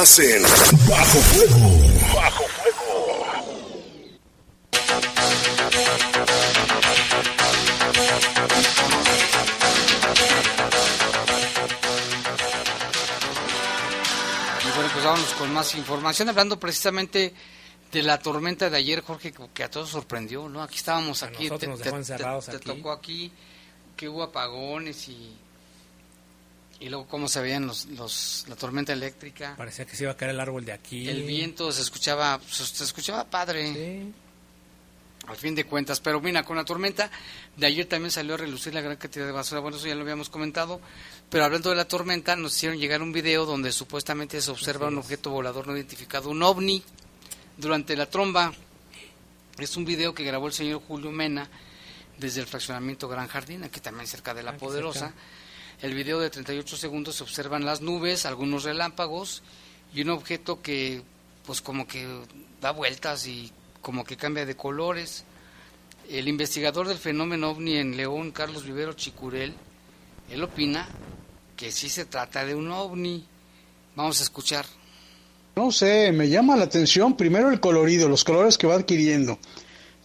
Estás 0.05 0.19
en 0.19 0.43
Bajo 0.87 1.17
Fuego. 1.19 2.15
Bajo 2.15 2.43
Y 14.63 14.75
bueno, 14.75 14.89
pues 14.93 15.05
vámonos 15.05 15.33
con 15.33 15.53
más 15.53 15.75
información, 15.75 16.29
hablando 16.29 16.59
precisamente 16.59 17.33
de 17.91 18.03
la 18.03 18.17
tormenta 18.19 18.69
de 18.69 18.77
ayer, 18.77 19.01
Jorge, 19.01 19.33
que- 19.53 19.63
a 19.63 19.69
todos 19.69 19.89
sorprendió, 19.89 20.49
¿no? 20.49 20.61
Aquí 20.63 20.77
estábamos, 20.77 21.21
aquí, 21.23 21.43
nosotros 21.45 21.69
nos 21.69 21.79
dejó 21.79 21.97
encerrados 21.97 22.45
te 22.45 22.55
aquí. 22.57 22.65
tocó 22.65 22.91
aquí, 22.91 23.31
que 23.95 24.09
hubo 24.09 24.23
apagones 24.23 25.07
y, 25.07 25.37
y 26.79 26.89
luego 26.89 27.07
cómo 27.07 27.27
se 27.27 27.41
veían 27.41 27.67
los, 27.67 27.85
los, 27.85 28.45
la 28.47 28.55
tormenta 28.55 28.93
eléctrica. 28.93 29.55
Parecía 29.57 29.85
que 29.85 29.95
se 29.95 30.03
iba 30.03 30.11
a 30.11 30.17
caer 30.17 30.31
el 30.31 30.39
árbol 30.39 30.65
de 30.65 30.73
aquí. 30.73 31.07
El 31.07 31.23
viento 31.23 31.71
se 31.71 31.81
escuchaba, 31.81 32.39
se, 32.49 32.65
se 32.65 32.83
escuchaba 32.83 33.23
padre. 33.25 34.11
Al 35.27 35.37
fin 35.37 35.55
de 35.55 35.65
cuentas, 35.65 35.99
pero 36.01 36.21
mira, 36.21 36.43
con 36.43 36.55
la 36.55 36.63
tormenta 36.63 37.09
de 37.57 37.65
ayer 37.65 37.87
también 37.87 38.11
salió 38.11 38.35
a 38.35 38.37
relucir 38.37 38.75
la 38.75 38.81
gran 38.81 38.95
cantidad 38.97 39.25
de 39.25 39.31
basura. 39.31 39.59
Bueno, 39.59 39.77
eso 39.77 39.87
ya 39.87 39.95
lo 39.95 40.01
habíamos 40.01 40.29
comentado. 40.29 40.79
Pero 41.31 41.45
hablando 41.45 41.71
de 41.71 41.75
la 41.75 41.87
tormenta, 41.87 42.35
nos 42.35 42.55
hicieron 42.55 42.77
llegar 42.77 43.01
un 43.01 43.11
video 43.11 43.45
donde 43.47 43.71
supuestamente 43.71 44.39
se 44.39 44.51
observa 44.51 44.87
un 44.87 44.99
objeto 44.99 45.31
volador 45.31 45.65
no 45.65 45.75
identificado, 45.75 46.29
un 46.29 46.43
ovni, 46.43 46.83
durante 47.57 47.95
la 47.95 48.05
tromba. 48.07 48.53
Es 49.57 49.75
un 49.77 49.85
video 49.85 50.13
que 50.13 50.23
grabó 50.23 50.45
el 50.45 50.53
señor 50.53 50.81
Julio 50.87 51.11
Mena 51.11 51.49
desde 52.19 52.41
el 52.41 52.45
fraccionamiento 52.47 53.07
Gran 53.07 53.27
Jardín, 53.27 53.63
aquí 53.63 53.79
también 53.79 54.05
cerca 54.05 54.35
de 54.35 54.43
La 54.43 54.55
Poderosa. 54.55 55.07
cerca. 55.07 55.15
El 55.81 55.93
video 55.93 56.19
de 56.19 56.29
38 56.29 56.77
segundos 56.77 57.15
se 57.15 57.23
observan 57.23 57.65
las 57.65 57.81
nubes, 57.81 58.25
algunos 58.25 58.63
relámpagos 58.63 59.43
y 59.93 60.01
un 60.01 60.11
objeto 60.11 60.61
que 60.61 61.01
pues 61.45 61.61
como 61.61 61.85
que 61.87 62.07
da 62.61 62.71
vueltas 62.71 63.27
y 63.27 63.51
como 63.81 64.03
que 64.03 64.17
cambia 64.17 64.45
de 64.45 64.55
colores. 64.55 65.25
El 66.09 66.27
investigador 66.27 66.87
del 66.87 66.97
fenómeno 66.97 67.51
ovni 67.51 67.75
en 67.75 67.97
León, 67.97 68.31
Carlos 68.31 68.65
Vivero 68.65 68.93
Chicurel, 68.93 69.53
él 70.29 70.43
opina 70.43 70.87
que 71.55 71.71
sí 71.71 71.89
se 71.89 72.05
trata 72.05 72.45
de 72.45 72.55
un 72.55 72.71
ovni. 72.71 73.25
Vamos 73.95 74.19
a 74.19 74.23
escuchar. 74.23 74.65
No 75.55 75.71
sé, 75.71 76.11
me 76.11 76.29
llama 76.29 76.55
la 76.55 76.65
atención 76.65 77.15
primero 77.15 77.49
el 77.49 77.59
colorido, 77.59 78.09
los 78.09 78.23
colores 78.23 78.57
que 78.57 78.67
va 78.67 78.75
adquiriendo, 78.75 79.39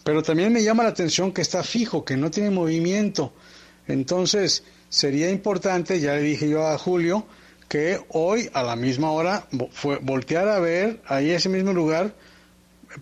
pero 0.03 0.23
también 0.23 0.53
me 0.53 0.63
llama 0.63 0.83
la 0.83 0.89
atención 0.89 1.33
que 1.33 1.41
está 1.41 1.63
fijo, 1.63 2.05
que 2.05 2.15
no 2.15 2.31
tiene 2.31 2.51
movimiento. 2.51 3.33
Entonces, 3.87 4.63
sería 4.91 5.31
importante, 5.31 6.01
ya 6.01 6.13
le 6.15 6.21
dije 6.21 6.49
yo 6.49 6.67
a 6.67 6.77
Julio, 6.77 7.25
que 7.69 8.01
hoy 8.09 8.49
a 8.53 8.61
la 8.61 8.75
misma 8.75 9.11
hora 9.11 9.47
fue, 9.71 9.97
voltear 9.99 10.49
a 10.49 10.59
ver 10.59 11.01
ahí 11.07 11.31
ese 11.31 11.47
mismo 11.47 11.71
lugar 11.71 12.13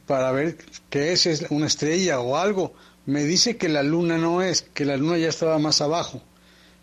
para 0.06 0.32
ver 0.32 0.58
qué 0.92 1.12
es, 1.12 1.26
es 1.26 1.48
una 1.50 1.66
estrella 1.66 2.20
o 2.20 2.38
algo. 2.38 2.74
Me 3.08 3.24
dice 3.24 3.58
que 3.58 3.68
la 3.68 3.82
luna 3.82 4.20
no 4.20 4.44
es, 4.44 4.62
que 4.62 4.86
la 4.86 4.98
luna 4.98 5.18
ya 5.18 5.30
estaba 5.30 5.58
más 5.58 5.82
abajo. 5.82 6.22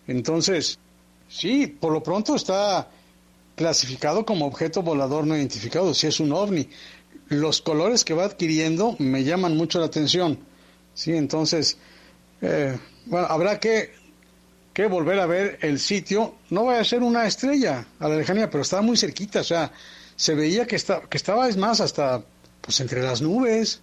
Entonces, 0.08 0.80
sí, 1.28 1.68
por 1.68 1.92
lo 1.92 2.02
pronto 2.02 2.34
está 2.34 2.90
clasificado 3.54 4.26
como 4.26 4.46
objeto 4.46 4.82
volador 4.82 5.24
no 5.24 5.36
identificado, 5.36 5.94
si 5.94 6.08
es 6.08 6.18
un 6.18 6.32
ovni. 6.32 6.68
Los 7.28 7.62
colores 7.62 8.04
que 8.04 8.14
va 8.14 8.24
adquiriendo 8.24 8.96
me 8.98 9.22
llaman 9.22 9.56
mucho 9.56 9.78
la 9.78 9.86
atención. 9.86 10.40
Sí, 10.94 11.12
entonces, 11.12 11.78
eh, 12.42 12.76
bueno, 13.04 13.28
habrá 13.30 13.60
que, 13.60 13.92
que 14.76 14.86
volver 14.88 15.18
a 15.20 15.24
ver 15.24 15.58
el 15.62 15.80
sitio. 15.80 16.34
No 16.50 16.66
vaya 16.66 16.82
a 16.82 16.84
ser 16.84 17.02
una 17.02 17.26
estrella 17.26 17.86
a 17.98 18.08
la 18.08 18.16
lejanía, 18.16 18.50
pero 18.50 18.60
estaba 18.60 18.82
muy 18.82 18.98
cerquita, 18.98 19.40
o 19.40 19.44
sea, 19.44 19.72
se 20.16 20.34
veía 20.34 20.66
que, 20.66 20.76
está, 20.76 21.00
que 21.00 21.16
estaba, 21.16 21.48
es 21.48 21.56
más, 21.56 21.80
hasta 21.80 22.22
pues 22.60 22.78
entre 22.80 23.02
las 23.02 23.22
nubes. 23.22 23.80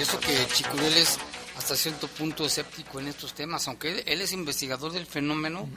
Eso 0.00 0.20
que 0.20 0.46
Chicurel 0.52 0.96
es 0.96 1.18
hasta 1.58 1.74
cierto 1.74 2.06
punto 2.06 2.46
escéptico 2.46 3.00
en 3.00 3.08
estos 3.08 3.34
temas, 3.34 3.66
aunque 3.66 4.04
él, 4.06 4.20
es 4.20 4.32
investigador 4.32 4.92
del 4.92 5.06
fenómeno, 5.06 5.68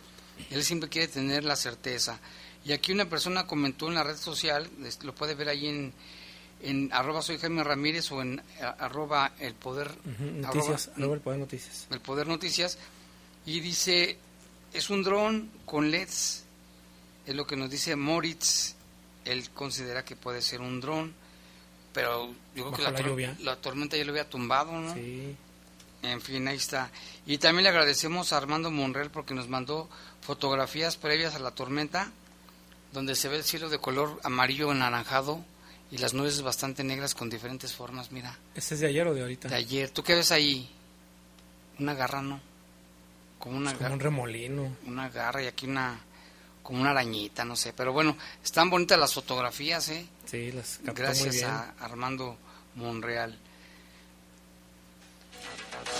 él 0.51 0.64
siempre 0.64 0.89
quiere 0.89 1.07
tener 1.07 1.43
la 1.43 1.55
certeza. 1.55 2.20
Y 2.64 2.74
aquí 2.74 2.91
una 2.91 3.09
persona 3.09 3.47
comentó 3.47 3.88
en 3.88 3.95
la 3.95 4.03
red 4.03 4.18
social, 4.18 4.70
lo 5.01 5.16
puede 5.16 5.34
ver 5.34 5.49
ahí 5.49 5.66
en, 5.66 5.93
en 6.64 6.91
arroba 6.93 7.22
soy 7.22 7.38
Jaime 7.38 7.64
Ramírez 7.64 8.11
o 8.11 8.22
en 8.22 8.41
a- 8.61 8.70
arroba 8.86 9.34
el 9.39 9.53
poder, 9.53 9.88
arroba- 9.89 10.53
Noticias, 10.55 10.89
luego 10.95 11.14
el 11.14 11.20
poder 11.22 11.39
noticias. 11.39 11.88
el 11.91 11.99
Poder 12.01 12.28
Noticias, 12.28 12.78
y 13.45 13.59
dice, 13.59 14.18
es 14.74 14.89
un 14.89 15.03
dron 15.03 15.49
con 15.66 15.91
LEDs, 15.91 16.43
es 17.26 17.36
lo 17.36 17.45
que 17.45 17.55
nos 17.57 17.70
dice 17.70 17.95
Moritz, 17.95 18.76
él 19.26 19.49
considera 19.51 20.03
que 20.05 20.16
puede 20.16 20.41
ser 20.41 20.61
un 20.61 20.80
dron, 20.82 21.14
pero 21.93 22.28
yo 22.28 22.36
creo 22.53 22.72
Bajo 22.72 22.76
que 22.78 22.84
la, 22.84 22.91
la 22.91 23.01
lluvia. 23.01 23.38
la 23.41 23.55
tormenta 23.57 23.95
ya 23.97 24.03
lo 24.05 24.11
había 24.11 24.30
tumbado, 24.30 24.72
¿no? 24.80 24.93
Sí. 24.93 25.36
En 26.01 26.20
fin, 26.22 26.45
ahí 26.49 26.57
está. 26.57 26.91
Y 27.26 27.38
también 27.38 27.64
le 27.64 27.70
agradecemos 27.70 28.34
a 28.34 28.38
Armando 28.38 28.70
Monreal 28.72 29.09
porque 29.11 29.34
nos 29.34 29.47
mandó 29.47 29.89
fotografías 30.22 30.97
previas 30.97 31.36
a 31.36 31.39
la 31.39 31.51
tormenta, 31.51 32.11
donde 32.91 33.16
se 33.16 33.30
ve 33.30 33.38
el 33.38 33.43
cielo 33.45 33.70
de 33.70 33.80
color 33.80 34.20
amarillo 34.24 34.70
anaranjado 34.72 35.43
y 35.93 35.99
las 35.99 36.13
nubes 36.13 36.41
bastante 36.41 36.83
negras 36.83 37.13
con 37.13 37.29
diferentes 37.29 37.71
formas, 37.73 38.11
mira. 38.11 38.35
¿Ese 38.55 38.73
es 38.73 38.79
de 38.79 38.87
ayer 38.87 39.05
o 39.07 39.13
de 39.13 39.21
ahorita? 39.21 39.47
De 39.47 39.55
ayer. 39.55 39.89
¿Tú 39.91 40.01
qué 40.03 40.15
ves 40.15 40.31
ahí? 40.31 40.67
Una 41.79 41.93
garra, 41.93 42.21
¿no? 42.21 42.41
Como 43.37 43.57
una 43.57 43.69
Es 43.71 43.73
como 43.77 43.83
garra. 43.83 43.93
un 43.93 43.99
remolino. 43.99 44.75
Una 44.87 45.09
garra 45.09 45.43
y 45.43 45.47
aquí 45.47 45.67
una 45.67 45.99
como 46.63 46.79
una 46.81 46.91
arañita, 46.91 47.43
no 47.45 47.55
sé. 47.55 47.73
Pero 47.73 47.91
bueno, 47.93 48.17
están 48.43 48.69
bonitas 48.69 48.97
las 48.97 49.13
fotografías, 49.13 49.87
¿eh? 49.89 50.05
Sí, 50.25 50.51
las 50.51 50.77
captó 50.77 50.93
muy 50.93 51.01
Gracias 51.01 51.35
bien. 51.35 51.45
a 51.47 51.73
Armando 51.79 52.37
Monreal. 52.75 53.37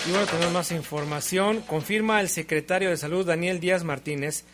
Y 0.08 0.12
bueno, 0.12 0.26
tenemos 0.26 0.54
más 0.54 0.72
información. 0.72 1.62
Confirma 1.62 2.22
el 2.22 2.30
secretario 2.30 2.90
de 2.90 2.98
Salud, 2.98 3.26
Daniel 3.26 3.60
Díaz 3.60 3.84
Martínez, 3.84 4.46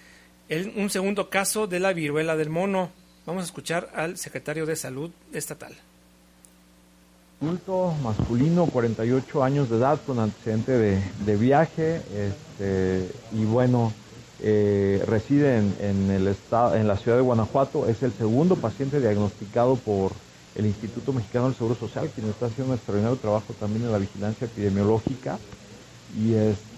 el- 0.48 0.74
un 0.76 0.90
segundo 0.90 1.30
caso 1.30 1.68
de 1.68 1.80
la 1.80 1.94
viruela 1.94 2.36
del 2.36 2.50
mono. 2.50 2.92
Vamos 3.30 3.44
a 3.44 3.46
escuchar 3.46 3.92
al 3.94 4.18
secretario 4.18 4.66
de 4.66 4.76
Salud 4.76 5.12
estatal. 5.32 5.72
Adulto 7.40 7.94
masculino, 8.02 8.66
48 8.66 9.44
años 9.44 9.70
de 9.70 9.78
edad, 9.78 10.00
con 10.04 10.18
antecedente 10.18 10.72
de, 10.72 11.38
viaje, 11.38 12.02
este, 12.12 13.08
y 13.32 13.46
bueno, 13.46 13.94
eh, 14.42 15.04
reside 15.06 15.60
en, 15.60 15.76
en 15.80 16.10
el 16.10 16.28
estado, 16.28 16.74
en 16.74 16.88
la 16.88 16.98
ciudad 16.98 17.18
de 17.18 17.24
Guanajuato. 17.24 17.88
Es 17.88 18.02
el 18.02 18.14
segundo 18.14 18.56
paciente 18.56 19.00
diagnosticado 19.00 19.76
por 19.76 20.12
el 20.56 20.66
Instituto 20.66 21.14
Mexicano 21.14 21.50
del 21.50 21.56
Seguro 21.56 21.76
Social, 21.76 22.10
quien 22.10 22.28
está 22.30 22.48
haciendo 22.48 22.74
un 22.74 22.78
extraordinario 22.80 23.20
trabajo 23.20 23.54
también 23.60 23.86
en 23.86 23.92
la 23.92 24.00
vigilancia 24.00 24.46
epidemiológica. 24.46 25.38
Y 26.20 26.34
este, 26.34 26.69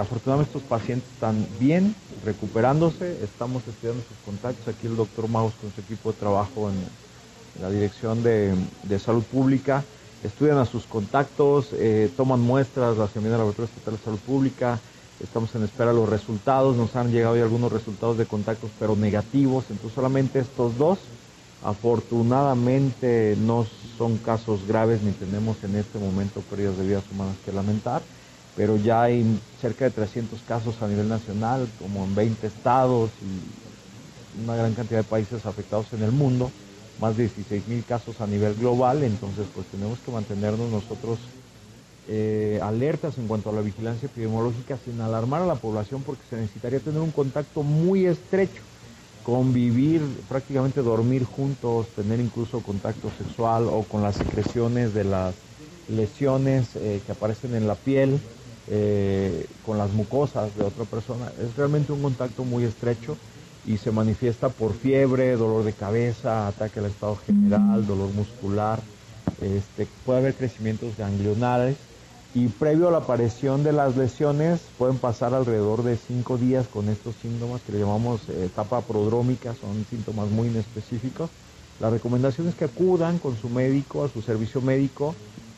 afortunadamente 0.00 0.56
estos 0.56 0.68
pacientes 0.68 1.08
están 1.12 1.46
bien, 1.58 1.94
recuperándose. 2.24 3.22
Estamos 3.22 3.66
estudiando 3.66 4.02
sus 4.08 4.16
contactos. 4.24 4.68
Aquí 4.68 4.86
el 4.86 4.96
doctor 4.96 5.28
Maus 5.28 5.52
con 5.60 5.72
su 5.72 5.80
equipo 5.80 6.12
de 6.12 6.18
trabajo 6.18 6.70
en, 6.70 6.76
la 7.60 7.70
Dirección 7.70 8.22
de, 8.22 8.54
de 8.84 8.98
Salud 8.98 9.24
Pública. 9.24 9.84
Estudian 10.22 10.58
a 10.58 10.64
sus 10.64 10.84
contactos, 10.84 11.68
eh, 11.74 12.10
toman 12.16 12.40
muestras, 12.40 12.96
las 12.96 13.14
envían 13.14 13.34
al 13.34 13.40
Laboratorio 13.40 13.70
Estatal 13.72 13.96
de 13.96 14.04
Salud 14.04 14.18
Pública, 14.18 14.80
estamos 15.22 15.54
en 15.54 15.62
espera 15.62 15.90
de 15.90 15.96
los 15.96 16.08
resultados, 16.08 16.76
nos 16.76 16.96
han 16.96 17.12
llegado 17.12 17.36
ya 17.36 17.44
algunos 17.44 17.70
resultados 17.70 18.18
de 18.18 18.26
contactos 18.26 18.70
pero 18.80 18.96
negativos, 18.96 19.66
entonces 19.70 19.94
solamente 19.94 20.40
estos 20.40 20.76
dos, 20.76 20.98
afortunadamente 21.64 23.36
no 23.40 23.64
son 23.96 24.16
casos 24.18 24.66
graves 24.66 25.02
ni 25.02 25.12
tenemos 25.12 25.62
en 25.62 25.76
este 25.76 26.00
momento 26.00 26.40
pérdidas 26.40 26.78
de 26.78 26.86
vidas 26.86 27.04
humanas 27.12 27.36
que 27.44 27.52
lamentar, 27.52 28.02
pero 28.58 28.76
ya 28.76 29.02
hay 29.02 29.24
cerca 29.60 29.84
de 29.84 29.92
300 29.92 30.42
casos 30.42 30.82
a 30.82 30.88
nivel 30.88 31.08
nacional, 31.08 31.68
como 31.78 32.04
en 32.04 32.14
20 32.16 32.44
estados 32.48 33.08
y 33.22 34.42
una 34.42 34.56
gran 34.56 34.74
cantidad 34.74 34.98
de 34.98 35.04
países 35.04 35.46
afectados 35.46 35.86
en 35.92 36.02
el 36.02 36.10
mundo 36.10 36.50
más 37.00 37.16
de 37.16 37.22
16 37.22 37.68
mil 37.68 37.84
casos 37.84 38.20
a 38.20 38.26
nivel 38.26 38.54
global, 38.54 39.04
entonces 39.04 39.46
pues 39.54 39.64
tenemos 39.68 39.96
que 40.00 40.10
mantenernos 40.10 40.68
nosotros 40.72 41.20
eh, 42.08 42.58
alertas 42.60 43.16
en 43.18 43.28
cuanto 43.28 43.50
a 43.50 43.52
la 43.52 43.60
vigilancia 43.60 44.06
epidemiológica 44.06 44.76
sin 44.84 45.00
alarmar 45.00 45.42
a 45.42 45.46
la 45.46 45.54
población 45.54 46.02
porque 46.02 46.24
se 46.28 46.34
necesitaría 46.34 46.80
tener 46.80 47.00
un 47.00 47.12
contacto 47.12 47.62
muy 47.62 48.06
estrecho, 48.06 48.62
convivir, 49.22 50.00
prácticamente 50.28 50.82
dormir 50.82 51.22
juntos, 51.22 51.86
tener 51.94 52.18
incluso 52.18 52.60
contacto 52.60 53.08
sexual 53.18 53.68
o 53.68 53.84
con 53.84 54.02
las 54.02 54.16
secreciones 54.16 54.94
de 54.94 55.04
las 55.04 55.36
lesiones 55.88 56.74
eh, 56.74 57.00
que 57.06 57.12
aparecen 57.12 57.54
en 57.54 57.68
la 57.68 57.76
piel, 57.76 58.18
eh, 58.70 59.46
con 59.64 59.78
las 59.78 59.92
mucosas 59.92 60.54
de 60.56 60.64
otra 60.64 60.84
persona. 60.84 61.32
Es 61.40 61.56
realmente 61.56 61.92
un 61.92 62.02
contacto 62.02 62.44
muy 62.44 62.64
estrecho 62.64 63.16
y 63.66 63.76
se 63.76 63.90
manifiesta 63.90 64.48
por 64.48 64.72
fiebre, 64.72 65.36
dolor 65.36 65.64
de 65.64 65.72
cabeza, 65.72 66.48
ataque 66.48 66.80
al 66.80 66.86
estado 66.86 67.16
general, 67.16 67.86
dolor 67.86 68.10
muscular, 68.14 68.80
este, 69.40 69.86
puede 70.04 70.20
haber 70.20 70.34
crecimientos 70.34 70.96
ganglionales 70.96 71.76
y 72.34 72.48
previo 72.48 72.88
a 72.88 72.90
la 72.90 72.98
aparición 72.98 73.64
de 73.64 73.72
las 73.72 73.96
lesiones 73.96 74.60
pueden 74.76 74.98
pasar 74.98 75.34
alrededor 75.34 75.82
de 75.82 75.96
cinco 75.96 76.36
días 76.36 76.66
con 76.68 76.88
estos 76.88 77.14
síntomas 77.22 77.62
que 77.62 77.72
le 77.72 77.80
llamamos 77.80 78.20
eh, 78.28 78.44
etapa 78.46 78.82
prodrómica, 78.82 79.54
son 79.54 79.84
síntomas 79.88 80.28
muy 80.30 80.48
inespecíficos. 80.48 81.30
La 81.80 81.90
recomendación 81.90 82.48
es 82.48 82.54
que 82.54 82.66
acudan 82.66 83.18
con 83.18 83.36
su 83.36 83.48
médico, 83.48 84.04
a 84.04 84.08
su 84.08 84.20
servicio 84.20 84.60
médico, 84.60 85.14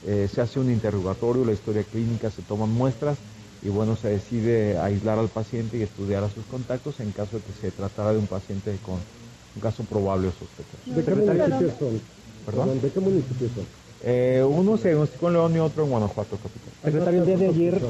eh, 0.06 0.28
se 0.32 0.40
hace 0.40 0.58
un 0.60 0.70
interrogatorio, 0.70 1.44
la 1.44 1.52
historia 1.52 1.82
clínica, 1.84 2.30
se 2.30 2.42
toman 2.42 2.70
muestras 2.72 3.18
y 3.62 3.68
bueno, 3.68 3.96
se 3.96 4.08
decide 4.08 4.78
aislar 4.78 5.18
al 5.18 5.28
paciente 5.28 5.76
y 5.78 5.82
estudiar 5.82 6.24
a 6.24 6.30
sus 6.30 6.44
contactos 6.46 6.98
en 7.00 7.10
caso 7.12 7.36
de 7.36 7.42
que 7.42 7.52
se 7.60 7.70
tratara 7.70 8.12
de 8.12 8.18
un 8.18 8.26
paciente 8.26 8.76
con 8.84 8.94
un 8.94 9.60
caso 9.62 9.84
probable 9.84 10.28
o 10.28 10.32
sospechoso. 10.32 10.78
¿De 10.86 11.04
qué 11.04 11.14
municipios 11.14 11.72
son? 11.78 12.00
¿Perdón? 12.46 12.80
¿De 12.80 12.90
qué 12.90 13.00
municipios 13.00 13.50
son? 13.54 13.64
Eh, 14.02 14.42
uno 14.48 14.76
se 14.78 14.88
diagnosticó 14.88 15.26
en 15.28 15.32
León 15.34 15.54
y 15.56 15.58
otro 15.58 15.84
en 15.84 15.90
Guanajuato, 15.90 16.36
capitán. 16.36 16.72
Secretario, 16.82 17.20
el 17.20 17.26
día 17.26 17.36
de 17.36 17.46
ayer- 17.48 17.82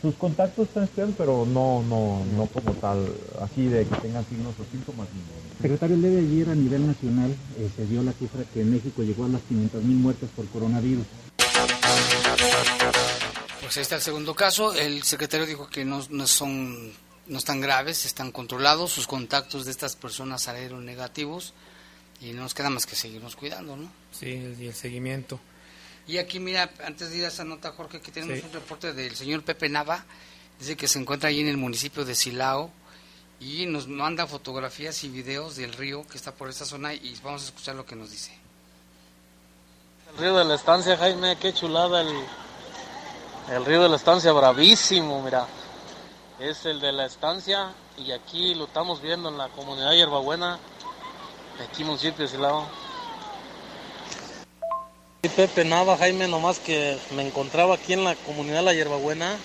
Sus 0.00 0.14
contactos 0.16 0.68
están 0.68 0.84
estudiando, 0.84 1.14
pero 1.16 1.46
no, 1.46 1.82
no, 1.82 2.18
no 2.36 2.46
como 2.46 2.72
tal, 2.74 3.06
así 3.40 3.68
de 3.68 3.86
que 3.86 3.96
tengan 3.96 4.24
signos 4.26 4.52
o 4.60 4.64
síntomas. 4.70 5.08
Secretario, 5.62 5.96
el 5.96 6.02
día 6.02 6.10
de 6.10 6.18
ayer 6.18 6.48
a 6.50 6.54
nivel 6.54 6.86
nacional 6.86 7.30
eh, 7.58 7.70
se 7.74 7.86
dio 7.86 8.02
la 8.02 8.12
cifra 8.12 8.44
que 8.52 8.64
México 8.64 9.02
llegó 9.02 9.24
a 9.24 9.28
las 9.28 9.40
500 9.42 9.82
mil 9.82 9.96
muertes 9.96 10.28
por 10.36 10.46
coronavirus. 10.48 11.04
Pues 13.60 13.76
ahí 13.76 13.82
está 13.82 13.96
el 13.96 14.02
segundo 14.02 14.34
caso. 14.34 14.72
El 14.74 15.02
secretario 15.02 15.46
dijo 15.46 15.68
que 15.68 15.84
no, 15.84 16.04
no 16.10 16.26
son 16.26 16.92
no 17.26 17.38
están 17.38 17.60
graves, 17.60 18.04
están 18.04 18.30
controlados, 18.32 18.92
sus 18.92 19.06
contactos 19.06 19.64
de 19.64 19.70
estas 19.70 19.96
personas 19.96 20.42
salieron 20.42 20.84
negativos 20.84 21.54
y 22.20 22.32
no 22.32 22.42
nos 22.42 22.54
queda 22.54 22.70
más 22.70 22.86
que 22.86 22.96
seguirnos 22.96 23.36
cuidando, 23.36 23.76
¿no? 23.76 23.90
Sí, 24.12 24.54
y 24.58 24.66
el 24.66 24.74
seguimiento. 24.74 25.40
Y 26.06 26.18
aquí, 26.18 26.38
mira, 26.38 26.70
antes 26.84 27.10
de 27.10 27.18
ir 27.18 27.24
a 27.24 27.28
esa 27.28 27.44
nota, 27.44 27.72
Jorge, 27.72 28.00
que 28.00 28.12
tenemos 28.12 28.44
un 28.44 28.52
reporte 28.52 28.92
del 28.92 29.16
señor 29.16 29.42
Pepe 29.42 29.68
Nava, 29.68 30.04
dice 30.58 30.76
que 30.76 30.86
se 30.86 30.98
encuentra 30.98 31.30
ahí 31.30 31.40
en 31.40 31.48
el 31.48 31.56
municipio 31.56 32.04
de 32.04 32.14
Silao 32.14 32.70
y 33.40 33.66
nos 33.66 33.88
manda 33.88 34.26
fotografías 34.26 35.02
y 35.04 35.08
videos 35.08 35.56
del 35.56 35.72
río 35.72 36.06
que 36.06 36.18
está 36.18 36.34
por 36.34 36.50
esta 36.50 36.66
zona 36.66 36.92
y 36.94 37.18
vamos 37.22 37.42
a 37.42 37.46
escuchar 37.46 37.74
lo 37.74 37.86
que 37.86 37.96
nos 37.96 38.10
dice. 38.10 38.43
Río 40.18 40.36
de 40.36 40.44
la 40.44 40.54
estancia, 40.54 40.96
Jaime, 40.96 41.36
qué 41.36 41.52
chulada 41.52 42.02
el, 42.02 42.14
el 43.52 43.64
río 43.64 43.82
de 43.82 43.88
la 43.88 43.96
estancia, 43.96 44.30
bravísimo, 44.30 45.20
mira. 45.22 45.46
Es 46.38 46.64
el 46.66 46.80
de 46.80 46.92
la 46.92 47.06
estancia 47.06 47.72
y 47.98 48.12
aquí 48.12 48.54
lo 48.54 48.66
estamos 48.66 49.00
viendo 49.02 49.28
en 49.28 49.38
la 49.38 49.48
comunidad 49.48 49.92
Hierbabuena, 49.92 50.58
aquí 51.68 51.82
municipio 51.82 52.24
de 52.24 52.30
Silao. 52.30 52.64
Pepe 55.34 55.64
Nava, 55.64 55.96
Jaime, 55.96 56.28
nomás 56.28 56.60
que 56.60 56.96
me 57.16 57.26
encontraba 57.26 57.74
aquí 57.74 57.94
en 57.94 58.04
la 58.04 58.14
comunidad 58.14 58.62
La 58.62 58.72
Hierbabuena 58.72 59.36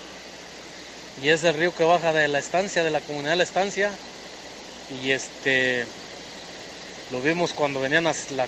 y 1.23 1.29
es 1.29 1.43
el 1.45 1.55
río 1.55 1.73
que 1.73 1.83
baja 1.83 2.13
de 2.13 2.27
la 2.27 2.37
estancia, 2.37 2.83
de 2.83 2.91
la 2.91 3.01
comunidad 3.01 3.31
de 3.31 3.37
la 3.37 3.43
estancia 3.43 3.91
y 5.01 5.11
este 5.11 5.87
lo 7.11 7.21
vimos 7.21 7.53
cuando 7.53 7.79
venían 7.79 8.05
a 8.05 8.13
la, 8.35 8.47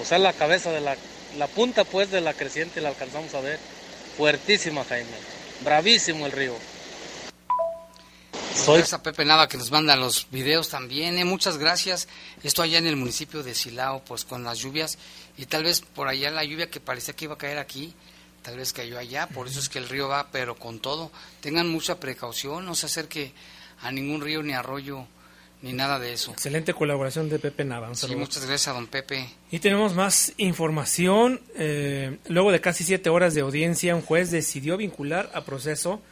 o 0.00 0.04
sea, 0.04 0.18
la 0.18 0.34
cabeza 0.34 0.70
de 0.70 0.80
la, 0.80 0.96
la 1.38 1.46
punta 1.46 1.84
pues 1.84 2.10
de 2.10 2.20
la 2.20 2.34
creciente 2.34 2.80
la 2.80 2.90
alcanzamos 2.90 3.34
a 3.34 3.40
ver, 3.40 3.58
fuertísima 4.16 4.84
Jaime, 4.84 5.16
bravísimo 5.62 6.26
el 6.26 6.32
río. 6.32 6.54
Soy 8.54 8.82
a 8.92 9.02
Pepe 9.02 9.24
Nava 9.24 9.48
que 9.48 9.58
nos 9.58 9.70
manda 9.72 9.96
los 9.96 10.28
videos 10.30 10.68
también. 10.68 11.18
¿eh? 11.18 11.24
Muchas 11.24 11.58
gracias. 11.58 12.08
Esto 12.42 12.62
allá 12.62 12.78
en 12.78 12.86
el 12.86 12.96
municipio 12.96 13.42
de 13.42 13.54
Silao, 13.54 14.02
pues 14.04 14.24
con 14.24 14.44
las 14.44 14.58
lluvias 14.58 14.96
y 15.36 15.46
tal 15.46 15.64
vez 15.64 15.80
por 15.80 16.08
allá 16.08 16.30
la 16.30 16.44
lluvia 16.44 16.70
que 16.70 16.80
parecía 16.80 17.14
que 17.14 17.24
iba 17.24 17.34
a 17.34 17.38
caer 17.38 17.58
aquí, 17.58 17.92
tal 18.42 18.56
vez 18.56 18.72
cayó 18.72 18.98
allá. 18.98 19.26
Por 19.26 19.48
eso 19.48 19.58
es 19.58 19.68
que 19.68 19.78
el 19.78 19.88
río 19.88 20.08
va, 20.08 20.28
pero 20.30 20.54
con 20.54 20.78
todo. 20.78 21.10
Tengan 21.40 21.68
mucha 21.68 21.98
precaución, 21.98 22.64
no 22.64 22.74
se 22.74 22.86
acerque 22.86 23.32
a 23.82 23.90
ningún 23.90 24.20
río 24.20 24.42
ni 24.42 24.54
arroyo 24.54 25.06
ni 25.64 25.72
nada 25.72 25.98
de 25.98 26.12
eso. 26.12 26.30
Excelente 26.30 26.74
colaboración 26.74 27.30
de 27.30 27.38
Pepe 27.38 27.64
Nava. 27.64 27.94
Sí, 27.94 28.14
muchas 28.14 28.44
gracias 28.44 28.68
a 28.68 28.72
don 28.74 28.86
Pepe. 28.86 29.26
Y 29.50 29.60
tenemos 29.60 29.94
más 29.94 30.34
información. 30.36 31.40
Eh, 31.56 32.18
luego 32.28 32.52
de 32.52 32.60
casi 32.60 32.84
siete 32.84 33.08
horas 33.08 33.32
de 33.32 33.40
audiencia, 33.40 33.96
un 33.96 34.02
juez 34.02 34.30
decidió 34.30 34.76
vincular 34.76 35.30
a 35.32 35.40
proceso 35.46 36.02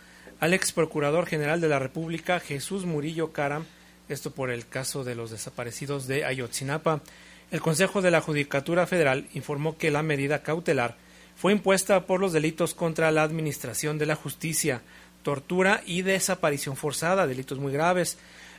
al 0.40 0.54
ex 0.54 0.72
procurador 0.72 1.26
general 1.26 1.60
de 1.60 1.68
la 1.68 1.78
República, 1.78 2.40
Jesús 2.40 2.86
Murillo 2.86 3.32
Caram, 3.32 3.66
esto 4.08 4.30
por 4.30 4.50
el 4.50 4.66
caso 4.66 5.04
de 5.04 5.14
los 5.14 5.30
desaparecidos 5.30 6.06
de 6.06 6.24
Ayotzinapa. 6.24 7.02
El 7.50 7.60
Consejo 7.60 8.00
de 8.00 8.10
la 8.10 8.22
Judicatura 8.22 8.86
Federal 8.86 9.28
informó 9.34 9.76
que 9.76 9.90
la 9.90 10.02
medida 10.02 10.42
cautelar 10.42 10.96
fue 11.36 11.52
impuesta 11.52 12.06
por 12.06 12.20
los 12.20 12.32
delitos 12.32 12.72
contra 12.72 13.10
la 13.10 13.22
administración 13.22 13.98
de 13.98 14.06
la 14.06 14.16
justicia, 14.16 14.80
tortura 15.22 15.82
y 15.84 16.00
desaparición 16.00 16.74
forzada, 16.74 17.26
delitos 17.26 17.58
muy 17.58 17.74
graves. 17.74 18.16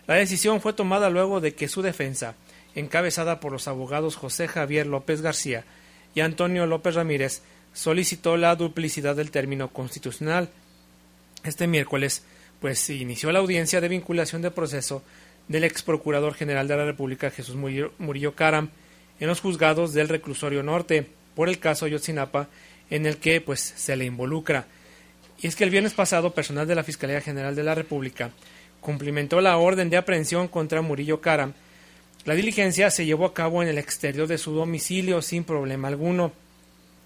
La 0.07 0.15
decisión 0.15 0.59
fue 0.59 0.73
tomada 0.73 1.09
luego 1.09 1.39
de 1.39 1.53
que 1.53 1.67
su 1.67 1.81
defensa, 1.81 2.35
encabezada 2.75 3.39
por 3.39 3.51
los 3.51 3.67
abogados 3.67 4.15
José 4.15 4.47
Javier 4.47 4.85
López 4.85 5.21
García 5.21 5.63
y 6.13 6.19
Antonio 6.19 6.65
López 6.65 6.95
Ramírez, 6.95 7.41
solicitó 7.73 8.37
la 8.37 8.55
duplicidad 8.55 9.15
del 9.15 9.31
término 9.31 9.69
constitucional 9.69 10.49
este 11.43 11.67
miércoles, 11.67 12.23
pues 12.59 12.89
inició 12.89 13.31
la 13.31 13.39
audiencia 13.39 13.81
de 13.81 13.89
vinculación 13.89 14.41
de 14.41 14.51
proceso 14.51 15.03
del 15.47 15.65
ex 15.65 15.83
procurador 15.83 16.33
general 16.33 16.67
de 16.67 16.77
la 16.77 16.85
República, 16.85 17.29
Jesús 17.29 17.55
Murillo, 17.55 18.35
Caram, 18.35 18.69
en 19.19 19.27
los 19.27 19.41
juzgados 19.41 19.93
del 19.93 20.09
reclusorio 20.09 20.63
norte 20.63 21.07
por 21.35 21.49
el 21.49 21.59
caso 21.59 21.87
Yotzinapa, 21.87 22.47
en 22.89 23.05
el 23.05 23.17
que 23.17 23.41
pues 23.41 23.59
se 23.59 23.95
le 23.95 24.05
involucra. 24.05 24.67
Y 25.41 25.47
es 25.47 25.55
que 25.55 25.63
el 25.63 25.69
viernes 25.69 25.93
pasado, 25.93 26.33
personal 26.33 26.67
de 26.67 26.75
la 26.75 26.83
Fiscalía 26.83 27.19
General 27.19 27.55
de 27.55 27.63
la 27.63 27.75
República 27.75 28.31
cumplimentó 28.83 29.41
la 29.41 29.57
orden 29.57 29.89
de 29.89 29.97
aprehensión 29.97 30.47
contra 30.47 30.83
Murillo 30.83 31.21
Caram. 31.21 31.53
La 32.25 32.35
diligencia 32.35 32.91
se 32.91 33.05
llevó 33.05 33.25
a 33.25 33.33
cabo 33.33 33.63
en 33.63 33.69
el 33.69 33.79
exterior 33.79 34.27
de 34.27 34.37
su 34.37 34.53
domicilio 34.53 35.23
sin 35.23 35.43
problema 35.43 35.87
alguno. 35.87 36.31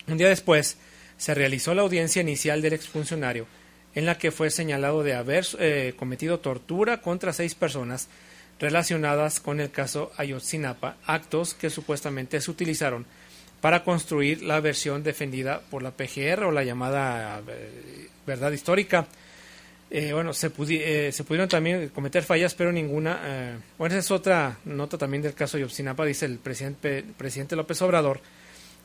Un 0.08 0.18
día 0.18 0.28
después, 0.28 0.78
se 1.18 1.34
realizó 1.34 1.74
la 1.74 1.82
audiencia 1.84 2.22
inicial 2.22 2.62
del 2.62 2.74
exfuncionario, 2.74 3.48
en 3.96 4.06
la 4.06 4.18
que 4.18 4.32
fue 4.32 4.52
señalado 4.52 5.04
de 5.04 5.16
haber 5.16 5.46
eh, 5.60 5.94
cometido 5.98 6.40
tortura 6.40 7.02
contra 7.02 7.34
seis 7.34 7.56
personas 7.56 8.08
relacionadas 8.60 9.40
con 9.40 9.60
el 9.60 9.72
caso 9.72 10.12
Ayotzinapa, 10.18 10.98
actos 11.06 11.54
que 11.54 11.70
supuestamente 11.70 12.42
se 12.42 12.52
utilizaron 12.52 13.06
para 13.62 13.84
construir 13.84 14.44
la 14.44 14.60
versión 14.60 15.04
defendida 15.04 15.62
por 15.72 15.82
la 15.82 15.92
PGR 15.92 16.44
o 16.44 16.52
la 16.52 16.64
llamada 16.64 17.42
eh, 17.48 18.08
verdad 18.26 18.52
histórica. 18.52 19.08
Eh, 19.90 20.12
bueno, 20.12 20.34
se, 20.34 20.50
se, 20.50 21.24
pudieron 21.24 21.48
también 21.48 21.90
cometer 21.90 22.24
fallas, 22.24 22.54
pero 22.56 22.72
ninguna. 22.72 23.62
bueno, 23.78 23.96
esa 23.96 24.00
es 24.00 24.12
otra 24.12 24.58
nota 24.66 24.98
también 24.98 25.24
del 25.24 25.34
caso 25.34 25.58
Ayotzinapa, 25.58 26.06
dice 26.06 26.26
el 26.26 26.40
presidente, 26.40 27.06
presidente 27.18 27.56
López 27.56 27.82
Obrador, 27.82 28.20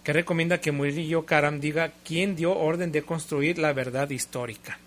que 0.05 0.13
recomienda 0.13 0.61
que 0.61 0.71
Murillo 0.71 1.27
Karam 1.27 1.61
diga 1.61 1.93
quién 2.05 2.37
dio 2.37 2.57
orden 2.57 2.93
de 2.93 3.03
construir 3.03 3.59
la 3.59 3.73
verdad 3.73 4.11
histórica 4.11 4.79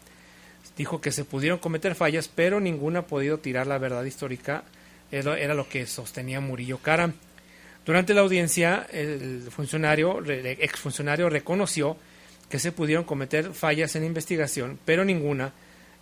dijo 0.77 1.01
que 1.01 1.11
se 1.11 1.25
pudieron 1.25 1.59
cometer 1.59 1.95
fallas, 1.95 2.27
pero 2.27 2.59
ninguna 2.59 2.99
ha 2.99 3.07
podido 3.07 3.39
tirar 3.39 3.67
la 3.67 3.77
verdad 3.77 4.03
histórica, 4.03 4.63
era 5.11 5.53
lo 5.53 5.69
que 5.69 5.85
sostenía 5.85 6.41
Murillo 6.41 6.79
Cara. 6.79 7.13
Durante 7.85 8.13
la 8.13 8.21
audiencia, 8.21 8.87
el 8.91 9.43
funcionario, 9.51 10.23
exfuncionario 10.25 11.29
reconoció 11.29 11.97
que 12.49 12.59
se 12.59 12.71
pudieron 12.71 13.05
cometer 13.05 13.53
fallas 13.53 13.95
en 13.95 14.03
investigación, 14.03 14.79
pero 14.85 15.05
ninguna 15.05 15.53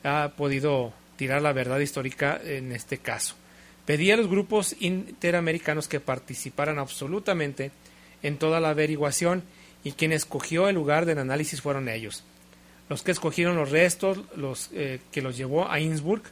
ha 0.03 0.33
podido 0.35 0.93
tirar 1.15 1.41
la 1.41 1.53
verdad 1.53 1.79
histórica 1.79 2.39
en 2.43 2.71
este 2.71 2.97
caso. 2.97 3.35
Pedía 3.85 4.13
a 4.13 4.17
los 4.17 4.29
grupos 4.29 4.75
interamericanos 4.79 5.87
que 5.87 5.99
participaran 5.99 6.79
absolutamente 6.79 7.71
en 8.21 8.37
toda 8.37 8.59
la 8.59 8.69
averiguación 8.69 9.43
y 9.83 9.93
quien 9.93 10.13
escogió 10.13 10.69
el 10.69 10.75
lugar 10.75 11.05
del 11.05 11.19
análisis 11.19 11.61
fueron 11.61 11.89
ellos 11.89 12.23
los 12.89 13.03
que 13.03 13.11
escogieron 13.11 13.55
los 13.55 13.71
restos, 13.71 14.19
los 14.35 14.69
eh, 14.73 14.99
que 15.11 15.21
los 15.21 15.37
llevó 15.37 15.69
a 15.69 15.79
Innsbruck 15.79 16.25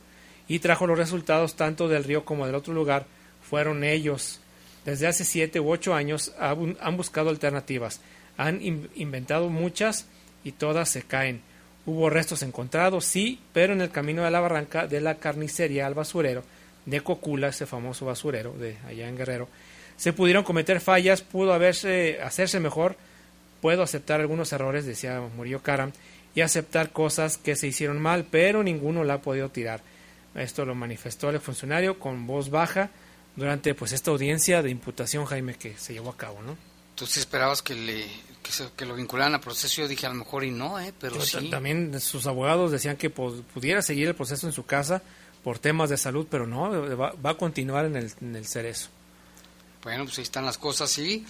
y 0.47 0.59
trajo 0.59 0.87
los 0.87 0.97
resultados 0.97 1.55
tanto 1.55 1.87
del 1.87 2.03
río 2.03 2.25
como 2.25 2.45
del 2.45 2.55
otro 2.55 2.73
lugar, 2.73 3.05
fueron 3.41 3.83
ellos. 3.83 4.39
Desde 4.85 5.07
hace 5.07 5.23
siete 5.23 5.59
u 5.59 5.71
ocho 5.71 5.93
años 5.93 6.33
han 6.39 6.97
buscado 6.97 7.29
alternativas, 7.29 8.01
han 8.37 8.61
inventado 8.61 9.49
muchas 9.49 10.07
y 10.43 10.51
todas 10.51 10.89
se 10.89 11.03
caen. 11.03 11.41
Hubo 11.85 12.09
restos 12.09 12.43
encontrados, 12.43 13.05
sí, 13.05 13.39
pero 13.53 13.73
en 13.73 13.81
el 13.81 13.89
camino 13.89 14.23
de 14.23 14.31
la 14.31 14.39
barranca 14.39 14.87
de 14.87 15.01
la 15.01 15.15
carnicería 15.15 15.87
al 15.87 15.95
basurero 15.95 16.43
de 16.85 17.01
Cocula, 17.01 17.49
ese 17.49 17.65
famoso 17.65 18.05
basurero 18.05 18.53
de 18.53 18.77
allá 18.87 19.07
en 19.07 19.17
Guerrero, 19.17 19.47
se 19.97 20.13
pudieron 20.13 20.43
cometer 20.43 20.81
fallas, 20.81 21.21
pudo 21.21 21.53
haberse, 21.53 22.19
hacerse 22.21 22.59
mejor, 22.59 22.95
puedo 23.61 23.83
aceptar 23.83 24.19
algunos 24.19 24.51
errores, 24.51 24.85
decía 24.85 25.21
Murillo 25.35 25.61
Karam, 25.61 25.91
y 26.33 26.41
aceptar 26.41 26.91
cosas 26.91 27.37
que 27.37 27.55
se 27.55 27.67
hicieron 27.67 27.99
mal, 27.99 28.25
pero 28.29 28.63
ninguno 28.63 29.03
la 29.03 29.15
ha 29.15 29.21
podido 29.21 29.49
tirar. 29.49 29.81
Esto 30.33 30.65
lo 30.65 30.75
manifestó 30.75 31.29
el 31.29 31.39
funcionario 31.39 31.99
con 31.99 32.25
voz 32.25 32.49
baja 32.49 32.89
durante 33.35 33.75
pues 33.75 33.91
esta 33.91 34.11
audiencia 34.11 34.61
de 34.61 34.69
imputación, 34.69 35.25
Jaime, 35.25 35.55
que 35.55 35.77
se 35.77 35.93
llevó 35.93 36.09
a 36.09 36.17
cabo, 36.17 36.41
¿no? 36.41 36.57
Tú 36.95 37.05
sí 37.05 37.19
esperabas 37.19 37.61
que, 37.61 37.75
le, 37.75 38.05
que, 38.41 38.85
lo 38.85 38.95
vincularan 38.95 39.33
al 39.33 39.41
proceso, 39.41 39.81
yo 39.81 39.87
dije 39.87 40.05
a 40.05 40.09
lo 40.09 40.15
mejor 40.15 40.43
y 40.43 40.51
no, 40.51 40.79
¿eh? 40.79 40.93
pero 40.99 41.21
sí. 41.21 41.49
También 41.49 41.99
sus 41.99 42.27
abogados 42.27 42.71
decían 42.71 42.97
que 42.97 43.09
pudiera 43.09 43.81
seguir 43.81 44.07
el 44.07 44.15
proceso 44.15 44.47
en 44.47 44.53
su 44.53 44.65
casa 44.65 45.01
por 45.43 45.59
temas 45.59 45.89
de 45.89 45.97
salud, 45.97 46.27
pero 46.29 46.45
no, 46.47 46.69
va, 46.97 47.13
va 47.13 47.31
a 47.31 47.37
continuar 47.37 47.85
en 47.85 47.95
el, 47.95 48.11
en 48.21 48.35
el 48.35 48.45
cerezo. 48.45 48.89
Bueno, 49.83 50.03
pues 50.05 50.17
ahí 50.19 50.23
están 50.23 50.45
las 50.45 50.57
cosas, 50.57 50.91
sí. 50.91 51.25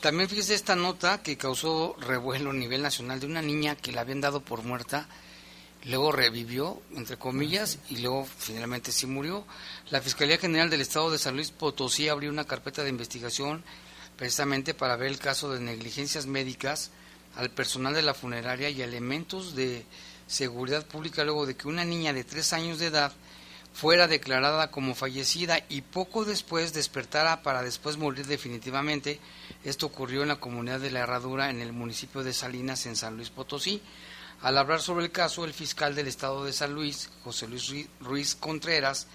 También 0.00 0.28
fíjese 0.28 0.54
esta 0.54 0.76
nota 0.76 1.22
que 1.22 1.38
causó 1.38 1.96
revuelo 1.98 2.50
a 2.50 2.54
nivel 2.54 2.82
nacional 2.82 3.20
de 3.20 3.26
una 3.26 3.40
niña 3.40 3.76
que 3.76 3.92
la 3.92 4.02
habían 4.02 4.20
dado 4.20 4.40
por 4.40 4.62
muerta, 4.62 5.08
luego 5.84 6.12
revivió, 6.12 6.82
entre 6.94 7.16
comillas, 7.16 7.78
y 7.88 7.98
luego 7.98 8.26
finalmente 8.38 8.92
sí 8.92 9.06
murió. 9.06 9.46
La 9.90 10.02
Fiscalía 10.02 10.36
General 10.36 10.68
del 10.68 10.82
Estado 10.82 11.10
de 11.10 11.18
San 11.18 11.36
Luis 11.36 11.50
Potosí 11.50 12.08
abrió 12.08 12.30
una 12.30 12.44
carpeta 12.44 12.82
de 12.82 12.90
investigación 12.90 13.64
precisamente 14.16 14.74
para 14.74 14.96
ver 14.96 15.08
el 15.08 15.18
caso 15.18 15.52
de 15.52 15.60
negligencias 15.60 16.26
médicas 16.26 16.90
al 17.36 17.50
personal 17.50 17.94
de 17.94 18.02
la 18.02 18.14
funeraria 18.14 18.70
y 18.70 18.82
elementos 18.82 19.54
de 19.54 19.84
seguridad 20.26 20.86
pública 20.86 21.24
luego 21.24 21.46
de 21.46 21.56
que 21.56 21.68
una 21.68 21.84
niña 21.84 22.12
de 22.12 22.24
tres 22.24 22.52
años 22.52 22.78
de 22.78 22.86
edad 22.86 23.12
fuera 23.72 24.06
declarada 24.06 24.70
como 24.70 24.94
fallecida 24.94 25.64
y 25.68 25.82
poco 25.82 26.24
después 26.24 26.72
despertara 26.72 27.42
para 27.42 27.62
después 27.62 27.96
morir 27.96 28.24
definitivamente. 28.26 29.18
Esto 29.64 29.86
ocurrió 29.86 30.22
en 30.22 30.28
la 30.28 30.38
comunidad 30.38 30.78
de 30.78 30.92
La 30.92 31.00
Herradura, 31.00 31.50
en 31.50 31.60
el 31.60 31.72
municipio 31.72 32.22
de 32.22 32.32
Salinas, 32.32 32.86
en 32.86 32.94
San 32.94 33.16
Luis 33.16 33.30
Potosí. 33.30 33.82
Al 34.42 34.58
hablar 34.58 34.80
sobre 34.80 35.04
el 35.04 35.10
caso, 35.10 35.44
el 35.44 35.52
fiscal 35.52 35.96
del 35.96 36.06
estado 36.06 36.44
de 36.44 36.52
San 36.52 36.72
Luis, 36.72 37.10
José 37.24 37.48
Luis 37.48 37.72
Ruiz 38.00 38.36
Contreras, 38.36 39.08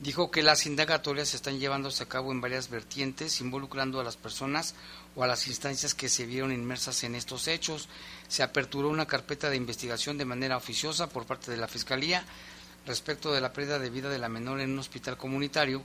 dijo 0.00 0.30
que 0.30 0.42
las 0.42 0.66
indagatorias 0.66 1.34
están 1.34 1.60
llevándose 1.60 2.02
a 2.02 2.08
cabo 2.08 2.32
en 2.32 2.40
varias 2.40 2.70
vertientes, 2.70 3.40
involucrando 3.40 4.00
a 4.00 4.04
las 4.04 4.16
personas 4.16 4.74
o 5.14 5.22
a 5.22 5.26
las 5.26 5.46
instancias 5.46 5.94
que 5.94 6.08
se 6.08 6.26
vieron 6.26 6.52
inmersas 6.52 7.04
en 7.04 7.14
estos 7.14 7.48
hechos. 7.48 7.88
Se 8.28 8.42
aperturó 8.42 8.88
una 8.88 9.06
carpeta 9.06 9.50
de 9.50 9.56
investigación 9.56 10.16
de 10.16 10.24
manera 10.24 10.56
oficiosa 10.56 11.08
por 11.08 11.26
parte 11.26 11.50
de 11.50 11.58
la 11.58 11.68
Fiscalía 11.68 12.24
respecto 12.86 13.32
de 13.32 13.42
la 13.42 13.52
pérdida 13.52 13.78
de 13.78 13.90
vida 13.90 14.08
de 14.08 14.18
la 14.18 14.30
menor 14.30 14.60
en 14.60 14.70
un 14.70 14.78
hospital 14.78 15.18
comunitario 15.18 15.82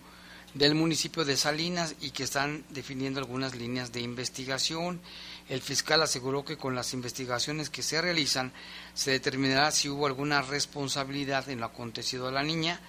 del 0.53 0.74
municipio 0.74 1.26
de 1.26 1.36
Salinas 1.36 1.95
y 1.99 2.11
que 2.11 2.24
están 2.24 2.63
definiendo 2.70 3.20
algunas 3.20 3.55
líneas 3.55 3.91
de 3.91 3.99
investigación. 3.99 5.01
El 5.49 5.61
fiscal 5.61 6.01
aseguró 6.01 6.45
que 6.45 6.55
con 6.55 6.74
las 6.74 6.93
investigaciones 6.93 7.70
que 7.70 7.84
se 7.84 8.01
realizan 8.01 8.53
se 8.93 9.11
determinará 9.11 9.72
si 9.72 9.89
hubo 9.89 10.07
alguna 10.07 10.41
responsabilidad 10.41 11.49
en 11.49 11.59
lo 11.59 11.66
acontecido 11.66 12.30
a 12.30 12.32
la 12.32 12.43
niña. 12.43 12.80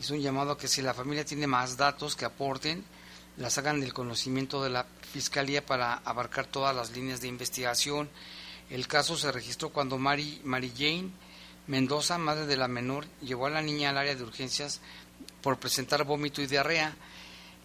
Hizo 0.00 0.14
un 0.14 0.22
llamado 0.22 0.52
a 0.52 0.58
que 0.58 0.66
si 0.66 0.82
la 0.82 0.94
familia 0.94 1.24
tiene 1.24 1.46
más 1.46 1.76
datos 1.76 2.16
que 2.16 2.24
aporten, 2.24 2.84
las 3.36 3.58
hagan 3.58 3.80
del 3.80 3.92
conocimiento 3.92 4.64
de 4.64 4.70
la 4.70 4.86
Fiscalía 5.12 5.64
para 5.64 5.94
abarcar 5.94 6.46
todas 6.46 6.74
las 6.74 6.90
líneas 6.92 7.20
de 7.20 7.28
investigación. 7.28 8.08
El 8.70 8.88
caso 8.88 9.16
se 9.16 9.30
registró 9.30 9.68
cuando 9.68 9.98
Mary, 9.98 10.40
Mary 10.42 10.72
Jane 10.76 11.10
Mendoza, 11.66 12.18
madre 12.18 12.46
de 12.46 12.56
la 12.56 12.66
menor, 12.66 13.06
llevó 13.20 13.46
a 13.46 13.50
la 13.50 13.62
niña 13.62 13.90
al 13.90 13.98
área 13.98 14.16
de 14.16 14.24
urgencias 14.24 14.80
por 15.40 15.60
presentar 15.60 16.02
vómito 16.02 16.42
y 16.42 16.48
diarrea 16.48 16.96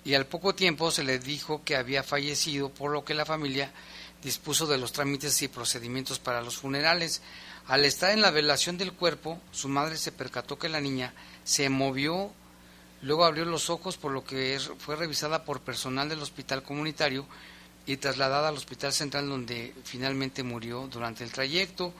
y 0.03 0.13
al 0.13 0.27
poco 0.27 0.53
tiempo 0.53 0.91
se 0.91 1.03
le 1.03 1.17
dijo 1.17 1.63
que 1.63 1.75
había 1.75 2.03
fallecido, 2.03 2.69
por 2.69 2.91
lo 2.91 3.03
que 3.03 3.15
la 3.15 3.25
familia 3.25 3.71
dispuso 4.21 4.67
de 4.67 4.77
los 4.77 4.91
trámites 4.91 5.41
y 5.41 5.47
procedimientos 5.47 6.19
para 6.19 6.43
los 6.43 6.57
funerales. 6.57 7.23
Al 7.67 7.83
estar 7.83 8.11
en 8.11 8.21
la 8.21 8.29
velación 8.29 8.77
del 8.77 8.93
cuerpo, 8.93 9.41
su 9.51 9.69
madre 9.69 9.97
se 9.97 10.11
percató 10.11 10.59
que 10.59 10.69
la 10.69 10.81
niña 10.81 11.15
se 11.45 11.69
movió, 11.69 12.31
luego 13.01 13.23
abrió 13.23 13.45
los 13.45 13.69
ojos, 13.69 13.95
por 13.95 14.11
lo 14.11 14.25
que 14.25 14.59
fue 14.79 14.97
revisada 14.97 15.45
por 15.45 15.61
personal 15.61 16.09
del 16.09 16.21
hospital 16.21 16.63
comunitario 16.63 17.25
y 17.85 17.97
trasladada 17.97 18.49
al 18.49 18.55
hospital 18.55 18.91
central 18.91 19.29
donde 19.29 19.73
finalmente 19.83 20.43
murió 20.43 20.87
durante 20.91 21.23
el 21.23 21.31
trayecto. 21.31 21.93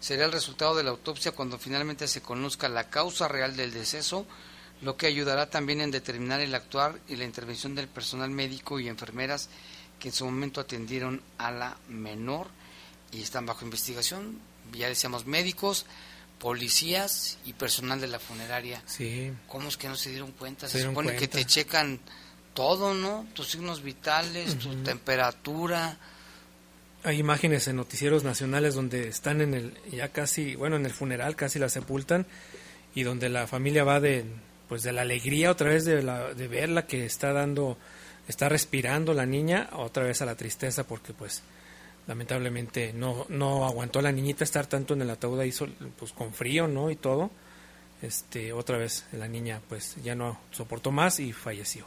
Será 0.00 0.26
el 0.26 0.32
resultado 0.32 0.76
de 0.76 0.82
la 0.82 0.90
autopsia 0.90 1.32
cuando 1.32 1.58
finalmente 1.58 2.08
se 2.08 2.20
conozca 2.22 2.68
la 2.68 2.90
causa 2.90 3.28
real 3.28 3.56
del 3.56 3.72
deceso, 3.72 4.26
lo 4.82 4.96
que 4.96 5.06
ayudará 5.06 5.48
también 5.48 5.80
en 5.80 5.92
determinar 5.92 6.40
el 6.40 6.54
actuar 6.54 6.98
y 7.08 7.16
la 7.16 7.24
intervención 7.24 7.74
del 7.74 7.88
personal 7.88 8.30
médico 8.30 8.80
y 8.80 8.88
enfermeras 8.88 9.48
que 10.00 10.08
en 10.08 10.14
su 10.14 10.24
momento 10.24 10.60
atendieron 10.60 11.22
a 11.38 11.50
la 11.52 11.76
menor 11.88 12.48
y 13.12 13.22
están 13.22 13.46
bajo 13.46 13.64
investigación. 13.64 14.40
Ya 14.72 14.88
decíamos 14.88 15.24
médicos, 15.24 15.86
policías 16.38 17.38
y 17.44 17.52
personal 17.52 18.00
de 18.00 18.06
la 18.06 18.18
funeraria. 18.18 18.82
Sí. 18.86 19.32
¿Cómo 19.48 19.68
es 19.68 19.76
que 19.76 19.88
no 19.88 19.96
se 19.96 20.10
dieron 20.10 20.32
cuenta? 20.32 20.68
Se, 20.68 20.82
supone 20.82 21.16
que 21.16 21.28
te 21.28 21.44
checan 21.44 22.00
todo, 22.54 22.94
¿no? 22.94 23.26
Tus 23.34 23.48
signos 23.48 23.82
vitales, 23.82 24.58
tu 24.58 24.74
temperatura. 24.82 25.96
Hay 27.04 27.18
imágenes 27.18 27.68
en 27.68 27.76
noticieros 27.76 28.24
nacionales 28.24 28.74
donde 28.74 29.08
están 29.08 29.40
en 29.40 29.54
el 29.54 29.74
ya 29.90 30.08
casi, 30.08 30.54
bueno, 30.56 30.76
en 30.76 30.84
el 30.84 30.92
funeral 30.92 31.36
casi 31.36 31.58
la 31.58 31.68
sepultan 31.68 32.26
y 32.94 33.02
donde 33.02 33.28
la 33.28 33.46
familia 33.46 33.84
va 33.84 34.00
de 34.00 34.24
pues 34.68 34.82
de 34.82 34.92
la 34.92 35.02
alegría 35.02 35.50
otra 35.50 35.70
vez 35.70 35.84
de, 35.84 36.02
la, 36.02 36.34
de 36.34 36.48
verla 36.48 36.86
que 36.86 37.06
está 37.06 37.32
dando 37.32 37.78
está 38.26 38.48
respirando 38.48 39.14
la 39.14 39.24
niña 39.24 39.70
otra 39.72 40.04
vez 40.04 40.20
a 40.20 40.26
la 40.26 40.34
tristeza 40.34 40.84
porque 40.84 41.14
pues 41.14 41.42
lamentablemente 42.08 42.92
no, 42.94 43.26
no 43.28 43.66
aguantó 43.66 44.00
la 44.00 44.10
niñita 44.10 44.42
estar 44.42 44.66
tanto 44.66 44.94
en 44.94 45.02
el 45.02 45.10
ataúd 45.10 45.38
ahí 45.40 45.54
pues 45.96 46.12
con 46.12 46.32
frío 46.32 46.66
no 46.66 46.90
y 46.90 46.96
todo. 46.96 47.30
Este 48.00 48.52
otra 48.52 48.78
vez 48.78 49.04
la 49.12 49.28
niña 49.28 49.60
pues 49.68 49.96
ya 50.02 50.14
no 50.14 50.40
soportó 50.50 50.90
más 50.90 51.20
y 51.20 51.32
falleció. 51.32 51.86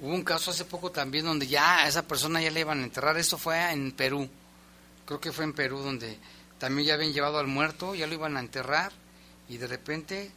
Hubo 0.00 0.12
un 0.12 0.24
caso 0.24 0.50
hace 0.50 0.64
poco 0.64 0.90
también 0.90 1.24
donde 1.24 1.46
ya 1.46 1.84
a 1.84 1.88
esa 1.88 2.02
persona 2.02 2.42
ya 2.42 2.50
le 2.50 2.60
iban 2.60 2.80
a 2.80 2.84
enterrar. 2.84 3.16
Esto 3.16 3.38
fue 3.38 3.70
en 3.70 3.92
Perú. 3.92 4.28
Creo 5.06 5.20
que 5.20 5.32
fue 5.32 5.44
en 5.44 5.52
Perú 5.52 5.78
donde 5.78 6.18
también 6.58 6.88
ya 6.88 6.94
habían 6.94 7.12
llevado 7.12 7.38
al 7.38 7.46
muerto 7.46 7.94
ya 7.94 8.06
lo 8.06 8.14
iban 8.14 8.36
a 8.36 8.40
enterrar 8.40 8.92
y 9.48 9.58
de 9.58 9.66
repente 9.68 10.30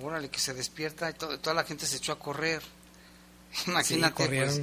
órale 0.00 0.28
que 0.28 0.38
se 0.38 0.52
despierta 0.52 1.10
y 1.10 1.14
toda 1.14 1.54
la 1.54 1.64
gente 1.64 1.86
se 1.86 1.96
echó 1.96 2.12
a 2.12 2.18
correr. 2.18 2.62
Imagínate, 3.66 4.26
pues, 4.26 4.60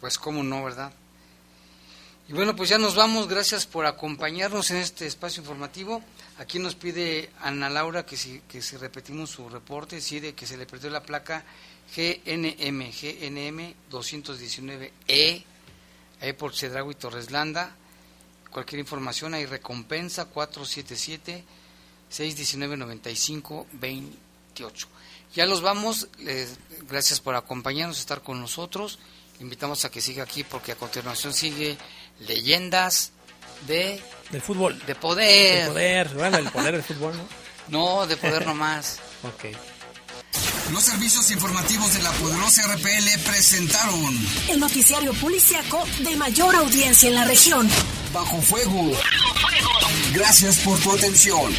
pues 0.00 0.18
cómo 0.18 0.44
no, 0.44 0.62
¿verdad? 0.62 0.92
Y 2.28 2.34
bueno, 2.34 2.54
pues 2.54 2.68
ya 2.68 2.76
nos 2.76 2.94
vamos. 2.94 3.26
Gracias 3.26 3.66
por 3.66 3.86
acompañarnos 3.86 4.70
en 4.70 4.76
este 4.76 5.06
espacio 5.06 5.40
informativo. 5.40 6.02
Aquí 6.36 6.58
nos 6.58 6.74
pide 6.74 7.30
Ana 7.40 7.70
Laura 7.70 8.04
que 8.04 8.18
si, 8.18 8.40
que 8.40 8.60
si 8.60 8.76
repetimos 8.76 9.30
su 9.30 9.48
reporte, 9.48 10.02
sí, 10.02 10.20
de 10.20 10.34
que 10.34 10.46
se 10.46 10.58
le 10.58 10.66
perdió 10.66 10.90
la 10.90 11.02
placa 11.02 11.42
GNM, 11.96 12.90
GNM 12.90 13.74
219E, 13.90 15.44
ahí 16.20 16.32
por 16.34 16.54
Cedrago 16.54 16.90
y 16.90 16.96
Torreslanda. 16.96 17.74
Cualquier 18.50 18.80
información 18.80 19.32
hay 19.32 19.46
recompensa 19.46 20.26
477 20.26 21.44
619 22.10 22.76
95 22.76 23.68
28. 23.72 24.88
Ya 25.34 25.46
los 25.46 25.62
vamos, 25.62 26.08
gracias 26.88 27.20
por 27.20 27.36
acompañarnos, 27.36 27.98
estar 27.98 28.22
con 28.22 28.38
nosotros. 28.38 28.98
invitamos 29.40 29.86
a 29.86 29.90
que 29.90 30.02
siga 30.02 30.24
aquí 30.24 30.44
porque 30.44 30.72
a 30.72 30.76
continuación 30.76 31.32
sigue 31.32 31.78
Leyendas 32.26 33.12
de... 33.66 34.02
Del 34.30 34.42
fútbol. 34.42 34.78
De 34.86 34.94
poder. 34.94 35.64
De 35.64 35.68
poder, 35.70 36.08
bueno, 36.14 36.38
el 36.38 36.50
poder 36.50 36.74
del 36.74 36.82
fútbol, 36.82 37.16
¿no? 37.16 37.24
No, 37.68 38.06
de 38.06 38.16
poder 38.16 38.46
nomás. 38.46 38.98
ok. 39.22 39.54
Los 40.72 40.82
servicios 40.84 41.30
informativos 41.30 41.94
de 41.94 42.02
la 42.02 42.10
poderosa 42.12 42.62
RPL 42.74 43.20
presentaron 43.26 44.18
el 44.50 44.60
noticiario 44.60 45.12
policiaco 45.14 45.82
de 46.00 46.14
mayor 46.16 46.54
audiencia 46.54 47.08
en 47.08 47.14
la 47.14 47.24
región. 47.24 47.68
Bajo 48.12 48.40
fuego. 48.42 48.90
Bajo 48.90 49.34
fuego. 49.38 49.70
Gracias 50.12 50.58
por 50.58 50.78
tu 50.80 50.92
atención. 50.92 51.54